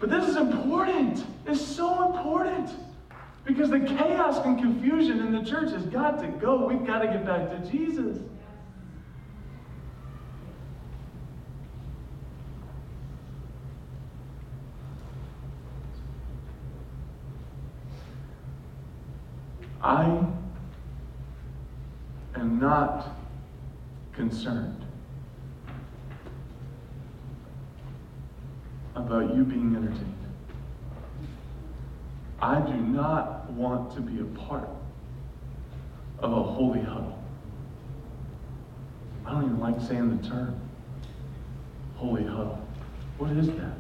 But 0.04 0.10
this 0.10 0.28
is 0.28 0.36
important. 0.36 1.26
It's 1.48 1.66
so 1.66 2.14
important. 2.14 2.70
Because 3.46 3.70
the 3.70 3.80
chaos 3.80 4.38
and 4.46 4.60
confusion 4.60 5.22
in 5.22 5.32
the 5.32 5.50
church 5.50 5.72
has 5.72 5.86
got 5.86 6.20
to 6.20 6.28
go. 6.28 6.68
We've 6.68 6.86
got 6.86 7.00
to 7.00 7.08
get 7.08 7.26
back 7.26 7.50
to 7.52 7.72
Jesus. 7.72 8.18
I 19.82 20.04
am 22.36 22.60
not 22.60 23.08
concerned 24.12 24.83
about 28.96 29.36
you 29.36 29.44
being 29.44 29.76
entertained. 29.76 30.14
I 32.42 32.60
do 32.60 32.74
not 32.74 33.50
want 33.52 33.94
to 33.96 34.02
be 34.02 34.20
a 34.20 34.26
part 34.48 34.70
of 36.20 36.32
a 36.32 36.44
holy 36.44 36.82
huddle. 36.82 37.24
I 39.26 39.32
don't 39.32 39.46
even 39.46 39.60
like 39.60 39.80
saying 39.82 40.18
the 40.18 40.28
term 40.28 40.60
holy 41.96 42.26
huddle. 42.26 42.60
What 43.18 43.32
is 43.32 43.48
that? 43.48 43.78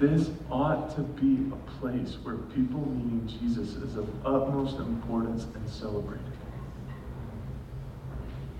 This 0.00 0.30
ought 0.50 0.94
to 0.96 1.02
be 1.02 1.52
a 1.52 1.70
place 1.78 2.16
where 2.22 2.36
people 2.36 2.80
meeting 2.80 3.28
Jesus 3.40 3.74
is 3.76 3.96
of 3.96 4.08
utmost 4.26 4.78
importance 4.78 5.44
and 5.54 5.68
celebrated. 5.68 6.31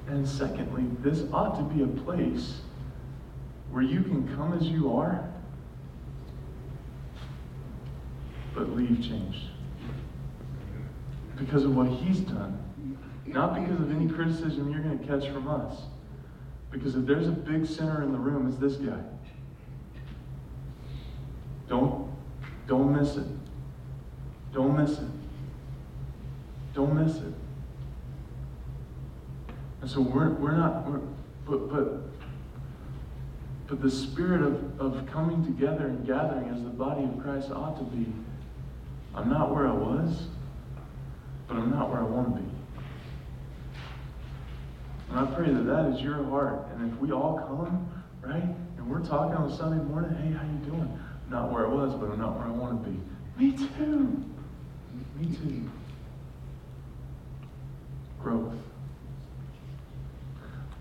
And 0.09 0.28
secondly, 0.28 0.84
this 1.00 1.24
ought 1.32 1.57
to 1.57 1.62
be 1.62 1.82
a 1.82 1.86
place 1.86 2.61
where 3.70 3.82
you 3.82 4.03
can 4.03 4.34
come 4.36 4.53
as 4.53 4.64
you 4.64 4.92
are, 4.94 5.28
but 8.55 8.70
leave 8.76 9.03
changed. 9.03 9.46
Because 11.38 11.64
of 11.64 11.74
what 11.74 11.88
he's 11.88 12.20
done. 12.20 12.59
Not 13.26 13.55
because 13.55 13.80
of 13.80 13.90
any 13.90 14.09
criticism 14.09 14.70
you're 14.70 14.82
going 14.82 14.98
to 14.98 15.07
catch 15.07 15.32
from 15.32 15.48
us. 15.48 15.82
Because 16.70 16.96
if 16.96 17.07
there's 17.07 17.28
a 17.28 17.32
big 17.32 17.66
sinner 17.66 18.03
in 18.03 18.12
the 18.12 18.18
room, 18.18 18.46
it's 18.48 18.59
this 18.59 18.76
guy. 18.76 19.00
Don't, 21.68 22.11
don't 22.66 22.92
miss 22.92 23.16
it. 23.16 23.26
Don't 24.53 24.76
miss 24.76 24.98
it. 24.98 25.09
Don't 26.74 26.94
miss 26.94 27.16
it. 27.16 27.34
And 29.83 29.91
so 29.91 30.01
we're, 30.01 30.30
we're 30.30 30.57
not, 30.57 30.89
we're, 30.89 31.01
but, 31.45 31.70
but, 31.70 32.03
but 33.66 33.83
the 33.83 33.91
spirit 33.91 34.43
of, 34.43 34.80
of 34.80 35.07
coming 35.07 35.45
together 35.45 35.89
and 35.89 36.07
gathering 36.07 36.49
as 36.49 36.62
the 36.62 36.70
body 36.70 37.05
of 37.05 37.18
Christ 37.20 37.51
ought 37.51 37.76
to 37.78 37.85
be 37.85 38.07
I'm 39.14 39.28
not 39.28 39.55
where 39.55 39.68
I 39.68 39.72
was, 39.72 40.26
but 41.47 41.57
I'm 41.57 41.70
not 41.70 41.91
where 41.91 42.01
I 42.01 42.05
want 42.05 42.35
to 42.35 42.43
be. 42.43 42.49
And 45.11 45.20
I 45.20 45.26
pray 45.35 45.53
that 45.53 45.64
that 45.64 45.93
is 45.93 46.01
your 46.01 46.24
heart. 46.24 46.66
And 46.74 46.91
if 46.91 46.99
we 46.99 47.12
all 47.12 47.39
come, 47.39 47.93
right, 48.22 48.43
and 48.43 48.91
we're 48.91 49.05
talking 49.05 49.37
on 49.37 49.51
a 49.51 49.57
Sunday 49.57 49.83
morning, 49.85 50.14
hey, 50.16 50.33
how 50.33 50.45
you 50.45 50.70
doing? 50.70 50.99
I'm 51.26 51.30
not 51.30 51.53
where 51.53 51.66
I 51.66 51.68
was, 51.68 51.95
but 51.95 52.11
I'm 52.11 52.18
not 52.18 52.39
where 52.39 52.47
I 52.47 52.51
want 52.51 52.83
to 52.83 52.91
be. 52.91 52.99
Me 53.39 53.53
too. 53.53 54.24
Me 55.18 55.37
too. 55.37 55.70
Growth. 58.22 58.55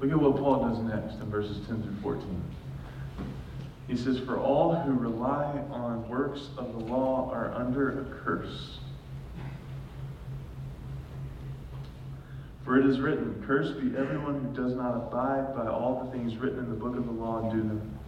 Look 0.02 0.12
at 0.12 0.20
what 0.20 0.36
Paul 0.38 0.68
does 0.68 0.80
next 0.80 1.22
in 1.22 1.30
verses 1.30 1.66
10 1.68 1.84
through 1.84 2.02
14. 2.02 2.41
He 3.88 3.95
says, 3.95 4.18
For 4.18 4.39
all 4.39 4.74
who 4.74 4.93
rely 4.93 5.62
on 5.70 6.10
works 6.10 6.49
of 6.58 6.74
the 6.74 6.80
law 6.80 7.30
are 7.32 7.54
under 7.54 8.02
a 8.02 8.06
curse. 8.24 8.80
For 12.66 12.80
it 12.80 12.86
is 12.88 12.99
written, 12.99 13.43
Cursed 13.45 13.80
be 13.80 13.95
everyone 13.95 14.39
who 14.41 14.64
does 14.64 14.74
not 14.76 14.95
abide 14.95 15.56
by 15.56 15.68
all 15.68 16.04
the 16.04 16.12
things 16.18 16.36
written 16.38 16.60
in 16.60 16.70
the 16.70 16.76
book 16.76 16.97
of 16.97 17.06
the 17.06 17.12
law 17.12 17.43
and 17.43 17.52
do 17.52 17.68
them. 17.68 17.99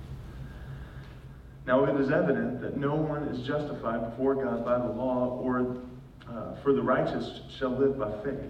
Now 1.67 1.85
it 1.85 2.01
is 2.01 2.09
evident 2.09 2.59
that 2.61 2.75
no 2.75 2.95
one 2.95 3.23
is 3.25 3.45
justified 3.45 4.09
before 4.09 4.33
God 4.33 4.65
by 4.65 4.79
the 4.79 4.91
law, 4.91 5.39
or 5.39 5.77
uh, 6.27 6.55
for 6.63 6.73
the 6.73 6.81
righteous 6.81 7.41
shall 7.55 7.77
live 7.77 7.99
by 7.99 8.11
faith. 8.23 8.49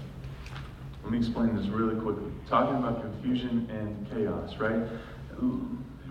let 1.03 1.11
me 1.11 1.17
explain 1.17 1.55
this 1.55 1.67
really 1.67 1.99
quickly. 1.99 2.31
Talking 2.47 2.77
about 2.77 3.01
confusion 3.01 3.69
and 3.69 4.09
chaos, 4.11 4.57
right? 4.57 4.87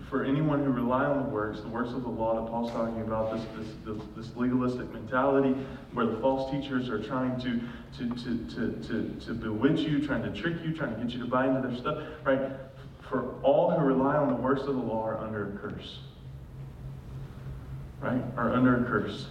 For 0.09 0.25
anyone 0.25 0.63
who 0.65 0.71
rely 0.71 1.05
on 1.05 1.23
the 1.23 1.29
works, 1.29 1.61
the 1.61 1.69
works 1.69 1.91
of 1.91 2.03
the 2.03 2.09
law 2.09 2.43
that 2.43 2.51
Paul's 2.51 2.71
talking 2.71 3.01
about, 3.01 3.33
this, 3.33 3.45
this, 3.57 3.67
this, 3.85 4.03
this 4.17 4.35
legalistic 4.35 4.91
mentality 4.91 5.55
where 5.93 6.05
the 6.05 6.17
false 6.19 6.51
teachers 6.51 6.89
are 6.89 7.01
trying 7.01 7.39
to, 7.39 7.61
to, 7.97 8.15
to, 8.15 8.45
to, 8.55 8.87
to, 8.87 9.25
to 9.25 9.33
bewitch 9.33 9.79
you, 9.79 10.05
trying 10.05 10.23
to 10.23 10.41
trick 10.41 10.55
you, 10.65 10.73
trying 10.75 10.93
to 10.95 11.01
get 11.01 11.11
you 11.11 11.19
to 11.19 11.27
buy 11.27 11.47
into 11.47 11.65
their 11.65 11.77
stuff, 11.77 12.03
right? 12.25 12.41
For 13.09 13.35
all 13.41 13.71
who 13.71 13.85
rely 13.85 14.17
on 14.17 14.27
the 14.27 14.35
works 14.35 14.61
of 14.61 14.75
the 14.75 14.81
law 14.81 15.05
are 15.05 15.17
under 15.17 15.53
a 15.53 15.57
curse. 15.57 15.99
Right? 18.01 18.21
Are 18.35 18.53
under 18.53 18.83
a 18.83 18.85
curse. 18.85 19.27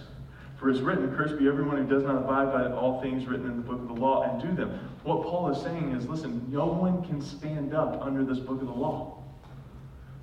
For 0.59 0.69
it's 0.69 0.79
written, 0.79 1.13
Cursed 1.15 1.39
be 1.39 1.47
everyone 1.47 1.77
who 1.77 1.87
does 1.87 2.03
not 2.03 2.17
abide 2.17 2.53
by 2.53 2.71
all 2.71 3.01
things 3.01 3.27
written 3.27 3.47
in 3.47 3.57
the 3.57 3.63
book 3.63 3.81
of 3.81 3.87
the 3.87 3.95
law 3.95 4.23
and 4.23 4.41
do 4.41 4.55
them. 4.55 4.90
What 5.03 5.23
Paul 5.23 5.49
is 5.49 5.61
saying 5.61 5.93
is 5.93 6.07
listen, 6.07 6.45
no 6.49 6.67
one 6.67 7.03
can 7.03 7.21
stand 7.21 7.73
up 7.73 8.01
under 8.01 8.23
this 8.23 8.39
book 8.39 8.61
of 8.61 8.67
the 8.67 8.73
law. 8.73 9.17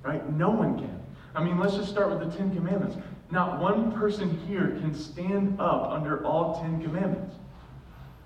Right? 0.03 0.27
No 0.31 0.49
one 0.49 0.77
can. 0.77 0.99
I 1.35 1.43
mean, 1.43 1.59
let's 1.59 1.75
just 1.75 1.89
start 1.89 2.09
with 2.09 2.19
the 2.19 2.37
Ten 2.37 2.55
Commandments. 2.55 2.95
Not 3.31 3.59
one 3.59 3.91
person 3.91 4.39
here 4.47 4.77
can 4.81 4.95
stand 4.95 5.59
up 5.59 5.91
under 5.91 6.25
all 6.25 6.61
Ten 6.61 6.81
Commandments. 6.81 7.35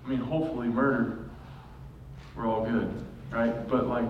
I 0.04 0.08
mean, 0.08 0.20
hopefully, 0.20 0.68
murder, 0.68 1.24
we're 2.36 2.46
all 2.46 2.64
good, 2.64 2.92
right? 3.30 3.68
But 3.68 3.86
like 3.88 4.08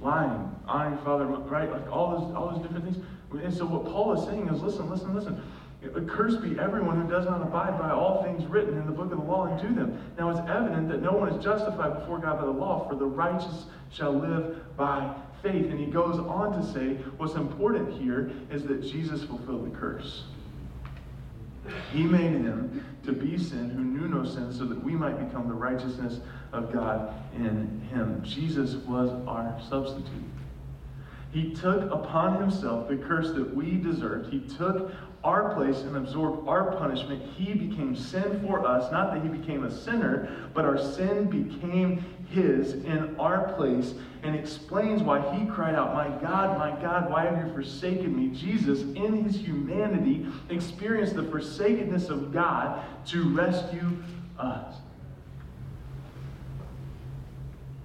lying, 0.00 0.50
honoring 0.66 0.98
father, 0.98 1.26
right? 1.26 1.70
Like 1.70 1.90
all 1.90 2.10
those, 2.10 2.34
all 2.34 2.50
those 2.50 2.62
different 2.62 2.84
things. 2.84 3.04
And 3.42 3.54
so 3.54 3.64
what 3.64 3.84
Paul 3.86 4.12
is 4.20 4.26
saying 4.26 4.48
is, 4.48 4.60
listen, 4.60 4.90
listen, 4.90 5.14
listen. 5.14 5.42
Cursed 6.06 6.42
be 6.42 6.58
everyone 6.60 7.00
who 7.00 7.10
does 7.10 7.24
not 7.26 7.42
abide 7.42 7.78
by 7.78 7.90
all 7.90 8.22
things 8.22 8.44
written 8.46 8.78
in 8.78 8.86
the 8.86 8.92
book 8.92 9.10
of 9.10 9.18
the 9.18 9.24
law 9.24 9.46
and 9.46 9.60
do 9.60 9.74
them. 9.74 9.98
Now 10.16 10.30
it's 10.30 10.48
evident 10.48 10.88
that 10.90 11.02
no 11.02 11.12
one 11.12 11.28
is 11.28 11.42
justified 11.42 11.98
before 11.98 12.18
God 12.18 12.38
by 12.38 12.44
the 12.44 12.52
law, 12.52 12.88
for 12.88 12.94
the 12.94 13.04
righteous 13.04 13.66
shall 13.90 14.12
live 14.12 14.76
by 14.76 15.12
faith. 15.42 15.66
And 15.66 15.80
he 15.80 15.86
goes 15.86 16.18
on 16.18 16.52
to 16.52 16.72
say 16.72 16.94
what's 17.16 17.34
important 17.34 18.00
here 18.00 18.30
is 18.50 18.62
that 18.64 18.82
Jesus 18.82 19.24
fulfilled 19.24 19.72
the 19.72 19.76
curse. 19.76 20.24
He 21.92 22.04
made 22.04 22.32
him 22.32 22.84
to 23.04 23.12
be 23.12 23.36
sin 23.36 23.70
who 23.70 23.82
knew 23.82 24.08
no 24.08 24.24
sin 24.24 24.52
so 24.52 24.64
that 24.64 24.82
we 24.82 24.92
might 24.92 25.18
become 25.18 25.48
the 25.48 25.54
righteousness 25.54 26.20
of 26.52 26.72
God 26.72 27.12
in 27.34 27.80
him. 27.92 28.22
Jesus 28.24 28.74
was 28.86 29.10
our 29.26 29.60
substitute. 29.68 30.24
He 31.32 31.54
took 31.54 31.90
upon 31.90 32.40
himself 32.40 32.88
the 32.88 32.96
curse 32.96 33.32
that 33.32 33.54
we 33.54 33.72
deserved. 33.76 34.32
He 34.32 34.40
took 34.40 34.92
our 35.24 35.54
place 35.54 35.78
and 35.82 35.96
absorbed 35.96 36.48
our 36.48 36.72
punishment. 36.76 37.22
He 37.36 37.52
became 37.54 37.94
sin 37.94 38.44
for 38.46 38.66
us. 38.66 38.90
Not 38.90 39.14
that 39.14 39.22
he 39.22 39.28
became 39.28 39.64
a 39.64 39.70
sinner, 39.70 40.48
but 40.52 40.64
our 40.64 40.78
sin 40.78 41.30
became 41.30 42.04
his 42.30 42.72
in 42.72 43.14
our 43.18 43.52
place 43.54 43.94
and 44.22 44.34
explains 44.34 45.02
why 45.02 45.20
he 45.36 45.46
cried 45.46 45.74
out, 45.74 45.94
My 45.94 46.08
God, 46.20 46.58
my 46.58 46.70
God, 46.80 47.10
why 47.10 47.24
have 47.24 47.46
you 47.46 47.52
forsaken 47.52 48.16
me? 48.16 48.36
Jesus, 48.36 48.80
in 48.80 49.24
his 49.24 49.36
humanity, 49.36 50.26
experienced 50.48 51.14
the 51.14 51.24
forsakenness 51.24 52.08
of 52.08 52.32
God 52.32 52.84
to 53.06 53.28
rescue 53.34 53.96
us. 54.38 54.76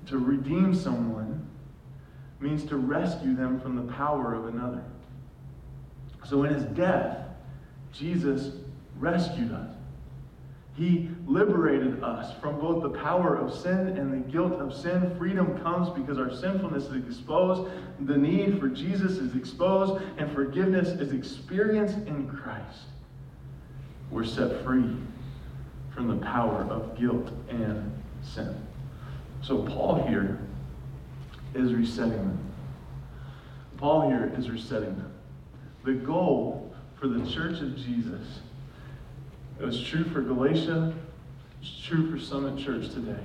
To 0.07 0.17
redeem 0.17 0.73
someone 0.73 1.47
means 2.39 2.63
to 2.65 2.77
rescue 2.77 3.35
them 3.35 3.59
from 3.59 3.75
the 3.75 3.93
power 3.93 4.33
of 4.33 4.47
another. 4.47 4.83
So 6.23 6.43
in 6.43 6.53
his 6.53 6.63
death, 6.63 7.26
Jesus 7.93 8.51
rescued 8.99 9.51
us. 9.51 9.69
He 10.75 11.09
liberated 11.25 12.03
us 12.03 12.39
from 12.39 12.59
both 12.59 12.83
the 12.83 12.89
power 12.89 13.35
of 13.35 13.51
sin 13.51 13.97
and 13.97 14.13
the 14.13 14.29
guilt 14.31 14.53
of 14.53 14.75
sin. 14.75 15.15
Freedom 15.17 15.59
comes 15.63 15.89
because 15.89 16.19
our 16.19 16.31
sinfulness 16.31 16.83
is 16.85 17.03
exposed, 17.03 17.71
the 18.01 18.15
need 18.15 18.59
for 18.59 18.67
Jesus 18.67 19.13
is 19.13 19.35
exposed, 19.35 20.03
and 20.19 20.31
forgiveness 20.31 20.89
is 20.89 21.13
experienced 21.13 21.97
in 22.05 22.29
Christ. 22.29 22.85
We're 24.11 24.23
set 24.23 24.63
free 24.63 24.95
from 25.95 26.07
the 26.09 26.23
power 26.23 26.61
of 26.69 26.95
guilt 26.95 27.31
and 27.49 27.91
sin. 28.21 28.55
So, 29.41 29.63
Paul 29.63 30.05
here 30.07 30.39
is 31.55 31.73
resetting 31.73 32.11
them. 32.11 32.39
Paul 33.77 34.07
here 34.09 34.31
is 34.37 34.49
resetting 34.49 34.95
them. 34.95 35.13
The 35.83 35.93
goal 35.93 36.66
for 36.99 37.07
the 37.07 37.29
church 37.29 37.61
of 37.61 37.75
Jesus 37.75 38.39
it 39.59 39.65
was 39.65 39.81
true 39.81 40.03
for 40.03 40.21
Galatia, 40.21 40.93
it's 41.61 41.79
true 41.83 42.11
for 42.11 42.19
Summit 42.23 42.63
Church 42.63 42.89
today. 42.89 43.19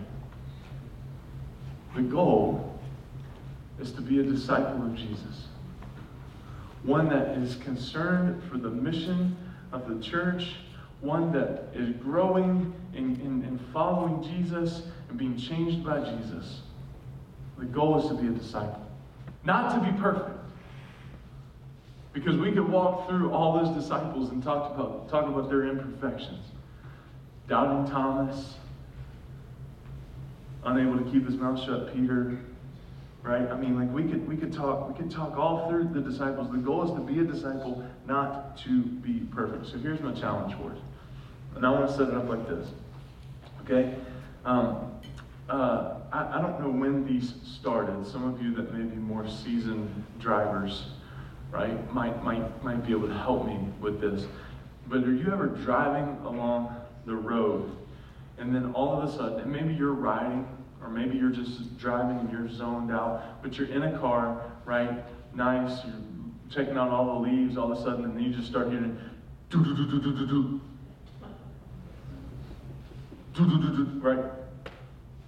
The 1.95 2.03
goal 2.03 2.81
is 3.79 3.93
to 3.93 4.01
be 4.01 4.21
a 4.21 4.23
disciple 4.23 4.87
of 4.87 4.95
Jesus, 4.95 5.49
one 6.85 7.11
that 7.11 7.37
is 7.37 7.57
concerned 7.57 8.43
for 8.51 8.57
the 8.57 8.71
mission 8.71 9.37
of 9.73 9.87
the 9.87 10.03
church, 10.03 10.55
one 11.03 11.33
that 11.33 11.69
is 11.75 11.95
growing 11.97 12.73
in, 12.95 13.21
in, 13.21 13.45
in 13.45 13.61
following 13.71 14.23
Jesus 14.23 14.85
and 15.11 15.19
being 15.19 15.37
changed 15.37 15.85
by 15.85 15.99
Jesus. 15.99 16.63
The 17.59 17.67
goal 17.67 18.01
is 18.01 18.09
to 18.09 18.15
be 18.15 18.29
a 18.29 18.31
disciple, 18.31 18.87
not 19.45 19.75
to 19.75 19.93
be 19.93 19.99
perfect. 20.01 20.39
Because 22.13 22.37
we 22.37 22.53
could 22.53 22.69
walk 22.69 23.09
through 23.09 23.33
all 23.33 23.59
those 23.63 23.75
disciples 23.75 24.31
and 24.31 24.43
talk 24.43 24.75
about, 24.75 25.09
talk 25.09 25.27
about 25.27 25.49
their 25.49 25.67
imperfections. 25.67 26.45
Doubting 27.49 27.91
Thomas, 27.91 28.55
unable 30.65 30.99
to 30.99 31.11
keep 31.11 31.27
his 31.27 31.37
mouth 31.37 31.63
shut, 31.65 31.93
Peter, 31.95 32.39
right? 33.23 33.49
I 33.49 33.57
mean, 33.57 33.79
like 33.79 33.93
we 33.93 34.05
could 34.05 34.27
we 34.29 34.37
could 34.37 34.53
talk 34.53 34.89
we 34.89 34.95
could 34.95 35.11
talk 35.11 35.37
all 35.37 35.69
through 35.69 35.89
the 35.93 36.01
disciples. 36.01 36.51
The 36.51 36.59
goal 36.59 36.85
is 36.85 36.91
to 36.93 37.01
be 37.01 37.21
a 37.21 37.25
disciple, 37.25 37.85
not 38.07 38.59
to 38.59 38.83
be 38.83 39.21
perfect. 39.35 39.67
So 39.67 39.79
here's 39.79 40.01
my 40.01 40.13
challenge 40.13 40.55
for 40.55 40.73
us, 40.73 40.79
and 41.57 41.67
I 41.67 41.71
want 41.71 41.89
to 41.89 41.97
set 41.97 42.09
it 42.09 42.15
up 42.15 42.29
like 42.29 42.47
this. 42.47 42.69
Okay, 43.65 43.95
um, 44.45 45.01
uh, 45.49 45.95
I, 46.13 46.39
I 46.39 46.43
don't 46.43 46.61
know 46.61 46.71
when 46.71 47.07
these 47.07 47.35
started. 47.45 48.07
Some 48.07 48.25
of 48.25 48.43
you 48.43 48.55
that 48.55 48.73
may 48.73 48.85
be 48.85 48.97
more 48.97 49.27
seasoned 49.29 50.05
drivers 50.19 50.87
right, 51.53 51.95
might, 51.95 52.25
might, 52.25 52.65
might 52.65 52.85
be 52.85 52.93
able 52.93 53.07
to 53.07 53.15
help 53.15 53.47
me 53.47 53.59
with 53.81 54.01
this. 54.01 54.27
But 54.89 55.05
are 55.05 55.13
you 55.13 55.31
ever 55.33 55.47
driving 55.47 56.17
along 56.25 56.75
the 57.07 57.15
road 57.15 57.71
and 58.39 58.55
then 58.55 58.73
all 58.73 59.01
of 59.01 59.09
a 59.09 59.13
sudden, 59.13 59.41
and 59.41 59.53
maybe 59.53 59.75
you're 59.75 59.93
riding, 59.93 60.49
or 60.83 60.89
maybe 60.89 61.17
you're 61.17 61.31
just 61.31 61.79
driving 61.79 62.19
and 62.19 62.33
you're 62.33 62.49
zoned 62.49 62.91
out, 62.91 63.43
but 63.43 63.57
you're 63.57 63.69
in 63.69 63.83
a 63.85 63.99
car, 63.99 64.51
right? 64.65 65.05
Nice, 65.35 65.85
you're 65.85 65.95
checking 66.51 66.77
out 66.77 66.91
all 66.91 67.21
the 67.21 67.29
leaves 67.29 67.57
all 67.57 67.71
of 67.71 67.79
a 67.79 67.83
sudden, 67.83 68.05
and 68.05 68.17
then 68.17 68.25
you 68.25 68.35
just 68.35 68.49
start 68.49 68.69
hearing 68.69 68.99
do 69.51 69.63
do 69.63 69.77
do 69.77 69.87
do 69.87 70.01
do 70.01 70.13
do 70.17 70.27
do. 70.27 70.61
Do 73.35 73.47
do 73.49 73.63
do 73.63 73.85
do, 73.85 74.01
right? 74.01 74.25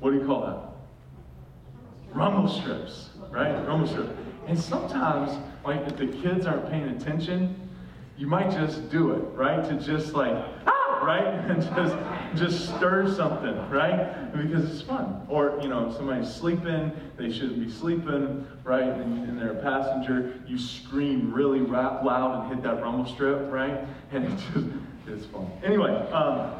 What 0.01 0.11
do 0.11 0.19
you 0.19 0.27
call 0.27 0.41
that? 0.41 2.17
Rumble 2.17 2.49
strips, 2.49 3.11
right? 3.31 3.53
Rumble 3.67 3.87
strips. 3.87 4.11
And 4.47 4.59
sometimes 4.59 5.39
like 5.65 5.87
if 5.87 5.97
the 5.97 6.07
kids 6.07 6.47
aren't 6.47 6.71
paying 6.71 6.89
attention, 6.91 7.69
you 8.17 8.27
might 8.27 8.51
just 8.51 8.91
do 8.91 9.13
it, 9.13 9.25
right? 9.35 9.65
To 9.65 9.75
just 9.75 10.15
like, 10.15 10.37
ah, 10.67 11.01
right? 11.03 11.25
And 11.51 11.63
just 11.63 11.97
just 12.35 12.77
stir 12.77 13.13
something, 13.15 13.71
right? 13.71 14.33
Because 14.33 14.71
it's 14.71 14.83
fun. 14.83 15.27
Or, 15.29 15.59
you 15.63 15.69
know, 15.69 15.93
somebody's 15.97 16.33
sleeping, 16.33 16.93
they 17.17 17.31
shouldn't 17.31 17.61
be 17.65 17.71
sleeping, 17.71 18.47
right? 18.65 18.89
And, 18.89 19.29
and 19.29 19.39
they're 19.39 19.53
a 19.53 19.63
passenger, 19.63 20.43
you 20.47 20.59
scream 20.59 21.33
really 21.33 21.61
loud 21.61 22.43
and 22.43 22.55
hit 22.55 22.63
that 22.65 22.83
rumble 22.83 23.07
strip, 23.07 23.53
right? 23.53 23.85
And 24.11 24.25
it 24.25 24.37
just, 24.37 24.67
it's 25.07 25.27
fun. 25.27 25.51
Anyway, 25.63 25.91
um, 26.13 26.53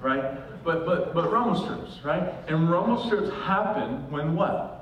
right? 0.00 0.64
But 0.64 0.86
but 0.86 1.14
but 1.14 1.30
rumble 1.30 1.54
strips, 1.54 2.04
right? 2.04 2.32
And 2.48 2.70
rumble 2.70 3.04
strips 3.06 3.30
happen 3.44 4.10
when 4.10 4.34
what? 4.34 4.72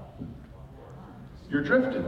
You're 1.50 1.62
drifting 1.62 2.04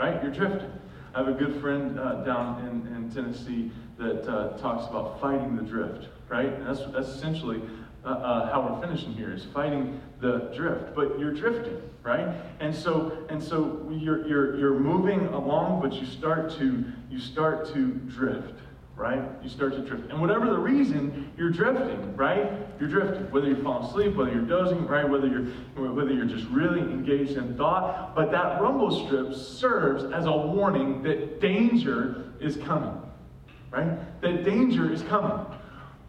right? 0.00 0.22
You're 0.22 0.32
drifting. 0.32 0.72
I 1.14 1.18
have 1.18 1.28
a 1.28 1.32
good 1.32 1.60
friend 1.60 2.00
uh, 2.00 2.24
down 2.24 2.64
in, 2.66 2.96
in 2.96 3.10
Tennessee 3.10 3.70
that 3.98 4.26
uh, 4.26 4.56
talks 4.56 4.88
about 4.88 5.20
fighting 5.20 5.56
the 5.56 5.62
drift, 5.62 6.08
right? 6.28 6.46
And 6.46 6.66
that's, 6.66 6.80
that's 6.86 7.08
essentially 7.08 7.60
uh, 8.02 8.08
uh, 8.08 8.50
how 8.50 8.66
we're 8.66 8.80
finishing 8.80 9.12
here 9.12 9.30
is 9.30 9.44
fighting 9.52 10.00
the 10.20 10.50
drift. 10.56 10.94
But 10.94 11.18
you're 11.18 11.34
drifting, 11.34 11.82
right? 12.02 12.34
And 12.60 12.74
so 12.74 13.26
and 13.28 13.42
so 13.42 13.86
you're 13.92 14.26
you're 14.26 14.56
you're 14.56 14.78
moving 14.78 15.26
along, 15.26 15.82
but 15.82 15.92
you 15.92 16.06
start 16.06 16.50
to 16.52 16.84
you 17.10 17.18
start 17.18 17.70
to 17.74 17.88
drift 17.90 18.54
right? 19.00 19.22
You 19.42 19.48
start 19.48 19.72
to 19.72 19.80
drift. 19.80 20.10
And 20.10 20.20
whatever 20.20 20.44
the 20.50 20.58
reason, 20.58 21.32
you're 21.38 21.50
drifting, 21.50 22.14
right? 22.16 22.52
You're 22.78 22.90
drifting. 22.90 23.30
Whether 23.30 23.46
you're 23.46 23.62
falling 23.62 23.88
asleep, 23.88 24.14
whether 24.14 24.30
you're 24.30 24.42
dozing, 24.42 24.86
right? 24.86 25.08
Whether 25.08 25.26
you're 25.26 25.46
whether 25.74 26.12
you're 26.12 26.26
just 26.26 26.46
really 26.48 26.80
engaged 26.80 27.38
in 27.38 27.56
thought. 27.56 28.14
But 28.14 28.30
that 28.32 28.60
rumble 28.60 29.06
strip 29.06 29.34
serves 29.34 30.04
as 30.12 30.26
a 30.26 30.32
warning 30.32 31.02
that 31.04 31.40
danger 31.40 32.30
is 32.40 32.58
coming. 32.58 32.94
Right? 33.70 34.20
That 34.20 34.44
danger 34.44 34.92
is 34.92 35.00
coming. 35.02 35.46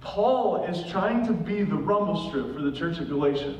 Paul 0.01 0.65
is 0.65 0.91
trying 0.91 1.25
to 1.27 1.33
be 1.33 1.63
the 1.63 1.75
rumble 1.75 2.27
strip 2.27 2.53
for 2.53 2.61
the 2.61 2.71
church 2.71 2.97
of 2.97 3.07
Galatia. 3.07 3.57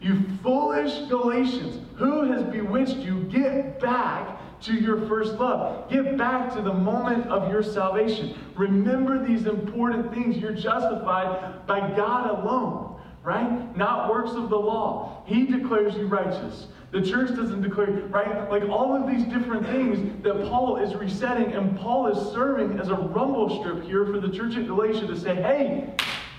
You 0.00 0.20
foolish 0.42 1.08
Galatians, 1.08 1.80
who 1.96 2.24
has 2.32 2.42
bewitched 2.42 2.96
you? 2.96 3.20
Get 3.24 3.78
back 3.78 4.40
to 4.64 4.74
your 4.74 5.06
first 5.08 5.34
love. 5.34 5.90
Get 5.90 6.16
back 6.16 6.52
to 6.54 6.62
the 6.62 6.72
moment 6.72 7.26
of 7.26 7.50
your 7.50 7.62
salvation. 7.62 8.34
Remember 8.56 9.24
these 9.24 9.46
important 9.46 10.12
things. 10.12 10.36
You're 10.38 10.54
justified 10.54 11.66
by 11.66 11.80
God 11.94 12.30
alone, 12.30 13.00
right? 13.22 13.76
Not 13.76 14.10
works 14.10 14.32
of 14.32 14.48
the 14.48 14.56
law. 14.56 15.22
He 15.26 15.46
declares 15.46 15.94
you 15.96 16.06
righteous. 16.06 16.68
The 16.92 17.02
church 17.02 17.30
doesn't 17.36 17.60
declare, 17.60 17.90
right? 18.08 18.48
Like 18.50 18.62
all 18.68 18.94
of 18.94 19.06
these 19.06 19.24
different 19.24 19.66
things 19.66 20.22
that 20.22 20.48
Paul 20.48 20.76
is 20.76 20.94
resetting, 20.94 21.52
and 21.52 21.76
Paul 21.78 22.06
is 22.06 22.32
serving 22.32 22.78
as 22.78 22.88
a 22.88 22.94
rumble 22.94 23.60
strip 23.60 23.82
here 23.84 24.06
for 24.06 24.20
the 24.20 24.28
church 24.28 24.56
at 24.56 24.66
Galatia 24.66 25.06
to 25.06 25.18
say, 25.18 25.34
hey, 25.34 25.92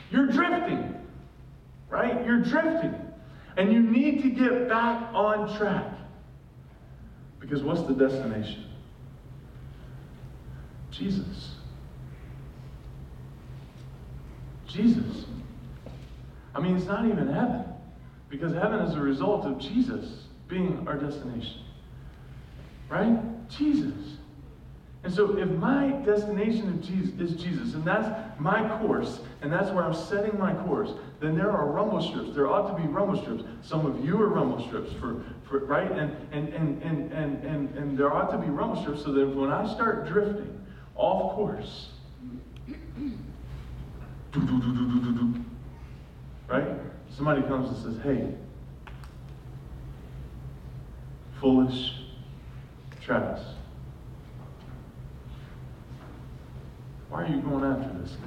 you're 0.09 0.27
drifting, 0.27 0.95
right? 1.89 2.25
You're 2.25 2.41
drifting. 2.41 2.95
And 3.57 3.71
you 3.71 3.81
need 3.81 4.21
to 4.23 4.29
get 4.29 4.67
back 4.67 5.09
on 5.13 5.55
track. 5.57 5.91
Because 7.45 7.61
what's 7.61 7.83
the 7.83 7.93
destination? 7.93 8.65
Jesus. 10.89 11.51
Jesus. 14.67 15.25
I 16.55 16.59
mean, 16.59 16.75
it's 16.75 16.87
not 16.87 17.05
even 17.05 17.27
heaven, 17.27 17.65
because 18.29 18.51
heaven 18.53 18.79
is 18.79 18.95
a 18.95 18.99
result 18.99 19.45
of 19.45 19.59
Jesus 19.59 20.23
being 20.47 20.87
our 20.87 20.95
destination. 20.97 21.61
Right? 22.89 23.19
Jesus. 23.47 24.17
And 25.03 25.13
so, 25.13 25.37
if 25.37 25.47
my 25.51 25.91
destination 26.03 26.67
of 26.69 26.81
Jesus 26.81 27.13
is 27.19 27.39
Jesus, 27.39 27.75
and 27.75 27.85
that's 27.85 28.09
my 28.39 28.67
course, 28.79 29.19
and 29.43 29.53
that's 29.53 29.69
where 29.69 29.83
I'm 29.83 29.93
setting 29.93 30.39
my 30.39 30.55
course, 30.65 30.93
then 31.19 31.37
there 31.37 31.51
are 31.51 31.67
rumble 31.67 32.01
strips. 32.01 32.33
There 32.33 32.47
ought 32.47 32.75
to 32.75 32.81
be 32.81 32.87
rumble 32.87 33.21
strips. 33.21 33.43
Some 33.61 33.85
of 33.85 34.03
you 34.03 34.19
are 34.19 34.29
rumble 34.29 34.65
strips, 34.65 34.91
for, 34.99 35.21
right? 35.51 35.91
And, 35.91 36.15
and, 36.31 36.49
and, 36.49 36.83
and, 36.83 37.11
and, 37.11 37.43
and, 37.43 37.77
and 37.77 37.97
there 37.97 38.13
ought 38.13 38.31
to 38.31 38.37
be 38.37 38.47
rumble 38.47 38.81
so 38.97 39.11
that 39.11 39.27
when 39.27 39.51
I 39.51 39.71
start 39.73 40.07
drifting 40.07 40.65
off 40.95 41.35
course, 41.35 41.89
right? 46.47 46.67
Somebody 47.15 47.41
comes 47.43 47.69
and 47.69 47.95
says, 47.95 48.03
hey, 48.03 48.33
foolish 51.39 51.93
Travis. 53.01 53.41
Why 57.09 57.23
are 57.23 57.27
you 57.27 57.41
going 57.41 57.63
after 57.63 57.99
this? 57.99 58.17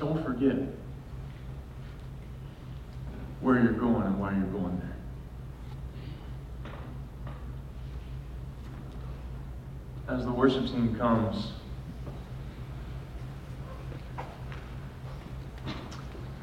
Don't 0.00 0.24
forget 0.24 0.56
where 3.48 3.62
you're 3.62 3.72
going 3.72 4.02
and 4.02 4.20
why 4.20 4.30
you're 4.30 4.42
going 4.48 4.78
there. 10.06 10.14
As 10.14 10.26
the 10.26 10.30
worship 10.30 10.66
team 10.66 10.94
comes, 10.98 11.52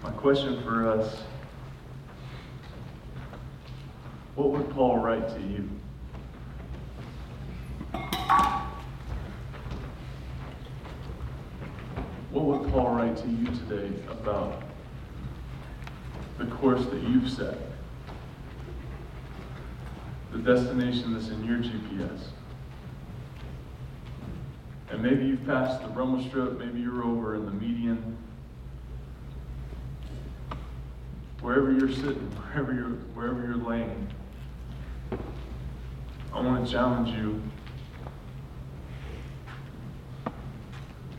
my 0.01 0.09
question 0.13 0.63
for 0.63 0.89
us 0.89 1.21
what 4.33 4.49
would 4.49 4.67
Paul 4.71 4.97
write 4.97 5.29
to 5.29 5.41
you? 5.41 5.69
What 12.31 12.45
would 12.45 12.71
Paul 12.71 12.95
write 12.95 13.15
to 13.17 13.27
you 13.27 13.45
today 13.45 13.91
about 14.09 14.64
the 16.37 16.45
course 16.45 16.85
that 16.85 17.01
you've 17.03 17.29
set? 17.29 17.57
The 20.31 20.39
destination 20.39 21.13
that's 21.13 21.29
in 21.29 21.43
your 21.45 21.59
GPS? 21.59 22.27
And 24.89 25.01
maybe 25.01 25.25
you've 25.25 25.45
passed 25.45 25.81
the 25.81 25.87
rumble 25.89 26.23
strip, 26.27 26.59
maybe 26.59 26.79
you're 26.79 27.03
over 27.03 27.35
in 27.35 27.45
the 27.45 27.51
median. 27.51 28.17
Wherever 31.41 31.71
you're 31.71 31.91
sitting, 31.91 32.31
wherever 32.53 32.73
you're, 32.73 32.89
wherever 33.13 33.45
you're 33.45 33.55
laying, 33.55 34.07
I 36.33 36.41
want 36.41 36.65
to 36.65 36.71
challenge 36.71 37.09
you. 37.09 37.41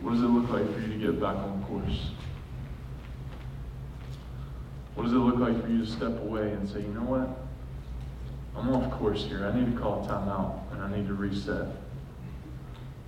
What 0.00 0.12
does 0.12 0.22
it 0.22 0.26
look 0.26 0.50
like 0.50 0.72
for 0.72 0.80
you 0.80 0.88
to 0.88 0.98
get 0.98 1.20
back 1.20 1.36
on 1.36 1.64
course? 1.64 2.10
What 4.96 5.04
does 5.04 5.12
it 5.12 5.16
look 5.16 5.36
like 5.36 5.62
for 5.62 5.68
you 5.68 5.84
to 5.84 5.86
step 5.86 6.18
away 6.22 6.50
and 6.50 6.68
say, 6.68 6.80
you 6.80 6.88
know 6.88 7.02
what? 7.02 7.28
I'm 8.56 8.74
off 8.74 8.90
course 8.98 9.24
here. 9.24 9.46
I 9.46 9.56
need 9.56 9.72
to 9.72 9.78
call 9.80 10.06
time 10.06 10.28
out 10.28 10.64
and 10.72 10.82
I 10.82 10.96
need 10.96 11.06
to 11.06 11.14
reset. 11.14 11.68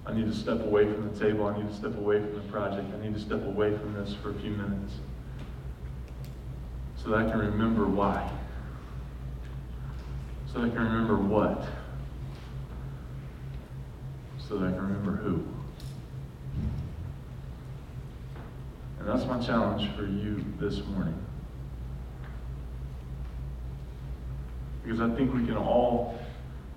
I 0.06 0.12
need 0.12 0.26
to 0.26 0.34
step 0.34 0.60
away 0.60 0.84
from 0.84 1.12
the 1.12 1.18
table. 1.18 1.46
I 1.46 1.56
need 1.56 1.68
to 1.68 1.74
step 1.74 1.96
away 1.96 2.20
from 2.20 2.34
the 2.34 2.52
project. 2.52 2.86
I 2.94 3.02
need 3.02 3.14
to 3.14 3.20
step 3.20 3.44
away 3.44 3.76
from 3.76 3.94
this 3.94 4.14
for 4.22 4.30
a 4.30 4.34
few 4.34 4.50
minutes 4.50 4.94
so 6.96 7.10
that 7.10 7.26
I 7.26 7.30
can 7.30 7.38
remember 7.38 7.86
why. 7.86 8.30
So 10.52 10.60
that 10.60 10.66
I 10.66 10.68
can 10.68 10.84
remember 10.84 11.16
what 11.16 11.66
so 14.48 14.58
that 14.58 14.68
I 14.68 14.70
can 14.70 14.80
remember 14.80 15.12
who. 15.12 15.44
And 18.98 19.08
that's 19.08 19.26
my 19.26 19.38
challenge 19.44 19.94
for 19.94 20.06
you 20.06 20.44
this 20.58 20.84
morning. 20.86 21.14
Because 24.88 25.02
I 25.02 25.14
think 25.14 25.34
we 25.34 25.44
can 25.44 25.58
all 25.58 26.18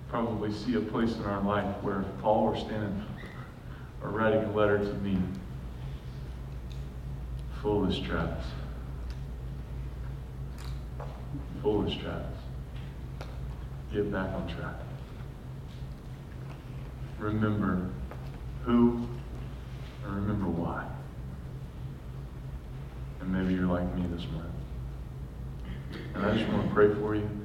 probably 0.10 0.52
see 0.52 0.76
a 0.76 0.82
place 0.82 1.16
in 1.16 1.24
our 1.24 1.42
life 1.42 1.82
where 1.82 2.02
if 2.02 2.08
Paul 2.22 2.48
were 2.48 2.58
standing 2.58 3.06
or 4.04 4.10
writing 4.10 4.44
a 4.44 4.52
letter 4.52 4.80
to 4.80 4.94
me, 4.96 5.18
foolish 7.62 8.02
Travis. 8.02 8.46
Foolish 11.62 12.00
Travis. 12.00 12.38
Get 13.94 14.12
back 14.12 14.34
on 14.34 14.48
track 14.50 14.76
remember 17.22 17.88
who 18.66 19.08
and 20.04 20.16
remember 20.16 20.48
why. 20.48 20.86
And 23.20 23.32
maybe 23.32 23.54
you're 23.54 23.68
like 23.68 23.96
me 23.96 24.04
this 24.08 24.26
morning. 24.32 24.52
And 26.16 26.26
I 26.26 26.36
just 26.36 26.52
want 26.52 26.68
to 26.68 26.74
pray 26.74 26.94
for 26.96 27.16
you. 27.16 27.41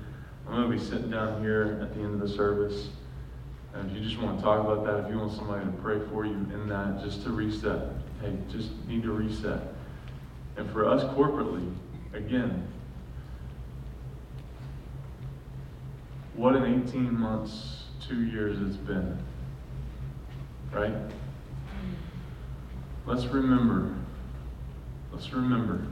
I'm 0.47 0.55
going 0.55 0.71
to 0.71 0.77
be 0.77 0.83
sitting 0.83 1.11
down 1.11 1.43
here 1.43 1.79
at 1.83 1.95
the 1.95 2.01
end 2.01 2.15
of 2.15 2.21
the 2.21 2.29
service. 2.29 2.89
And 3.75 3.91
if 3.91 3.97
you 3.97 4.09
just 4.09 4.21
want 4.23 4.39
to 4.39 4.45
talk 4.45 4.65
about 4.65 4.85
that, 4.87 5.05
if 5.05 5.11
you 5.11 5.19
want 5.19 5.33
somebody 5.33 5.65
to 5.65 5.73
pray 5.83 5.99
for 6.11 6.25
you 6.25 6.33
in 6.33 6.69
that, 6.69 7.03
just 7.03 7.25
to 7.25 7.31
reset. 7.31 7.91
Hey, 8.21 8.37
just 8.51 8.71
need 8.87 9.03
to 9.03 9.13
reset. 9.13 9.61
And 10.57 10.71
for 10.71 10.89
us 10.89 11.03
corporately, 11.17 11.75
again, 12.15 12.67
what 16.35 16.55
an 16.55 16.85
18 16.87 17.19
months, 17.19 17.85
two 18.07 18.25
years 18.25 18.59
it's 18.61 18.77
been. 18.77 19.19
Right? 20.73 20.95
Let's 23.05 23.27
remember. 23.27 23.95
Let's 25.13 25.33
remember. 25.33 25.87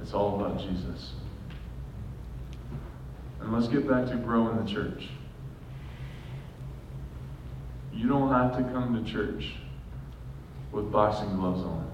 It's 0.00 0.14
all 0.14 0.40
about 0.40 0.58
Jesus. 0.58 1.12
And 3.42 3.52
let's 3.52 3.68
get 3.68 3.88
back 3.88 4.06
to 4.06 4.16
growing 4.16 4.64
the 4.64 4.70
church. 4.70 5.08
You 7.92 8.08
don't 8.08 8.30
have 8.30 8.56
to 8.56 8.62
come 8.72 9.04
to 9.04 9.10
church 9.10 9.52
with 10.70 10.90
boxing 10.90 11.36
gloves 11.36 11.62
on. 11.62 11.90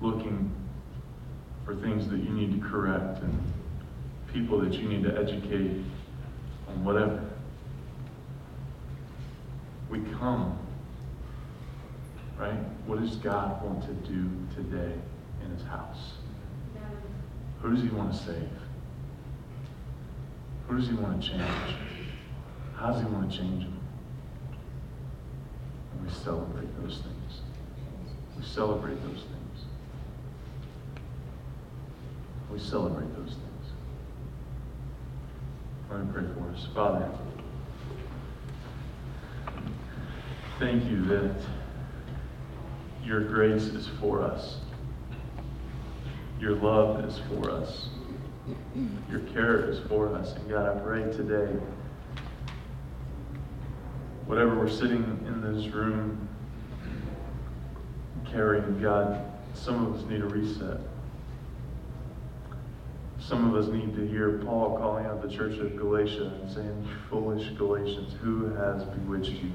Looking 0.00 0.50
for 1.64 1.74
things 1.76 2.08
that 2.08 2.18
you 2.18 2.30
need 2.30 2.60
to 2.60 2.68
correct 2.68 3.22
and 3.22 3.52
people 4.32 4.60
that 4.60 4.72
you 4.72 4.88
need 4.88 5.02
to 5.04 5.18
educate 5.18 5.82
on 6.68 6.84
whatever. 6.84 7.24
We 9.90 10.00
come, 10.18 10.58
right? 12.38 12.58
What 12.86 13.00
does 13.00 13.16
God 13.16 13.62
want 13.62 13.82
to 13.82 13.92
do 14.08 14.30
today 14.54 14.94
in 15.44 15.50
his 15.50 15.62
house? 15.66 16.14
Who 17.62 17.74
does 17.74 17.82
he 17.82 17.88
want 17.88 18.12
to 18.12 18.18
save? 18.18 18.48
Who 20.68 20.76
does 20.76 20.88
he 20.88 20.94
want 20.94 21.22
to 21.22 21.28
change? 21.28 21.74
How 22.76 22.92
does 22.92 23.00
he 23.00 23.06
want 23.06 23.30
to 23.30 23.36
change 23.36 23.64
them? 23.64 23.80
And 25.92 26.06
we 26.06 26.12
celebrate 26.12 26.68
those 26.82 26.98
things. 26.98 27.40
We 28.36 28.44
celebrate 28.44 29.02
those 29.02 29.22
things. 29.22 29.32
we 32.52 32.58
celebrate 32.58 33.14
those 33.16 33.34
things. 33.34 33.42
Let 35.90 36.04
me 36.04 36.12
pray 36.12 36.24
for 36.34 36.50
us. 36.50 36.66
Father, 36.74 37.10
thank 40.58 40.84
you 40.84 41.04
that 41.06 41.34
your 43.06 43.20
grace 43.20 43.62
is 43.62 43.88
for 44.00 44.20
us. 44.20 44.56
Your 46.40 46.56
love 46.56 47.04
is 47.04 47.20
for 47.28 47.50
us. 47.50 47.88
Your 49.08 49.20
care 49.32 49.70
is 49.70 49.78
for 49.88 50.12
us. 50.14 50.32
And 50.34 50.50
God, 50.50 50.76
I 50.76 50.80
pray 50.80 51.04
today, 51.12 51.56
whatever 54.26 54.56
we're 54.56 54.68
sitting 54.68 55.04
in 55.26 55.40
this 55.40 55.72
room 55.72 56.28
carrying, 58.28 58.82
God, 58.82 59.24
some 59.54 59.86
of 59.86 59.94
us 59.94 60.10
need 60.10 60.20
a 60.20 60.26
reset. 60.26 60.80
Some 63.20 63.48
of 63.48 63.60
us 63.60 63.72
need 63.72 63.94
to 63.96 64.06
hear 64.06 64.38
Paul 64.44 64.78
calling 64.78 65.06
out 65.06 65.22
the 65.22 65.28
church 65.28 65.58
of 65.58 65.76
Galatia 65.76 66.40
and 66.42 66.50
saying, 66.50 66.88
Foolish 67.08 67.50
Galatians, 67.50 68.14
who 68.20 68.52
has 68.54 68.84
bewitched 68.84 69.42
you? 69.42 69.52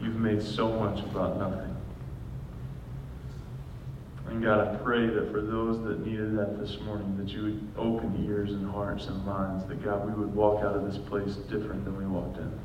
You've 0.00 0.16
made 0.16 0.42
so 0.42 0.68
much 0.68 1.00
about 1.00 1.38
nothing. 1.38 1.75
And 4.36 4.44
God, 4.44 4.68
I 4.68 4.76
pray 4.84 5.06
that 5.06 5.32
for 5.32 5.40
those 5.40 5.82
that 5.84 6.06
needed 6.06 6.36
that 6.36 6.60
this 6.60 6.78
morning, 6.82 7.16
that 7.16 7.28
you 7.28 7.42
would 7.42 7.68
open 7.78 8.22
ears 8.28 8.50
and 8.50 8.70
hearts 8.70 9.06
and 9.06 9.24
minds, 9.24 9.66
that 9.66 9.82
God, 9.82 10.06
we 10.06 10.12
would 10.12 10.34
walk 10.34 10.62
out 10.62 10.76
of 10.76 10.84
this 10.84 10.98
place 11.08 11.36
different 11.48 11.86
than 11.86 11.96
we 11.96 12.04
walked 12.04 12.36
in. 12.36 12.60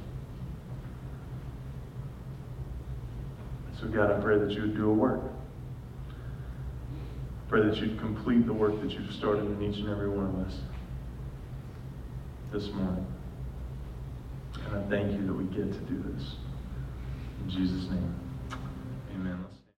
So, 3.79 3.87
God, 3.87 4.11
I 4.11 4.19
pray 4.19 4.37
that 4.37 4.51
you 4.51 4.63
would 4.63 4.75
do 4.75 4.89
a 4.89 4.93
work. 4.93 5.21
Pray 7.47 7.63
that 7.63 7.77
you'd 7.77 7.97
complete 7.99 8.45
the 8.45 8.53
work 8.53 8.81
that 8.81 8.91
you've 8.91 9.13
started 9.13 9.45
in 9.45 9.63
each 9.63 9.77
and 9.77 9.87
every 9.87 10.09
one 10.09 10.25
of 10.25 10.45
us 10.45 10.59
this 12.51 12.67
morning. 12.73 13.07
And 14.65 14.75
I 14.75 14.89
thank 14.89 15.13
you 15.13 15.25
that 15.25 15.33
we 15.33 15.45
get 15.45 15.71
to 15.71 15.79
do 15.79 16.03
this. 16.13 16.35
In 17.41 17.49
Jesus' 17.49 17.89
name, 17.89 18.13
amen. 19.15 19.50